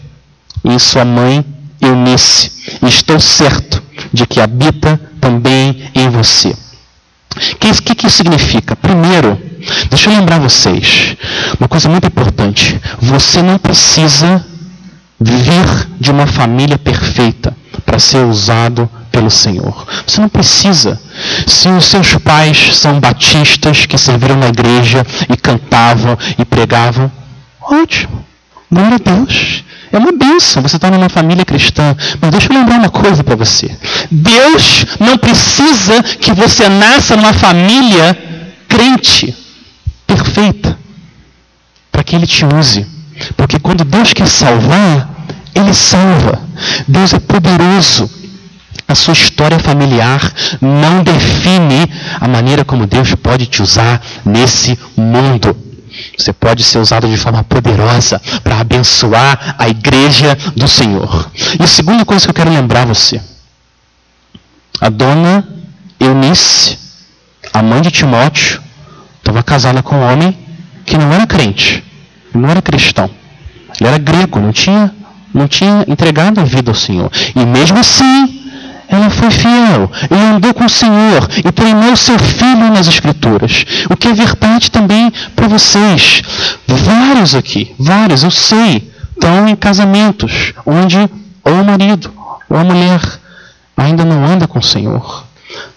e 0.64 0.80
sua 0.80 1.04
mãe 1.04 1.46
Eunice. 1.82 2.52
E 2.82 2.88
estou 2.88 3.20
certo 3.20 3.84
de 4.12 4.26
que 4.26 4.39
habita 4.39 5.00
também 5.20 5.89
em 5.94 6.10
você. 6.10 6.50
O 6.50 7.56
que, 7.58 7.82
que, 7.82 7.96
que 7.96 8.08
isso 8.08 8.18
significa? 8.18 8.76
Primeiro, 8.76 9.39
deixa 9.89 10.10
eu 10.10 10.16
lembrar 10.16 10.39
vocês 10.39 11.16
uma 11.60 11.68
coisa 11.68 11.89
muito 11.89 12.08
importante. 12.08 12.80
Você 13.02 13.41
não 13.41 13.58
precisa 13.58 14.46
vir 15.20 15.89
de 16.00 16.12
uma 16.12 16.28
família 16.28 16.78
perfeita 16.78 17.56
para 17.86 17.98
ser 17.98 18.24
usado 18.26 18.89
pelo 19.12 19.32
Senhor. 19.32 19.88
Você 20.06 20.22
não 20.22 20.30
precisa. 20.30 21.00
Se 21.48 21.68
os 21.70 21.86
seus 21.86 22.16
pais 22.18 22.76
são 22.76 23.00
batistas 23.00 23.86
que 23.86 23.98
serviram 23.98 24.36
na 24.36 24.48
igreja 24.48 25.06
e 25.30 25.36
cantavam 25.36 26.18
e 26.38 26.46
pregavam, 26.46 27.12
ótimo. 27.62 28.24
Glória 28.74 28.96
a 28.96 29.16
Deus. 29.16 29.64
É 29.92 29.98
uma 30.00 30.12
bênção 30.12 30.64
você 30.64 30.78
estar 30.78 30.90
numa 30.90 31.08
família 31.08 31.46
cristã. 31.46 31.96
Mas 32.20 32.32
deixa 32.32 32.52
eu 32.52 32.58
lembrar 32.58 32.80
uma 32.80 32.90
coisa 32.90 33.24
para 33.24 33.36
você. 33.36 33.70
Deus 34.10 34.86
não 35.00 35.16
precisa 35.18 36.02
que 36.20 36.34
você 36.34 36.68
nasça 36.68 37.16
numa 37.16 37.34
família 37.34 38.18
crente, 38.68 39.36
perfeita, 40.08 40.76
para 41.92 42.04
que 42.04 42.16
Ele 42.16 42.26
te 42.26 42.44
use. 42.44 42.88
Porque 43.38 43.60
quando 43.60 43.86
Deus 43.86 44.12
quer 44.12 44.28
salvar, 44.28 45.28
Ele 45.54 45.74
salva. 45.74 46.42
Deus 46.88 47.14
é 47.14 47.20
poderoso. 47.20 48.10
A 48.88 48.96
sua 48.96 49.14
história 49.14 49.60
familiar 49.60 50.20
não 50.60 51.04
define 51.04 51.88
a 52.20 52.28
maneira 52.28 52.66
como 52.66 52.88
Deus 52.88 53.14
pode 53.14 53.46
te 53.46 53.62
usar 53.62 54.02
nesse 54.26 54.78
mundo. 54.98 55.73
Você 56.18 56.32
pode 56.32 56.64
ser 56.64 56.78
usado 56.78 57.07
de 57.07 57.18
forma 57.18 57.43
poderosa 57.43 58.22
para 58.43 58.59
abençoar 58.59 59.55
a 59.57 59.68
igreja 59.68 60.38
do 60.55 60.68
Senhor. 60.68 61.30
E 61.59 61.64
a 61.64 61.68
segunda 61.68 62.05
coisa 62.05 62.26
que 62.26 62.30
eu 62.30 62.36
quero 62.36 62.51
lembrar 62.51 62.86
você: 62.86 63.22
a 64.80 64.89
dona 64.89 65.47
Eunice, 65.99 66.78
a 67.51 67.61
mãe 67.61 67.82
de 67.82 67.91
Timóteo, 67.91 68.61
estava 69.18 69.41
casada 69.41 69.82
com 69.82 69.95
um 69.95 70.11
homem 70.11 70.38
que 70.86 70.97
não 70.97 71.11
era 71.11 71.26
crente, 71.26 71.84
não 72.34 72.49
era 72.49 72.61
cristão. 72.61 73.09
Ele 73.80 73.89
era 73.89 73.97
grego, 73.97 74.39
não 74.39 74.51
tinha, 74.51 74.93
não 75.34 75.47
tinha 75.47 75.84
entregado 75.88 76.39
a 76.39 76.43
vida 76.43 76.70
ao 76.70 76.76
Senhor. 76.76 77.09
E 77.36 77.45
mesmo 77.45 77.80
assim, 77.80 78.43
ela 78.88 79.10
foi 79.10 79.32
fiel, 79.32 79.92
ela 80.10 80.36
andou 80.36 80.54
com 80.54 80.66
o 80.66 80.70
Senhor 80.70 81.28
e 81.38 81.52
treinou 81.52 81.96
seu 81.96 82.18
filho 82.20 82.72
nas 82.72 82.88
Escrituras. 82.88 83.66
O 83.90 83.98
que 83.98 84.08
é 84.08 84.14
verdade 84.14 84.70
também 84.72 85.12
para 85.36 85.48
vocês. 85.48 86.22
Vários 86.68 87.36
aqui, 87.36 87.74
vários, 87.80 88.24
eu 88.24 88.32
sei, 88.32 88.92
estão 89.12 89.48
em 89.48 89.56
casamentos 89.56 90.54
onde 90.66 90.98
ou 91.44 91.54
o 91.54 91.66
marido 91.66 92.12
ou 92.50 92.58
a 92.58 92.64
mulher 92.64 93.02
ainda 93.76 94.06
não 94.06 94.26
anda 94.26 94.48
com 94.48 94.60
o 94.60 94.64
Senhor, 94.64 95.26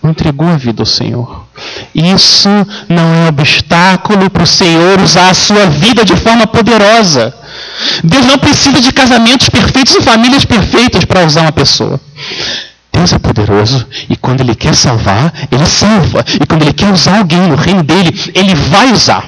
não 0.02 0.10
entregou 0.10 0.48
a 0.48 0.56
vida 0.56 0.82
ao 0.82 0.86
Senhor. 0.86 1.46
Isso 1.94 2.48
não 2.88 3.14
é 3.14 3.28
obstáculo 3.28 4.30
para 4.30 4.42
o 4.42 4.46
Senhor 4.46 5.00
usar 5.00 5.30
a 5.30 5.34
sua 5.34 5.66
vida 5.66 6.04
de 6.04 6.16
forma 6.16 6.46
poderosa. 6.46 7.34
Deus 8.04 8.26
não 8.26 8.38
precisa 8.38 8.80
de 8.80 8.92
casamentos 8.92 9.48
perfeitos 9.48 9.94
e 9.94 10.02
famílias 10.02 10.44
perfeitas 10.44 11.04
para 11.04 11.24
usar 11.24 11.42
uma 11.42 11.52
pessoa. 11.52 12.00
Deus 12.96 13.12
é 13.12 13.18
poderoso 13.18 13.86
e 14.08 14.16
quando 14.16 14.40
Ele 14.40 14.54
quer 14.54 14.74
salvar, 14.74 15.32
Ele 15.52 15.66
salva. 15.66 16.24
E 16.40 16.46
quando 16.46 16.62
Ele 16.62 16.72
quer 16.72 16.90
usar 16.90 17.18
alguém 17.18 17.40
no 17.40 17.54
reino 17.54 17.82
dele, 17.82 18.10
Ele 18.34 18.54
vai 18.54 18.90
usar. 18.90 19.22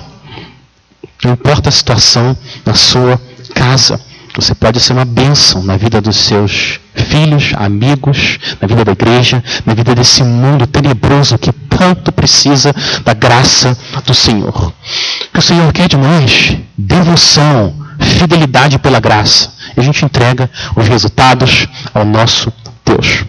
Não 1.23 1.33
importa 1.33 1.69
a 1.69 1.73
situação 1.73 2.37
na 2.65 2.75
sua 2.75 3.21
casa. 3.55 4.01
Você 4.35 4.55
pode 4.55 4.81
ser 4.81 4.95
uma 4.95 5.05
bênção 5.05 5.63
na 5.63 5.77
vida 5.77 6.01
dos 6.01 6.17
seus 6.17 6.81
filhos, 6.95 7.53
amigos, 7.57 8.39
na 8.61 8.69
vida 8.69 8.85
da 8.85 8.93
igreja, 8.93 9.43
na 9.67 9.75
vida 9.75 9.95
desse 9.95 10.23
mundo 10.23 10.67
tenebroso 10.67 11.37
que 11.37 11.53
tanto 11.53 12.11
precisa 12.11 12.75
da 13.05 13.13
graça 13.13 13.77
do 14.07 14.15
Senhor. 14.15 14.69
O 14.69 15.33
que 15.33 15.39
o 15.39 15.43
Senhor 15.43 15.71
quer 15.73 15.89
de 15.89 15.97
nós? 15.97 16.57
Devoção, 16.77 17.75
fidelidade 18.01 18.79
pela 18.79 19.01
graça. 19.01 19.53
E 19.77 19.81
a 19.81 19.83
gente 19.83 20.05
entrega 20.05 20.49
os 20.75 20.89
resultados 20.89 21.67
ao 21.93 22.05
nosso 22.05 22.53
Deus. 22.85 23.25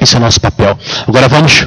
Esse 0.00 0.14
é 0.14 0.18
o 0.18 0.20
nosso 0.20 0.40
papel. 0.40 0.78
Agora 1.06 1.28
vamos 1.28 1.66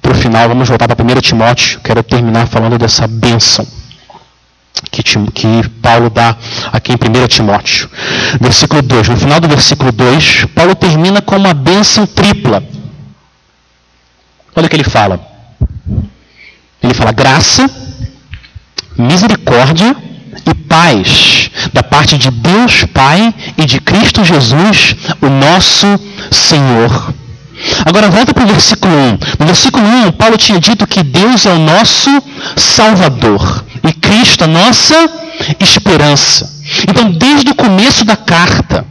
para 0.00 0.12
o 0.12 0.14
final, 0.14 0.48
vamos 0.48 0.68
voltar 0.68 0.88
para 0.88 1.04
1 1.04 1.20
Timóteo. 1.20 1.80
Quero 1.80 2.02
terminar 2.02 2.46
falando 2.46 2.78
dessa 2.78 3.06
bênção 3.06 3.66
que, 4.90 5.02
que 5.02 5.68
Paulo 5.80 6.10
dá 6.10 6.36
aqui 6.72 6.92
em 6.92 6.96
1 6.96 7.28
Timóteo. 7.28 7.88
Versículo 8.40 8.82
2. 8.82 9.08
No 9.08 9.16
final 9.16 9.40
do 9.40 9.48
versículo 9.48 9.92
2, 9.92 10.46
Paulo 10.54 10.74
termina 10.74 11.22
com 11.22 11.36
uma 11.36 11.54
bênção 11.54 12.06
tripla. 12.06 12.62
Olha 14.54 14.66
o 14.66 14.68
que 14.68 14.76
ele 14.76 14.84
fala. 14.84 15.20
Ele 16.82 16.94
fala 16.94 17.12
graça, 17.12 17.70
misericórdia 18.98 19.96
e 20.50 20.54
paz 20.54 21.50
da 21.72 21.82
parte 21.82 22.18
de 22.18 22.30
Deus 22.30 22.84
Pai 22.86 23.32
e 23.56 23.64
de 23.64 23.80
Cristo 23.80 24.24
Jesus, 24.24 24.96
o 25.20 25.28
nosso 25.28 25.86
Senhor. 26.30 27.14
Agora 27.84 28.10
volta 28.10 28.34
para 28.34 28.44
o 28.44 28.46
versículo 28.46 28.92
1. 28.94 29.18
No 29.38 29.46
versículo 29.46 29.86
1, 29.86 30.12
Paulo 30.12 30.36
tinha 30.36 30.60
dito 30.60 30.86
que 30.86 31.02
Deus 31.02 31.46
é 31.46 31.52
o 31.52 31.58
nosso 31.58 32.10
Salvador 32.56 33.64
e 33.88 33.92
Cristo 33.92 34.44
a 34.44 34.46
nossa 34.46 34.94
esperança. 35.60 36.50
Então, 36.88 37.10
desde 37.10 37.50
o 37.50 37.54
começo 37.54 38.04
da 38.04 38.16
carta, 38.16 38.86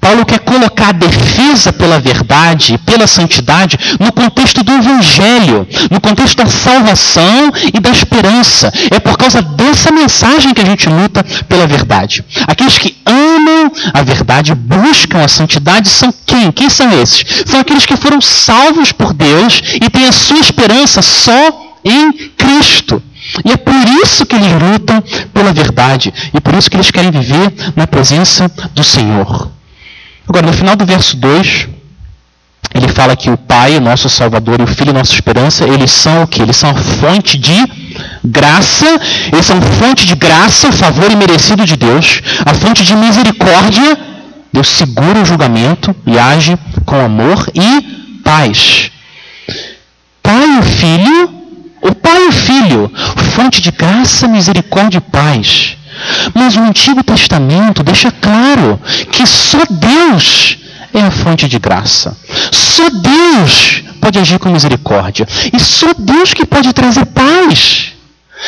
Paulo 0.00 0.24
quer 0.24 0.40
colocar 0.40 0.88
a 0.88 0.92
defesa 0.92 1.72
pela 1.72 1.98
verdade, 1.98 2.78
pela 2.78 3.06
santidade, 3.06 3.78
no 3.98 4.12
contexto 4.12 4.62
do 4.62 4.72
Evangelho, 4.72 5.66
no 5.90 6.00
contexto 6.00 6.36
da 6.36 6.46
salvação 6.46 7.52
e 7.72 7.80
da 7.80 7.90
esperança. 7.90 8.72
É 8.90 8.98
por 8.98 9.16
causa 9.16 9.42
dessa 9.42 9.90
mensagem 9.90 10.52
que 10.54 10.60
a 10.60 10.66
gente 10.66 10.88
luta 10.88 11.24
pela 11.48 11.66
verdade. 11.66 12.24
Aqueles 12.46 12.78
que 12.78 12.96
amam 13.06 13.72
a 13.92 14.02
verdade, 14.02 14.54
buscam 14.54 15.24
a 15.24 15.28
santidade, 15.28 15.88
são 15.88 16.12
quem? 16.26 16.52
Quem 16.52 16.70
são 16.70 16.90
esses? 17.00 17.24
São 17.46 17.60
aqueles 17.60 17.86
que 17.86 17.96
foram 17.96 18.20
salvos 18.20 18.92
por 18.92 19.12
Deus 19.12 19.62
e 19.74 19.90
têm 19.90 20.06
a 20.06 20.12
sua 20.12 20.38
esperança 20.38 21.02
só 21.02 21.78
em 21.84 22.12
Cristo. 22.36 23.02
E 23.44 23.52
é 23.52 23.56
por 23.56 23.74
isso 24.02 24.26
que 24.26 24.36
eles 24.36 24.52
lutam 24.52 25.02
pela 25.32 25.52
verdade 25.52 26.12
e 26.32 26.40
por 26.40 26.54
isso 26.54 26.70
que 26.70 26.76
eles 26.76 26.90
querem 26.90 27.10
viver 27.10 27.52
na 27.74 27.86
presença 27.86 28.50
do 28.74 28.84
Senhor. 28.84 29.50
Agora, 30.28 30.46
no 30.46 30.52
final 30.52 30.74
do 30.74 30.86
verso 30.86 31.16
2, 31.16 31.68
ele 32.74 32.88
fala 32.88 33.14
que 33.14 33.30
o 33.30 33.36
Pai, 33.36 33.76
o 33.76 33.80
nosso 33.80 34.08
Salvador, 34.08 34.60
e 34.60 34.64
o 34.64 34.66
Filho, 34.66 34.92
nossa 34.92 35.12
esperança, 35.12 35.64
eles 35.64 35.92
são 35.92 36.22
o 36.22 36.26
que? 36.26 36.42
Eles 36.42 36.56
são 36.56 36.70
a 36.70 36.74
fonte 36.74 37.38
de 37.38 37.54
graça, 38.24 38.86
eles 39.32 39.46
são 39.46 39.60
fonte 39.62 40.06
de 40.06 40.16
graça, 40.16 40.72
favor 40.72 41.10
imerecido 41.10 41.64
de 41.64 41.76
Deus, 41.76 42.20
a 42.44 42.52
fonte 42.52 42.82
de 42.82 42.96
misericórdia, 42.96 43.96
Deus 44.52 44.68
segura 44.68 45.20
o 45.20 45.24
julgamento 45.24 45.94
e 46.06 46.18
age 46.18 46.56
com 46.84 46.96
amor 46.96 47.48
e 47.54 48.20
paz. 48.24 48.90
Pai 50.22 50.58
e 50.58 50.62
Filho, 50.62 51.34
o 51.82 51.94
Pai 51.94 52.24
e 52.24 52.28
o 52.28 52.32
Filho, 52.32 52.92
fonte 53.34 53.60
de 53.60 53.70
graça, 53.70 54.26
misericórdia 54.26 54.98
e 54.98 55.00
paz. 55.00 55.76
Mas 56.34 56.56
o 56.56 56.60
Antigo 56.60 57.02
Testamento 57.02 57.82
deixa 57.82 58.10
claro 58.10 58.80
que 59.10 59.26
só 59.26 59.58
Deus 59.70 60.58
é 60.92 61.00
a 61.00 61.10
fonte 61.10 61.48
de 61.48 61.58
graça. 61.58 62.16
Só 62.52 62.88
Deus 62.88 63.82
pode 64.00 64.18
agir 64.18 64.38
com 64.38 64.48
misericórdia. 64.48 65.26
E 65.52 65.58
só 65.58 65.92
Deus 65.98 66.32
que 66.32 66.46
pode 66.46 66.72
trazer 66.72 67.06
paz. 67.06 67.92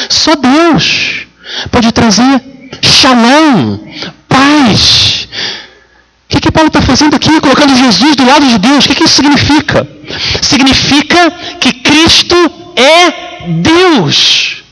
Só 0.08 0.34
Deus 0.34 1.26
pode 1.70 1.90
trazer 1.92 2.42
shalom, 2.82 3.78
paz. 4.28 5.28
O 6.26 6.28
que, 6.28 6.40
que 6.40 6.50
Paulo 6.50 6.68
está 6.68 6.82
fazendo 6.82 7.14
aqui, 7.14 7.40
colocando 7.40 7.76
Jesus 7.76 8.16
do 8.16 8.26
lado 8.26 8.46
de 8.46 8.58
Deus? 8.58 8.84
O 8.84 8.88
que, 8.88 8.94
que 8.96 9.04
isso 9.04 9.14
significa? 9.14 9.88
Significa 10.42 11.30
que 11.60 11.72
Cristo 11.72 12.36
é 12.76 13.48
Deus. 13.48 14.64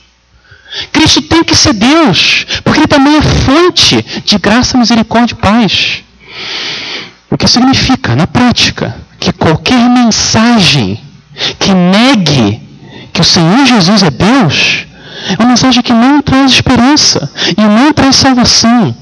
Cristo 0.93 1.23
tem 1.23 1.45
que 1.45 1.55
ser 1.55 1.73
Deus, 1.73 2.47
porque 2.65 2.81
Ele 2.81 2.87
também 2.87 3.17
é 3.17 3.23
fonte 3.23 4.05
de 4.25 4.39
graça, 4.39 4.77
misericórdia 4.77 5.35
e 5.35 5.39
paz. 5.39 6.03
O 7.31 7.37
que 7.37 7.47
significa, 7.49 8.17
na 8.17 8.27
prática, 8.27 8.97
que 9.21 9.33
qualquer 9.33 9.89
mensagem 9.89 11.01
que 11.59 11.73
negue 11.73 12.61
que 13.13 13.21
o 13.21 13.25
Senhor 13.25 13.67
Jesus 13.67 14.03
é 14.03 14.11
Deus 14.11 14.87
é 15.31 15.43
uma 15.43 15.51
mensagem 15.51 15.83
que 15.83 15.93
não 15.93 16.21
traz 16.21 16.53
esperança 16.53 17.31
e 17.57 17.61
não 17.61 17.93
traz 17.93 18.17
salvação. 18.17 18.95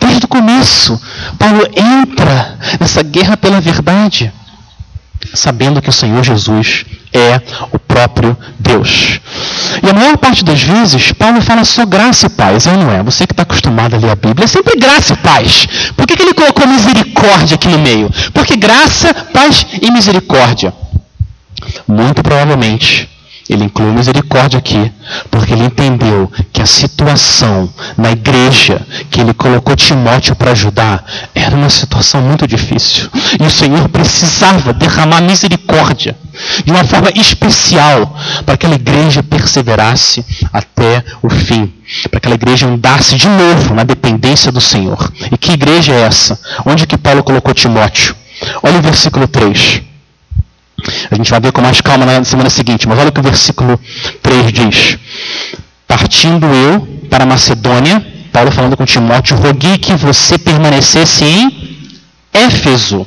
Desde 0.00 0.24
o 0.24 0.28
começo, 0.28 1.00
Paulo 1.38 1.62
entra 1.76 2.58
nessa 2.80 3.02
guerra 3.02 3.36
pela 3.36 3.60
verdade, 3.60 4.32
sabendo 5.34 5.82
que 5.82 5.90
o 5.90 5.92
Senhor 5.92 6.24
Jesus 6.24 6.84
é 7.12 7.40
o 7.70 7.78
próprio 7.78 8.36
Deus. 8.58 9.20
E 9.82 9.88
a 9.88 9.92
maior 9.92 10.16
parte 10.16 10.44
das 10.44 10.62
vezes, 10.62 11.12
Paulo 11.12 11.40
fala 11.40 11.64
só 11.64 11.84
graça 11.84 12.26
e 12.26 12.30
paz, 12.30 12.66
ou 12.66 12.76
não 12.76 12.90
é? 12.90 13.02
Você 13.02 13.26
que 13.26 13.32
está 13.32 13.42
acostumado 13.42 13.94
a 13.94 13.98
ler 13.98 14.10
a 14.10 14.16
Bíblia, 14.16 14.44
é 14.44 14.48
sempre 14.48 14.78
graça 14.78 15.12
e 15.12 15.16
paz. 15.16 15.66
Por 15.96 16.06
que, 16.06 16.16
que 16.16 16.22
ele 16.22 16.34
colocou 16.34 16.66
misericórdia 16.66 17.54
aqui 17.56 17.68
no 17.68 17.78
meio? 17.78 18.10
Porque 18.32 18.56
graça, 18.56 19.12
paz 19.32 19.66
e 19.80 19.90
misericórdia. 19.90 20.72
Muito 21.86 22.22
provavelmente, 22.22 23.08
ele 23.54 23.64
inclui 23.64 23.90
misericórdia 23.92 24.58
aqui, 24.58 24.90
porque 25.30 25.52
ele 25.52 25.64
entendeu 25.64 26.30
que 26.52 26.62
a 26.62 26.66
situação 26.66 27.68
na 27.96 28.10
igreja 28.10 28.80
que 29.10 29.20
ele 29.20 29.34
colocou 29.34 29.76
Timóteo 29.76 30.34
para 30.34 30.52
ajudar 30.52 31.04
era 31.34 31.54
uma 31.54 31.70
situação 31.70 32.22
muito 32.22 32.46
difícil. 32.46 33.08
E 33.40 33.44
o 33.44 33.50
Senhor 33.50 33.88
precisava 33.88 34.72
derramar 34.72 35.20
misericórdia 35.20 36.16
de 36.64 36.70
uma 36.70 36.84
forma 36.84 37.10
especial 37.14 38.16
para 38.44 38.56
que 38.56 38.66
aquela 38.66 38.74
igreja 38.74 39.22
perseverasse 39.22 40.24
até 40.52 41.04
o 41.22 41.28
fim, 41.28 41.72
para 42.10 42.20
que 42.20 42.28
aquela 42.28 42.34
igreja 42.34 42.66
andasse 42.66 43.16
de 43.16 43.28
novo 43.28 43.74
na 43.74 43.82
dependência 43.82 44.52
do 44.52 44.60
Senhor. 44.60 45.12
E 45.30 45.36
que 45.36 45.52
igreja 45.52 45.92
é 45.92 46.02
essa? 46.02 46.38
Onde 46.64 46.86
que 46.86 46.96
Paulo 46.96 47.22
colocou 47.22 47.52
Timóteo? 47.52 48.14
Olha 48.62 48.78
o 48.78 48.82
versículo 48.82 49.26
3. 49.26 49.91
A 51.10 51.14
gente 51.14 51.30
vai 51.30 51.40
ver 51.40 51.52
com 51.52 51.60
mais 51.60 51.80
calma 51.80 52.04
na 52.04 52.24
semana 52.24 52.50
seguinte, 52.50 52.88
mas 52.88 52.98
olha 52.98 53.08
o 53.08 53.12
que 53.12 53.20
o 53.20 53.22
versículo 53.22 53.78
3 54.22 54.52
diz. 54.52 54.98
Partindo 55.86 56.46
eu 56.46 56.80
para 57.08 57.26
Macedônia, 57.26 58.04
Paulo 58.32 58.50
falando 58.50 58.76
com 58.76 58.84
Timóteo, 58.84 59.36
roguei 59.36 59.78
que 59.78 59.94
você 59.94 60.38
permanecesse 60.38 61.24
em 61.24 61.88
Éfeso 62.32 63.06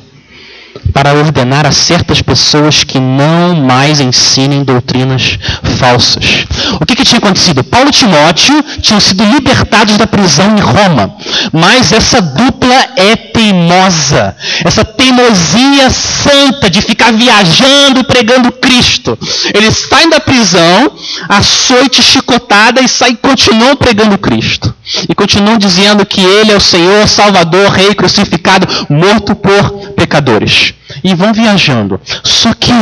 para 0.92 1.14
ordenar 1.14 1.66
a 1.66 1.72
certas 1.72 2.22
pessoas 2.22 2.84
que 2.84 2.98
não 2.98 3.54
mais 3.54 4.00
ensinem 4.00 4.64
doutrinas 4.64 5.38
falsas. 5.78 6.46
O 6.80 6.86
que, 6.86 6.96
que 6.96 7.04
tinha 7.04 7.18
acontecido? 7.18 7.64
Paulo 7.64 7.88
e 7.88 7.92
Timóteo 7.92 8.62
tinham 8.80 9.00
sido 9.00 9.24
libertados 9.24 9.96
da 9.96 10.06
prisão 10.06 10.56
em 10.56 10.60
Roma, 10.60 11.14
mas 11.52 11.92
essa 11.92 12.20
dupla 12.20 12.74
é 12.96 13.16
teimosa, 13.16 14.36
essa 14.64 14.84
teimosia 14.84 15.90
santa 15.90 16.70
de 16.70 16.82
ficar 16.82 17.12
viajando 17.12 18.04
pregando 18.04 18.52
Cristo. 18.52 19.18
Eles 19.54 19.86
saem 19.88 20.08
da 20.08 20.20
prisão, 20.20 20.92
açoite, 21.28 22.02
chicotada 22.02 22.80
e 22.80 22.88
saem 22.88 23.16
continuam 23.16 23.76
pregando 23.76 24.18
Cristo. 24.18 24.74
E 25.08 25.14
continuam 25.14 25.58
dizendo 25.58 26.06
que 26.06 26.20
Ele 26.20 26.52
é 26.52 26.56
o 26.56 26.60
Senhor, 26.60 27.06
Salvador, 27.08 27.70
Rei 27.70 27.94
crucificado, 27.94 28.66
morto 28.88 29.34
por 29.34 29.92
pecadores 29.94 30.74
e 31.02 31.14
vão 31.14 31.32
viajando. 31.32 32.00
Só 32.22 32.54
que 32.54 32.72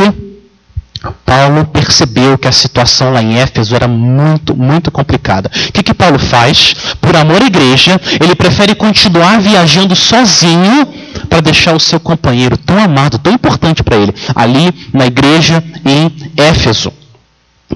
Paulo 1.25 1.67
percebeu 1.67 2.39
que 2.39 2.49
a 2.49 2.53
situação 2.53 3.13
lá 3.13 3.23
em 3.23 3.39
Éfeso 3.39 3.75
era 3.75 3.87
muito, 3.87 4.57
muito 4.57 4.91
complicada. 4.91 5.51
O 5.69 5.73
que, 5.73 5.83
que 5.83 5.95
Paulo 5.95 6.19
faz? 6.19 6.75
Por 7.01 7.15
amor 7.17 7.43
à 7.43 7.47
igreja, 7.47 8.01
ele 8.23 8.35
prefere 8.35 8.75
continuar 8.75 9.41
viajando 9.41 9.95
sozinho 9.95 10.87
para 11.29 11.41
deixar 11.41 11.75
o 11.75 11.81
seu 11.81 12.01
companheiro 12.01 12.57
tão 12.57 12.83
amado, 12.83 13.19
tão 13.19 13.33
importante 13.33 13.83
para 13.83 13.97
ele, 13.97 14.15
ali 14.35 14.73
na 14.93 15.07
igreja 15.07 15.63
em 15.85 16.11
Éfeso. 16.37 16.93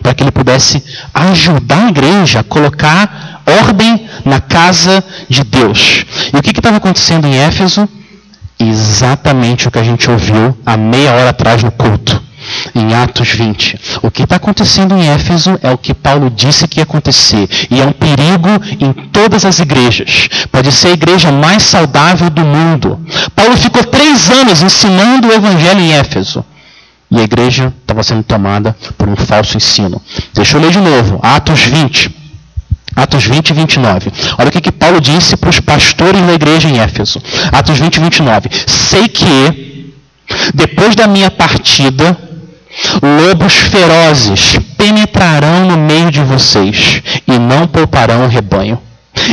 Para 0.03 0.15
que 0.15 0.23
ele 0.23 0.31
pudesse 0.31 0.83
ajudar 1.13 1.87
a 1.87 1.89
igreja 1.89 2.41
a 2.41 2.45
colocar 2.45 3.38
ordem 3.61 4.09
na 4.25 4.41
casa 4.41 5.03
de 5.29 5.43
Deus. 5.45 6.05
E 6.33 6.37
o 6.37 6.43
que 6.43 6.51
estava 6.51 6.77
acontecendo 6.77 7.27
em 7.27 7.37
Éfeso? 7.37 7.89
exatamente 8.59 9.69
o 9.69 9.71
que 9.71 9.79
a 9.79 9.85
gente 9.85 10.11
ouviu 10.11 10.57
há 10.67 10.77
meia 10.77 11.13
hora 11.13 11.31
atrás 11.31 11.63
no 11.63 11.71
culto, 11.71 12.21
em 12.75 12.93
Atos 12.95 13.31
20. 13.31 13.79
O 14.03 14.11
que 14.11 14.25
está 14.25 14.37
acontecendo 14.37 14.97
em 14.97 15.09
Éfeso 15.09 15.59
é 15.63 15.71
o 15.71 15.79
que 15.79 15.95
Paulo 15.95 16.29
disse 16.31 16.67
que 16.67 16.81
ia 16.81 16.83
acontecer, 16.83 17.49
e 17.71 17.81
é 17.81 17.87
um 17.87 17.93
perigo 17.93 18.49
em 18.81 18.93
todas 18.93 19.45
as 19.45 19.61
igrejas. 19.61 20.29
Pode 20.51 20.73
ser 20.73 20.89
a 20.89 20.93
igreja 20.93 21.31
mais 21.31 21.63
saudável 21.63 22.29
do 22.31 22.45
mundo. 22.45 23.01
Paulo 23.35 23.57
ficou 23.57 23.85
três 23.85 24.31
anos 24.31 24.63
ensinando 24.63 25.29
o 25.29 25.33
evangelho 25.33 25.81
em 25.81 25.93
Éfeso. 25.93 26.45
E 27.11 27.19
a 27.19 27.23
igreja 27.23 27.73
estava 27.81 28.03
sendo 28.03 28.23
tomada 28.23 28.77
por 28.99 29.09
um 29.09 29.17
falso 29.17 29.57
ensino. 29.57 30.03
Deixa 30.35 30.59
eu 30.59 30.61
ler 30.61 30.71
de 30.71 30.79
novo. 30.79 31.19
Atos 31.23 31.63
20. 31.63 32.18
Atos 32.99 33.25
20 33.25 33.51
e 33.51 33.53
29. 33.53 34.13
Olha 34.37 34.49
o 34.49 34.51
que, 34.51 34.61
que 34.61 34.73
Paulo 34.73 35.01
disse 35.01 35.37
para 35.37 35.51
os 35.51 35.61
pastores 35.61 36.21
da 36.21 36.33
igreja 36.33 36.69
em 36.69 36.79
Éfeso. 36.81 37.23
Atos 37.53 37.79
20 37.79 37.97
e 37.97 38.01
29. 38.01 38.51
Sei 38.67 39.07
que, 39.07 39.95
depois 40.53 40.97
da 40.97 41.07
minha 41.07 41.31
partida, 41.31 42.19
lobos 43.01 43.55
ferozes 43.55 44.59
penetrarão 44.77 45.67
no 45.67 45.77
meio 45.79 46.11
de 46.11 46.21
vocês 46.23 47.01
e 47.27 47.39
não 47.39 47.69
pouparão 47.69 48.25
o 48.25 48.29
rebanho. 48.29 48.81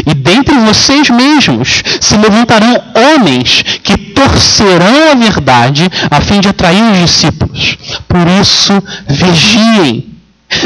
E 0.06 0.14
dentre 0.14 0.56
vocês 0.60 1.10
mesmos 1.10 1.84
se 2.00 2.18
levantarão 2.18 2.82
homens 2.96 3.64
que 3.84 3.98
torcerão 3.98 5.12
a 5.12 5.16
verdade 5.16 5.90
a 6.10 6.22
fim 6.22 6.40
de 6.40 6.50
atrair 6.50 6.84
os 6.84 7.00
discípulos. 7.00 7.78
Por 8.08 8.28
isso, 8.42 8.74
vigiem 9.08 10.15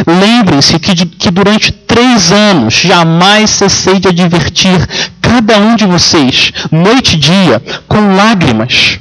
Lembrem-se 0.06 0.78
que, 0.80 1.06
que 1.06 1.32
durante 1.32 1.72
três 1.72 2.32
anos 2.32 2.74
jamais 2.74 3.50
cessei 3.50 4.00
de 4.00 4.08
advertir 4.08 4.88
cada 5.22 5.58
um 5.58 5.76
de 5.76 5.86
vocês, 5.86 6.52
noite 6.72 7.16
e 7.16 7.20
dia, 7.20 7.62
com 7.88 8.16
lágrimas. 8.16 9.00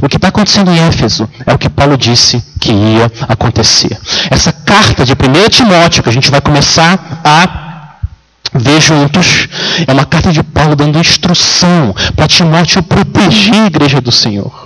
O 0.00 0.08
que 0.08 0.16
está 0.16 0.28
acontecendo 0.28 0.70
em 0.70 0.78
Éfeso 0.78 1.28
é 1.46 1.52
o 1.52 1.58
que 1.58 1.68
Paulo 1.68 1.96
disse 1.96 2.42
que 2.60 2.72
ia 2.72 3.10
acontecer. 3.28 3.98
Essa 4.30 4.52
carta 4.52 5.04
de 5.04 5.12
1 5.12 5.16
Timóteo, 5.50 6.02
que 6.02 6.08
a 6.08 6.12
gente 6.12 6.30
vai 6.30 6.40
começar 6.40 7.20
a 7.24 7.62
ver 8.54 8.80
juntos, 8.80 9.48
é 9.86 9.92
uma 9.92 10.04
carta 10.04 10.30
de 10.30 10.42
Paulo 10.42 10.76
dando 10.76 10.98
instrução 10.98 11.94
para 12.14 12.28
Timóteo 12.28 12.82
proteger 12.82 13.54
a 13.54 13.66
igreja 13.66 14.00
do 14.00 14.12
Senhor. 14.12 14.61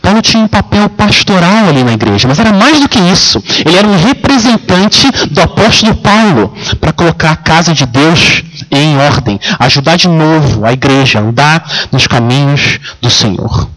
Paulo 0.00 0.22
tinha 0.22 0.42
um 0.42 0.48
papel 0.48 0.88
pastoral 0.88 1.68
ali 1.68 1.84
na 1.84 1.92
igreja, 1.92 2.26
mas 2.26 2.38
era 2.38 2.52
mais 2.52 2.80
do 2.80 2.88
que 2.88 2.98
isso. 2.98 3.42
Ele 3.64 3.76
era 3.76 3.86
um 3.86 3.96
representante 3.96 5.10
do 5.30 5.40
apóstolo 5.40 5.94
Paulo 5.96 6.54
para 6.80 6.92
colocar 6.92 7.32
a 7.32 7.36
casa 7.36 7.74
de 7.74 7.84
Deus 7.84 8.42
em 8.70 8.96
ordem, 8.98 9.38
ajudar 9.58 9.96
de 9.96 10.08
novo 10.08 10.64
a 10.64 10.72
igreja 10.72 11.18
a 11.18 11.22
andar 11.22 11.88
nos 11.90 12.06
caminhos 12.06 12.78
do 13.00 13.10
Senhor. 13.10 13.68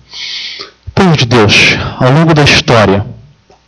Povo 0.94 1.18
de 1.18 1.26
Deus, 1.26 1.78
ao 2.00 2.12
longo 2.12 2.34
da 2.34 2.44
história, 2.44 3.06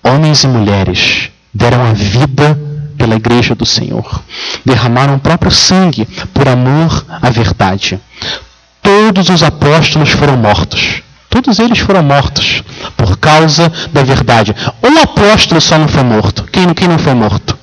homens 0.01 0.43
e 0.43 0.47
mulheres 0.47 1.29
deram 1.53 1.85
a 1.85 1.93
vida 1.93 2.57
pela 2.97 3.15
igreja 3.15 3.53
do 3.53 3.65
Senhor, 3.65 4.23
derramaram 4.65 5.15
o 5.15 5.19
próprio 5.19 5.51
sangue 5.51 6.05
por 6.33 6.47
amor 6.47 7.05
à 7.21 7.29
verdade. 7.29 7.99
Todos 8.81 9.29
os 9.29 9.43
apóstolos 9.43 10.09
foram 10.09 10.37
mortos 10.37 11.01
Todos 11.37 11.59
eles 11.59 11.77
foram 11.77 12.01
mortos 12.01 12.63
por 12.95 13.15
causa 13.17 13.71
da 13.93 14.01
verdade. 14.01 14.55
Um 14.83 14.97
apóstolo 15.03 15.61
só 15.61 15.77
não 15.77 15.87
foi 15.87 16.01
morto. 16.01 16.43
Quem, 16.51 16.73
quem 16.73 16.87
não 16.87 16.97
foi 16.97 17.13
morto? 17.13 17.55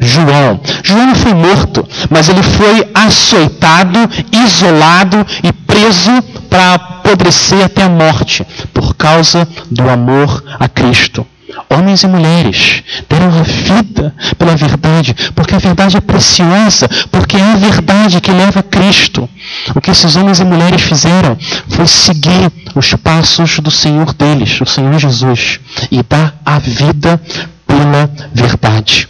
João. 0.00 0.60
João 0.82 1.06
não 1.06 1.14
foi 1.14 1.32
morto, 1.32 1.88
mas 2.10 2.28
ele 2.28 2.42
foi 2.42 2.90
açoitado, 2.92 4.00
isolado 4.32 5.24
e 5.44 5.52
preso 5.52 6.10
para 6.50 6.74
apodrecer 6.74 7.64
até 7.64 7.84
a 7.84 7.88
morte 7.88 8.44
por 8.74 8.96
causa 8.96 9.46
do 9.70 9.88
amor 9.88 10.42
a 10.58 10.68
Cristo. 10.68 11.24
Homens 11.68 12.02
e 12.02 12.06
mulheres 12.06 12.82
deram 13.08 13.28
a 13.28 13.42
vida 13.42 14.14
pela 14.38 14.56
verdade, 14.56 15.14
porque 15.34 15.54
a 15.54 15.58
verdade 15.58 15.96
é 15.96 16.00
preciosa, 16.00 16.88
porque 17.10 17.36
é 17.36 17.52
a 17.52 17.56
verdade 17.56 18.20
que 18.20 18.30
leva 18.30 18.60
a 18.60 18.62
Cristo. 18.62 19.28
O 19.74 19.80
que 19.80 19.90
esses 19.90 20.16
homens 20.16 20.40
e 20.40 20.44
mulheres 20.44 20.82
fizeram 20.82 21.36
foi 21.68 21.86
seguir 21.86 22.50
os 22.74 22.94
passos 22.94 23.58
do 23.60 23.70
Senhor 23.70 24.12
deles, 24.14 24.60
o 24.60 24.66
Senhor 24.66 24.98
Jesus, 24.98 25.60
e 25.90 26.02
dar 26.02 26.34
a 26.44 26.58
vida 26.58 27.20
pela 27.66 28.10
verdade. 28.32 29.08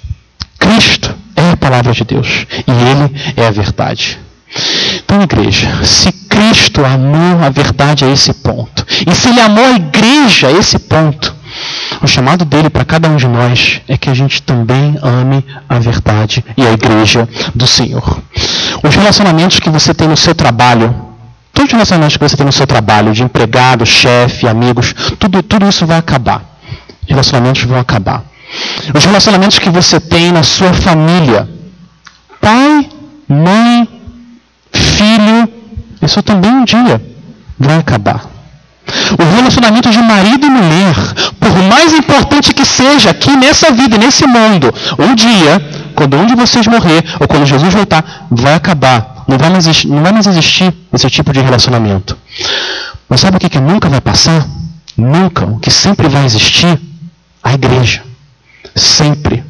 Cristo 0.59 1.14
é 1.36 1.51
a 1.51 1.57
palavra 1.57 1.93
de 1.93 2.05
Deus 2.05 2.47
e 2.66 2.70
Ele 2.70 3.34
é 3.36 3.47
a 3.47 3.51
verdade. 3.51 4.18
Então, 5.05 5.22
igreja, 5.22 5.84
se 5.84 6.12
Cristo 6.12 6.84
amou 6.84 7.45
a 7.45 7.51
verdade 7.51 8.05
a 8.05 8.09
esse 8.09 8.32
ponto, 8.34 8.86
e 9.07 9.14
se 9.14 9.28
Ele 9.28 9.40
amou 9.40 9.64
a 9.64 9.76
igreja 9.76 10.49
a 10.49 10.53
esse 10.53 10.78
ponto, 10.78 11.34
o 12.02 12.06
chamado 12.06 12.44
dele 12.44 12.70
para 12.70 12.84
cada 12.84 13.08
um 13.08 13.16
de 13.16 13.26
nós 13.26 13.80
é 13.88 13.96
que 13.96 14.10
a 14.10 14.14
gente 14.14 14.42
também 14.42 14.98
ame 15.02 15.44
a 15.68 15.78
verdade 15.78 16.44
e 16.56 16.66
a 16.66 16.72
igreja 16.72 17.28
do 17.54 17.66
Senhor. 17.66 18.22
Os 18.82 18.94
relacionamentos 18.94 19.60
que 19.60 19.70
você 19.70 19.94
tem 19.94 20.08
no 20.08 20.16
seu 20.16 20.34
trabalho 20.34 21.12
Todos 21.52 21.68
os 21.68 21.72
relacionamentos 21.72 22.16
que 22.16 22.22
você 22.22 22.36
tem 22.36 22.46
no 22.46 22.52
seu 22.52 22.66
trabalho, 22.66 23.12
de 23.12 23.22
empregado, 23.22 23.84
chefe, 23.84 24.48
amigos, 24.48 24.94
tudo, 25.18 25.42
tudo 25.42 25.68
isso 25.68 25.86
vai 25.86 25.98
acabar. 25.98 26.42
Relacionamentos 27.06 27.62
vão 27.64 27.78
acabar. 27.78 28.24
Os 28.94 29.04
relacionamentos 29.04 29.58
que 29.58 29.70
você 29.70 30.00
tem 30.00 30.32
na 30.32 30.42
sua 30.42 30.72
família, 30.72 31.48
pai, 32.40 32.88
mãe, 33.28 33.88
filho, 34.72 35.48
isso 36.00 36.22
também 36.22 36.50
um 36.50 36.64
dia 36.64 37.00
vai 37.58 37.78
acabar. 37.78 38.32
O 39.18 39.36
relacionamento 39.36 39.90
de 39.90 39.99
marido 39.99 40.47
e 40.47 40.51
mulher, 40.51 40.95
por 41.38 41.57
mais 41.62 41.93
importante 41.93 42.55
que 42.55 42.64
seja 42.64 43.11
aqui 43.11 43.36
nessa 43.36 43.72
vida, 43.72 43.99
nesse 43.99 44.26
mundo, 44.26 44.72
um 44.99 45.14
dia, 45.14 45.61
quando 45.95 46.16
um 46.16 46.26
de 46.26 46.34
vocês 46.34 46.66
morrer, 46.66 47.05
ou 47.20 47.26
quando 47.26 47.47
Jesus 47.47 47.72
voltar, 47.72 48.26
vai 48.30 48.55
acabar. 48.55 49.24
Não 49.28 49.38
vai 49.38 49.51
mais 49.51 49.66
existir, 49.66 49.88
não 49.88 50.03
vai 50.03 50.12
mais 50.12 50.26
existir 50.26 50.74
esse 50.93 51.09
tipo 51.09 51.32
de 51.32 51.40
relacionamento. 51.40 52.16
Mas 53.09 53.20
sabe 53.20 53.36
o 53.36 53.40
que, 53.40 53.49
que 53.49 53.61
nunca 53.61 53.88
vai 53.88 54.01
passar? 54.01 54.47
Nunca. 54.97 55.45
O 55.45 55.59
que 55.59 55.70
sempre 55.70 56.09
vai 56.09 56.24
existir? 56.24 56.78
A 57.43 57.55
igreja. 57.55 58.03
Sempre. 58.74 59.45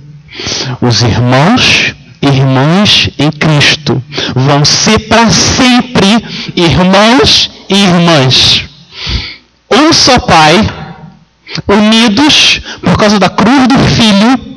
Os 0.81 1.03
irmãos 1.03 1.95
irmãs 2.23 3.11
em 3.19 3.31
Cristo 3.33 4.03
vão 4.35 4.65
ser 4.65 5.01
para 5.01 5.29
sempre 5.31 6.25
irmãos 6.55 7.51
e 7.69 7.75
irmãs. 7.75 8.65
Só 9.93 10.19
Pai, 10.19 10.55
unidos 11.69 12.61
por 12.83 12.97
causa 12.97 13.19
da 13.19 13.29
cruz 13.29 13.69
do 13.69 13.79
Filho, 13.79 14.53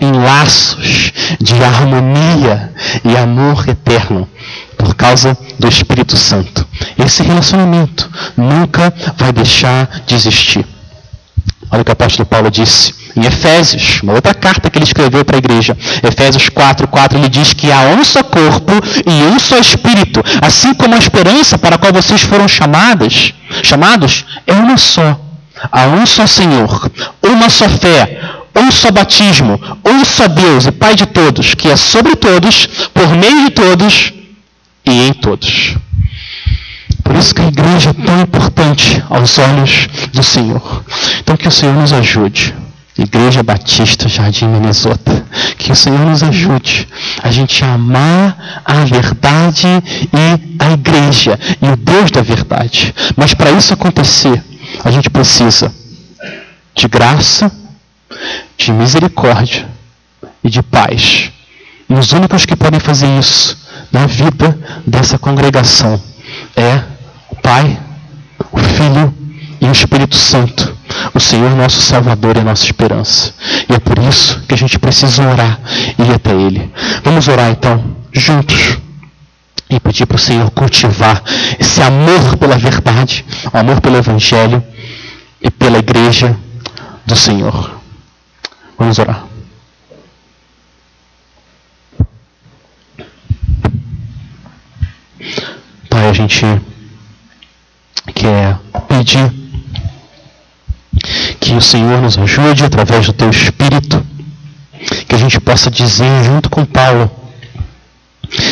em 0.00 0.12
laços 0.12 1.12
de 1.40 1.54
harmonia 1.62 2.74
e 3.04 3.16
amor 3.16 3.68
eterno, 3.68 4.28
por 4.76 4.94
causa 4.94 5.36
do 5.58 5.68
Espírito 5.68 6.16
Santo. 6.16 6.66
Esse 6.98 7.22
relacionamento 7.22 8.10
nunca 8.36 8.92
vai 9.16 9.32
deixar 9.32 9.88
de 10.06 10.14
existir. 10.14 10.66
Olha 11.70 11.82
o 11.82 11.84
que 11.84 11.90
o 11.90 11.92
apóstolo 11.92 12.26
Paulo 12.26 12.50
disse 12.50 13.05
em 13.16 13.24
Efésios, 13.24 14.02
uma 14.02 14.12
outra 14.12 14.34
carta 14.34 14.68
que 14.68 14.78
ele 14.78 14.84
escreveu 14.84 15.24
para 15.24 15.36
a 15.36 15.38
igreja. 15.38 15.76
Efésios 16.02 16.48
4, 16.50 16.86
4, 16.86 17.18
ele 17.18 17.28
diz 17.28 17.54
que 17.54 17.72
há 17.72 17.80
um 17.80 18.04
só 18.04 18.22
corpo 18.22 18.72
e 19.06 19.22
um 19.24 19.38
só 19.38 19.58
espírito, 19.58 20.22
assim 20.42 20.74
como 20.74 20.94
a 20.94 20.98
esperança 20.98 21.56
para 21.56 21.76
a 21.76 21.78
qual 21.78 21.92
vocês 21.92 22.20
foram 22.20 22.46
chamadas, 22.46 23.32
chamados, 23.62 24.24
é 24.46 24.52
uma 24.52 24.76
só. 24.76 25.18
Há 25.72 25.86
um 25.86 26.04
só 26.04 26.26
Senhor, 26.26 26.90
uma 27.22 27.48
só 27.48 27.66
fé, 27.68 28.20
um 28.54 28.70
só 28.70 28.90
batismo, 28.90 29.58
um 29.84 30.04
só 30.04 30.28
Deus 30.28 30.66
e 30.66 30.72
Pai 30.72 30.94
de 30.94 31.06
todos, 31.06 31.54
que 31.54 31.68
é 31.68 31.76
sobre 31.76 32.14
todos, 32.16 32.66
por 32.92 33.08
meio 33.16 33.46
de 33.46 33.50
todos 33.50 34.12
e 34.84 35.08
em 35.08 35.14
todos. 35.14 35.76
Por 37.02 37.16
isso 37.16 37.34
que 37.34 37.40
a 37.40 37.46
igreja 37.46 37.90
é 37.90 38.04
tão 38.04 38.20
importante 38.20 39.02
aos 39.08 39.38
olhos 39.38 39.88
do 40.12 40.22
Senhor. 40.22 40.84
Então 41.20 41.36
que 41.36 41.48
o 41.48 41.52
Senhor 41.52 41.74
nos 41.74 41.92
ajude. 41.92 42.54
Igreja 42.98 43.42
Batista 43.42 44.08
Jardim 44.08 44.46
Minnesota. 44.46 45.24
Que 45.58 45.72
o 45.72 45.76
Senhor 45.76 46.00
nos 46.00 46.22
ajude 46.22 46.88
a 47.22 47.30
gente 47.30 47.64
amar 47.64 48.62
a 48.64 48.84
verdade 48.84 49.66
e 50.12 50.62
a 50.62 50.72
igreja 50.72 51.38
e 51.60 51.68
o 51.68 51.76
Deus 51.76 52.10
da 52.10 52.22
verdade. 52.22 52.94
Mas 53.16 53.34
para 53.34 53.50
isso 53.50 53.74
acontecer, 53.74 54.42
a 54.84 54.90
gente 54.90 55.10
precisa 55.10 55.72
de 56.74 56.88
graça, 56.88 57.50
de 58.56 58.72
misericórdia 58.72 59.66
e 60.42 60.50
de 60.50 60.62
paz. 60.62 61.30
E 61.88 61.94
os 61.94 62.12
únicos 62.12 62.44
que 62.44 62.56
podem 62.56 62.80
fazer 62.80 63.08
isso 63.18 63.56
na 63.92 64.06
vida 64.06 64.58
dessa 64.86 65.18
congregação 65.18 66.00
é 66.56 66.82
Pai, 67.42 67.78
o 68.52 68.58
Filho 68.58 69.14
e 69.60 69.66
o 69.66 69.72
Espírito 69.72 70.16
Santo. 70.16 70.75
O 71.14 71.20
Senhor 71.20 71.54
nosso 71.56 71.80
Salvador 71.80 72.36
é 72.36 72.42
nossa 72.42 72.64
esperança. 72.64 73.34
E 73.68 73.74
é 73.74 73.78
por 73.78 73.98
isso 73.98 74.40
que 74.46 74.54
a 74.54 74.58
gente 74.58 74.78
precisa 74.78 75.28
orar 75.28 75.60
e 75.98 76.02
ir 76.02 76.14
até 76.14 76.30
Ele. 76.32 76.72
Vamos 77.04 77.28
orar 77.28 77.50
então, 77.50 77.96
juntos. 78.12 78.78
E 79.68 79.80
pedir 79.80 80.06
para 80.06 80.16
o 80.16 80.18
Senhor 80.18 80.50
cultivar 80.50 81.22
esse 81.58 81.82
amor 81.82 82.36
pela 82.36 82.56
verdade, 82.56 83.24
o 83.52 83.58
amor 83.58 83.80
pelo 83.80 83.96
Evangelho 83.96 84.62
e 85.42 85.50
pela 85.50 85.78
igreja 85.78 86.36
do 87.04 87.16
Senhor. 87.16 87.80
Vamos 88.78 88.98
orar. 88.98 89.24
Pai, 95.88 96.08
a 96.08 96.12
gente 96.12 96.44
quer 98.14 98.58
pedir 98.86 99.45
que 101.46 101.54
o 101.54 101.60
Senhor 101.60 102.02
nos 102.02 102.18
ajude 102.18 102.64
através 102.64 103.06
do 103.06 103.12
teu 103.12 103.30
Espírito, 103.30 104.04
que 105.08 105.14
a 105.14 105.18
gente 105.18 105.38
possa 105.38 105.70
dizer 105.70 106.24
junto 106.24 106.50
com 106.50 106.64
Paulo: 106.64 107.08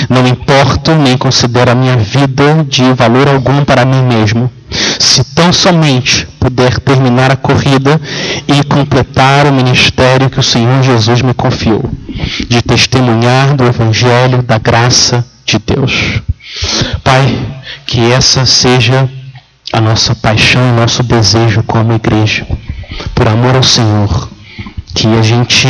Não 0.09 0.25
importo 0.25 0.95
nem 0.95 1.19
considero 1.19 1.73
a 1.73 1.75
minha 1.75 1.97
vida 1.97 2.65
de 2.69 2.85
valor 2.93 3.27
algum 3.27 3.65
para 3.65 3.85
mim 3.85 4.01
mesmo, 4.03 4.49
se 5.01 5.25
tão 5.25 5.53
somente 5.53 6.29
puder 6.39 6.79
terminar 6.79 7.33
a 7.33 7.37
corrida 7.37 8.01
e 8.47 8.63
completar 8.63 9.49
o 9.49 9.53
ministério 9.53 10.31
que 10.31 10.39
o 10.39 10.43
Senhor 10.43 10.81
Jesus 10.85 11.21
me 11.21 11.35
confiou, 11.35 11.83
de 12.49 12.63
testemunhar 12.63 13.57
do 13.57 13.65
Evangelho 13.65 14.41
da 14.41 14.57
graça 14.57 15.27
de 15.45 15.59
Deus. 15.59 16.23
Pai, 17.03 17.45
que 17.87 18.13
essa 18.13 18.47
seja 18.47 19.11
a 19.73 19.81
nossa 19.81 20.15
paixão 20.15 20.63
e 20.69 20.81
nosso 20.81 21.03
desejo 21.03 21.65
como 21.65 21.93
igreja, 21.93 22.47
por 23.15 23.29
amor 23.29 23.57
ao 23.57 23.63
Senhor, 23.63 24.29
que 24.95 25.07
a 25.07 25.23
gente 25.23 25.67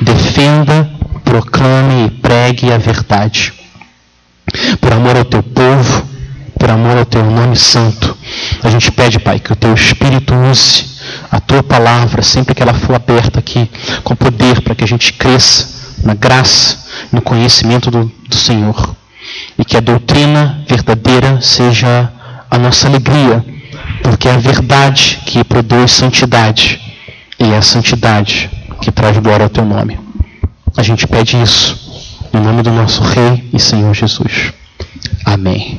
defenda, 0.00 0.90
proclame 1.24 2.06
e 2.06 2.10
pregue 2.10 2.72
a 2.72 2.78
verdade. 2.78 3.52
Por 4.80 4.92
amor 4.92 5.16
ao 5.16 5.24
teu 5.24 5.42
povo, 5.42 6.08
por 6.58 6.70
amor 6.70 6.96
ao 6.96 7.04
teu 7.04 7.24
nome 7.24 7.56
santo, 7.56 8.16
a 8.62 8.70
gente 8.70 8.90
pede, 8.90 9.18
Pai, 9.18 9.38
que 9.38 9.52
o 9.52 9.56
teu 9.56 9.72
Espírito 9.74 10.34
use 10.34 10.98
a 11.30 11.40
tua 11.40 11.62
palavra 11.62 12.22
sempre 12.22 12.54
que 12.54 12.62
ela 12.62 12.74
for 12.74 12.96
aberta 12.96 13.38
aqui, 13.38 13.70
com 14.02 14.16
poder, 14.16 14.60
para 14.62 14.74
que 14.74 14.84
a 14.84 14.88
gente 14.88 15.12
cresça 15.12 15.96
na 16.02 16.14
graça, 16.14 16.78
no 17.12 17.20
conhecimento 17.20 17.90
do, 17.90 18.10
do 18.28 18.36
Senhor. 18.36 18.96
E 19.58 19.64
que 19.64 19.76
a 19.76 19.80
doutrina 19.80 20.64
verdadeira 20.68 21.40
seja 21.40 22.10
a 22.50 22.58
nossa 22.58 22.88
alegria, 22.88 23.44
porque 24.02 24.28
é 24.28 24.32
a 24.32 24.38
verdade 24.38 25.20
que 25.26 25.44
produz 25.44 25.92
santidade 25.92 26.80
e 27.38 27.44
é 27.44 27.56
a 27.56 27.62
santidade 27.62 28.50
que 28.80 28.90
traz 28.90 29.16
glória 29.18 29.44
ao 29.44 29.50
teu 29.50 29.64
nome. 29.64 29.98
A 30.76 30.82
gente 30.82 31.06
pede 31.06 31.40
isso 31.42 31.76
no 32.32 32.40
nome 32.42 32.62
do 32.62 32.70
nosso 32.70 33.02
Rei 33.02 33.48
e 33.52 33.58
Senhor 33.58 33.94
Jesus. 33.94 34.52
Amém. 35.24 35.78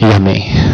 E 0.00 0.14
amém. 0.14 0.56